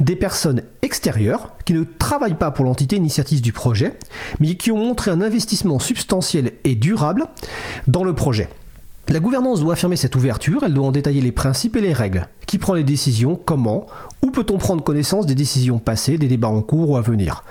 des 0.00 0.16
personnes 0.16 0.62
extérieures 0.82 1.52
qui 1.64 1.74
ne 1.74 1.84
travaillent 1.84 2.34
pas 2.34 2.50
pour 2.50 2.64
l'entité 2.64 2.96
initiative 2.96 3.40
du 3.40 3.52
projet, 3.52 3.96
mais 4.38 4.54
qui 4.54 4.70
ont 4.70 4.78
montré 4.78 5.10
un 5.10 5.20
investissement 5.20 5.78
substantiel 5.78 6.52
et 6.64 6.74
durable 6.74 7.26
dans 7.86 8.04
le 8.04 8.14
projet. 8.14 8.48
La 9.08 9.18
gouvernance 9.18 9.60
doit 9.60 9.72
affirmer 9.72 9.96
cette 9.96 10.14
ouverture, 10.14 10.62
elle 10.62 10.74
doit 10.74 10.86
en 10.86 10.92
détailler 10.92 11.20
les 11.20 11.32
principes 11.32 11.74
et 11.74 11.80
les 11.80 11.92
règles. 11.92 12.28
Qui 12.46 12.58
prend 12.58 12.74
les 12.74 12.84
décisions, 12.84 13.34
comment, 13.34 13.86
où 14.22 14.30
peut-on 14.30 14.56
prendre 14.56 14.84
connaissance 14.84 15.26
des 15.26 15.34
décisions 15.34 15.80
passées, 15.80 16.16
des 16.16 16.28
débats 16.28 16.48
en 16.48 16.62
cours 16.62 16.90
ou 16.90 16.96
à 16.96 17.00
venir? 17.00 17.42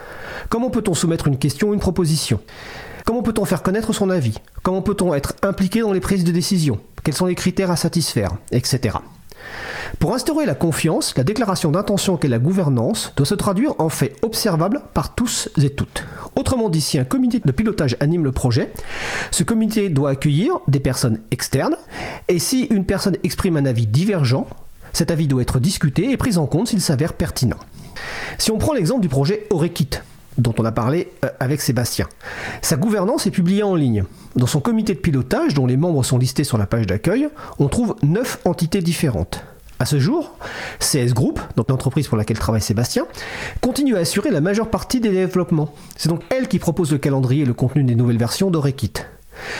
Comment 0.47 0.69
peut-on 0.69 0.93
soumettre 0.93 1.27
une 1.27 1.37
question 1.37 1.69
ou 1.69 1.73
une 1.73 1.81
proposition? 1.81 2.39
Comment 3.09 3.23
peut-on 3.23 3.43
faire 3.43 3.63
connaître 3.63 3.91
son 3.91 4.11
avis? 4.11 4.35
Comment 4.61 4.83
peut-on 4.83 5.15
être 5.15 5.33
impliqué 5.41 5.79
dans 5.81 5.93
les 5.93 5.99
prises 5.99 6.23
de 6.23 6.31
décision? 6.31 6.79
Quels 7.03 7.15
sont 7.15 7.25
les 7.25 7.33
critères 7.33 7.71
à 7.71 7.75
satisfaire 7.75 8.33
Etc. 8.51 8.95
Pour 9.97 10.13
instaurer 10.13 10.45
la 10.45 10.53
confiance, 10.53 11.17
la 11.17 11.23
déclaration 11.23 11.71
d'intention 11.71 12.17
qu'est 12.17 12.27
la 12.27 12.37
gouvernance 12.37 13.11
doit 13.15 13.25
se 13.25 13.33
traduire 13.33 13.73
en 13.79 13.89
fait 13.89 14.15
observable 14.21 14.83
par 14.93 15.15
tous 15.15 15.49
et 15.59 15.71
toutes. 15.71 16.05
Autrement 16.35 16.69
dit, 16.69 16.81
si 16.81 16.99
un 16.99 17.03
comité 17.03 17.41
de 17.43 17.51
pilotage 17.51 17.97
anime 17.99 18.25
le 18.25 18.31
projet, 18.31 18.71
ce 19.31 19.41
comité 19.41 19.89
doit 19.89 20.11
accueillir 20.11 20.59
des 20.67 20.79
personnes 20.79 21.19
externes, 21.31 21.77
et 22.27 22.37
si 22.37 22.65
une 22.65 22.85
personne 22.85 23.17
exprime 23.23 23.57
un 23.57 23.65
avis 23.65 23.87
divergent, 23.87 24.45
cet 24.93 25.09
avis 25.09 25.27
doit 25.27 25.41
être 25.41 25.59
discuté 25.59 26.11
et 26.11 26.17
pris 26.17 26.37
en 26.37 26.45
compte 26.45 26.67
s'il 26.67 26.79
s'avère 26.79 27.13
pertinent. 27.13 27.57
Si 28.37 28.51
on 28.51 28.59
prend 28.59 28.73
l'exemple 28.73 29.01
du 29.01 29.09
projet 29.09 29.47
Orekit, 29.49 29.89
dont 30.39 30.53
on 30.57 30.65
a 30.65 30.71
parlé 30.71 31.11
euh, 31.23 31.29
avec 31.39 31.61
Sébastien. 31.61 32.07
Sa 32.61 32.77
gouvernance 32.77 33.27
est 33.27 33.31
publiée 33.31 33.63
en 33.63 33.75
ligne. 33.75 34.03
Dans 34.35 34.47
son 34.47 34.59
comité 34.59 34.93
de 34.93 34.99
pilotage, 34.99 35.53
dont 35.53 35.65
les 35.65 35.77
membres 35.77 36.03
sont 36.03 36.17
listés 36.17 36.43
sur 36.43 36.57
la 36.57 36.65
page 36.65 36.87
d'accueil, 36.87 37.29
on 37.59 37.67
trouve 37.67 37.95
9 38.03 38.39
entités 38.45 38.81
différentes. 38.81 39.43
À 39.81 39.85
ce 39.85 39.97
jour, 39.97 40.35
CS 40.79 41.13
Group, 41.13 41.39
donc 41.55 41.69
l'entreprise 41.69 42.07
pour 42.09 42.17
laquelle 42.17 42.37
travaille 42.37 42.61
Sébastien, 42.61 43.05
continue 43.61 43.95
à 43.95 43.99
assurer 43.99 44.29
la 44.29 44.41
majeure 44.41 44.69
partie 44.69 44.99
des 44.99 45.09
développements. 45.09 45.73
C'est 45.95 46.09
donc 46.09 46.21
elle 46.29 46.49
qui 46.49 46.59
propose 46.59 46.91
le 46.91 46.97
calendrier 46.97 47.43
et 47.43 47.45
le 47.45 47.53
contenu 47.53 47.83
des 47.85 47.95
nouvelles 47.95 48.17
versions 48.17 48.51
d'Orekit. 48.51 48.91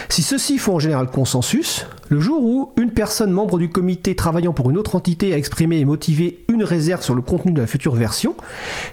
Si 0.10 0.22
ceux-ci 0.22 0.58
font 0.58 0.76
en 0.76 0.80
général 0.80 1.08
consensus, 1.08 1.86
le 2.10 2.20
jour 2.20 2.44
où 2.44 2.72
une 2.78 2.92
personne 2.92 3.32
membre 3.32 3.58
du 3.58 3.70
comité 3.70 4.16
travaillant 4.16 4.54
pour 4.54 4.70
une 4.70 4.78
autre 4.78 4.96
entité 4.96 5.34
a 5.34 5.38
exprimé 5.38 5.80
et 5.80 5.86
motivé 5.86 6.44
une 6.48 6.64
réserve 6.64 7.04
sur 7.04 7.16
le 7.16 7.22
contenu 7.22 7.52
de 7.52 7.62
la 7.62 7.68
future 7.68 7.96
version, 7.96 8.36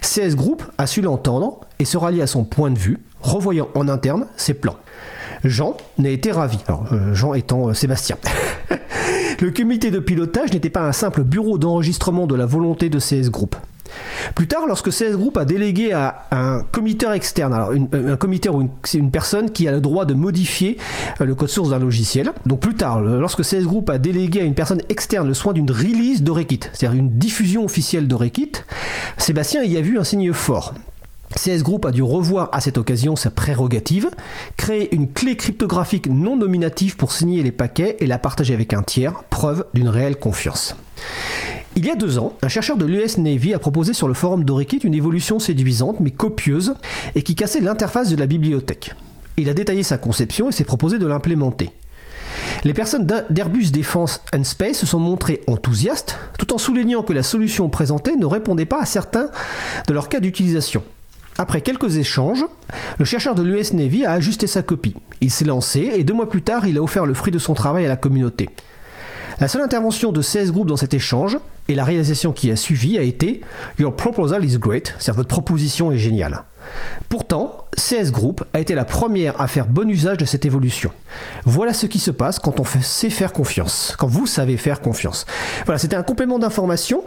CS 0.01 0.35
Group 0.35 0.63
a 0.77 0.87
su 0.87 1.01
l'entendre 1.01 1.61
et 1.79 1.85
se 1.85 1.97
rallier 1.97 2.21
à 2.21 2.27
son 2.27 2.43
point 2.43 2.71
de 2.71 2.77
vue, 2.77 2.99
revoyant 3.21 3.69
en 3.75 3.87
interne 3.87 4.27
ses 4.37 4.53
plans. 4.53 4.77
Jean 5.43 5.77
n'a 5.97 6.09
été 6.09 6.31
ravi, 6.31 6.59
euh, 6.91 7.13
Jean 7.13 7.33
étant 7.33 7.69
euh, 7.69 7.73
Sébastien. 7.73 8.17
le 9.39 9.51
comité 9.51 9.91
de 9.91 9.99
pilotage 9.99 10.51
n'était 10.53 10.69
pas 10.69 10.81
un 10.81 10.91
simple 10.91 11.23
bureau 11.23 11.57
d'enregistrement 11.57 12.27
de 12.27 12.35
la 12.35 12.45
volonté 12.45 12.89
de 12.89 12.99
CS 12.99 13.29
Group. 13.29 13.55
Plus 14.35 14.47
tard, 14.47 14.65
lorsque 14.67 14.89
CS 14.89 15.13
Group 15.13 15.37
a 15.37 15.45
délégué 15.45 15.93
à 15.93 16.25
un 16.31 16.63
comité 16.71 17.07
externe, 17.13 17.53
alors 17.53 17.71
un 17.71 18.17
comité 18.17 18.49
ou 18.49 18.69
une 18.93 19.11
personne 19.11 19.51
qui 19.51 19.67
a 19.67 19.71
le 19.71 19.81
droit 19.81 20.05
de 20.05 20.13
modifier 20.13 20.77
euh, 21.21 21.25
le 21.25 21.35
code 21.35 21.49
source 21.49 21.69
d'un 21.69 21.79
logiciel. 21.79 22.31
Donc 22.45 22.59
plus 22.59 22.75
tard, 22.75 23.01
lorsque 23.01 23.41
CS 23.41 23.63
Group 23.63 23.89
a 23.89 23.97
délégué 23.97 24.41
à 24.41 24.43
une 24.43 24.55
personne 24.55 24.81
externe 24.89 25.27
le 25.27 25.33
soin 25.33 25.53
d'une 25.53 25.69
release 25.69 26.23
d'Orekit, 26.23 26.61
c'est-à-dire 26.73 26.99
une 26.99 27.17
diffusion 27.17 27.65
officielle 27.65 28.07
d'Orekit, 28.07 28.51
Sébastien 29.17 29.63
y 29.63 29.77
a 29.77 29.81
vu 29.81 29.99
un 29.99 30.03
signe 30.03 30.33
fort. 30.33 30.73
CS 31.35 31.61
Group 31.61 31.85
a 31.85 31.91
dû 31.91 32.01
revoir 32.01 32.49
à 32.51 32.61
cette 32.61 32.77
occasion 32.77 33.15
sa 33.15 33.29
prérogative, 33.29 34.09
créer 34.55 34.93
une 34.95 35.11
clé 35.11 35.35
cryptographique 35.35 36.07
non 36.07 36.37
nominative 36.37 36.95
pour 36.95 37.11
signer 37.11 37.43
les 37.43 37.51
paquets 37.51 37.97
et 37.99 38.07
la 38.07 38.17
partager 38.17 38.53
avec 38.53 38.73
un 38.73 38.81
tiers, 38.81 39.23
preuve 39.29 39.65
d'une 39.73 39.89
réelle 39.89 40.17
confiance. 40.17 40.75
Il 41.77 41.85
y 41.85 41.91
a 41.91 41.95
deux 41.95 42.17
ans, 42.17 42.33
un 42.41 42.47
chercheur 42.47 42.75
de 42.75 42.87
l'US 42.87 43.19
Navy 43.19 43.53
a 43.53 43.59
proposé 43.59 43.93
sur 43.93 44.07
le 44.07 44.15
forum 44.15 44.43
d'Orekit 44.43 44.77
une 44.77 44.95
évolution 44.95 45.37
séduisante 45.37 45.99
mais 45.99 46.09
copieuse 46.09 46.73
et 47.13 47.21
qui 47.21 47.35
cassait 47.35 47.59
l'interface 47.59 48.09
de 48.09 48.15
la 48.15 48.25
bibliothèque. 48.25 48.95
Il 49.37 49.47
a 49.47 49.53
détaillé 49.53 49.83
sa 49.83 49.99
conception 49.99 50.49
et 50.49 50.51
s'est 50.51 50.63
proposé 50.63 50.97
de 50.97 51.05
l'implémenter. 51.05 51.69
Les 52.63 52.73
personnes 52.73 53.05
d'Airbus 53.29 53.69
Defense 53.69 54.23
and 54.35 54.43
Space 54.43 54.77
se 54.77 54.87
sont 54.87 54.97
montrées 54.97 55.41
enthousiastes, 55.45 56.17
tout 56.39 56.51
en 56.51 56.57
soulignant 56.57 57.03
que 57.03 57.13
la 57.13 57.21
solution 57.21 57.69
présentée 57.69 58.15
ne 58.15 58.25
répondait 58.25 58.65
pas 58.65 58.81
à 58.81 58.85
certains 58.85 59.29
de 59.87 59.93
leurs 59.93 60.09
cas 60.09 60.19
d'utilisation. 60.19 60.81
Après 61.37 61.61
quelques 61.61 61.97
échanges, 61.97 62.43
le 62.97 63.05
chercheur 63.05 63.35
de 63.35 63.43
l'US 63.43 63.73
Navy 63.73 64.03
a 64.03 64.13
ajusté 64.13 64.47
sa 64.47 64.63
copie. 64.63 64.95
Il 65.21 65.29
s'est 65.29 65.45
lancé 65.45 65.91
et 65.95 66.03
deux 66.03 66.15
mois 66.15 66.27
plus 66.27 66.41
tard, 66.41 66.65
il 66.65 66.79
a 66.79 66.81
offert 66.81 67.05
le 67.05 67.13
fruit 67.13 67.31
de 67.31 67.37
son 67.37 67.53
travail 67.53 67.85
à 67.85 67.89
la 67.89 67.97
communauté. 67.97 68.49
La 69.39 69.47
seule 69.47 69.61
intervention 69.61 70.11
de 70.11 70.23
CS 70.23 70.51
Group 70.51 70.67
dans 70.67 70.77
cet 70.77 70.95
échange 70.95 71.37
et 71.67 71.75
la 71.75 71.83
réalisation 71.83 72.31
qui 72.31 72.51
a 72.51 72.55
suivi 72.55 72.97
a 72.97 73.01
été 73.01 73.41
Your 73.79 73.95
proposal 73.95 74.43
is 74.45 74.57
great, 74.57 74.93
c'est-à-dire 74.99 75.17
votre 75.17 75.29
proposition 75.29 75.91
est 75.91 75.97
géniale. 75.97 76.43
Pourtant, 77.09 77.65
CS 77.77 78.11
Group 78.11 78.43
a 78.53 78.59
été 78.59 78.73
la 78.73 78.85
première 78.85 79.39
à 79.39 79.47
faire 79.47 79.67
bon 79.67 79.89
usage 79.89 80.17
de 80.17 80.25
cette 80.25 80.45
évolution. 80.45 80.91
Voilà 81.45 81.73
ce 81.73 81.85
qui 81.85 81.99
se 81.99 82.11
passe 82.11 82.39
quand 82.39 82.59
on 82.59 82.65
sait 82.65 83.09
faire 83.09 83.33
confiance, 83.33 83.95
quand 83.97 84.07
vous 84.07 84.25
savez 84.25 84.57
faire 84.57 84.81
confiance. 84.81 85.25
Voilà, 85.65 85.77
c'était 85.77 85.95
un 85.95 86.03
complément 86.03 86.39
d'information 86.39 87.03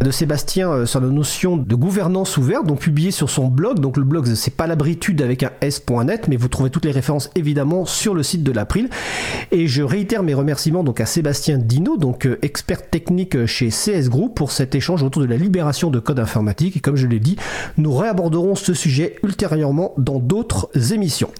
de 0.00 0.10
Sébastien 0.10 0.70
euh, 0.70 0.86
sur 0.86 1.00
la 1.00 1.08
notion 1.08 1.56
de 1.56 1.74
gouvernance 1.74 2.36
ouverte, 2.36 2.66
donc 2.66 2.78
publié 2.80 3.10
sur 3.10 3.28
son 3.28 3.48
blog. 3.48 3.80
Donc 3.80 3.96
le 3.96 4.04
blog, 4.04 4.32
c'est 4.34 4.54
pas 4.54 4.66
l'abritude 4.66 5.20
avec 5.20 5.42
un 5.42 5.50
s.net, 5.60 6.28
mais 6.28 6.36
vous 6.36 6.48
trouvez 6.48 6.70
toutes 6.70 6.84
les 6.84 6.92
références 6.92 7.30
évidemment 7.34 7.84
sur 7.84 8.14
le 8.14 8.22
site 8.22 8.44
de 8.44 8.52
l'April. 8.52 8.88
Et 9.50 9.66
je 9.66 9.82
réitère 9.82 10.22
mes 10.22 10.34
remerciements 10.34 10.84
donc 10.84 11.00
à 11.00 11.06
Sébastien 11.06 11.58
Dino, 11.58 11.96
donc 11.96 12.26
euh, 12.26 12.38
expert 12.42 12.88
technique 12.88 13.46
chez 13.46 13.68
CS 13.68 14.08
Group, 14.08 14.34
pour 14.36 14.52
cet 14.52 14.74
échange 14.74 15.02
autour 15.02 15.22
de 15.22 15.26
la 15.26 15.36
libération 15.36 15.90
de 15.90 15.98
code 15.98 16.20
informatique. 16.20 16.76
Et 16.76 16.80
comme 16.80 16.96
je 16.96 17.06
l'ai 17.06 17.20
dit, 17.20 17.36
nous 17.78 17.94
réaborderons 17.94 18.54
ce 18.54 18.74
sujet 18.94 19.16
ultérieurement 19.24 19.92
dans 19.98 20.20
d'autres 20.20 20.70
émissions. 20.92 21.30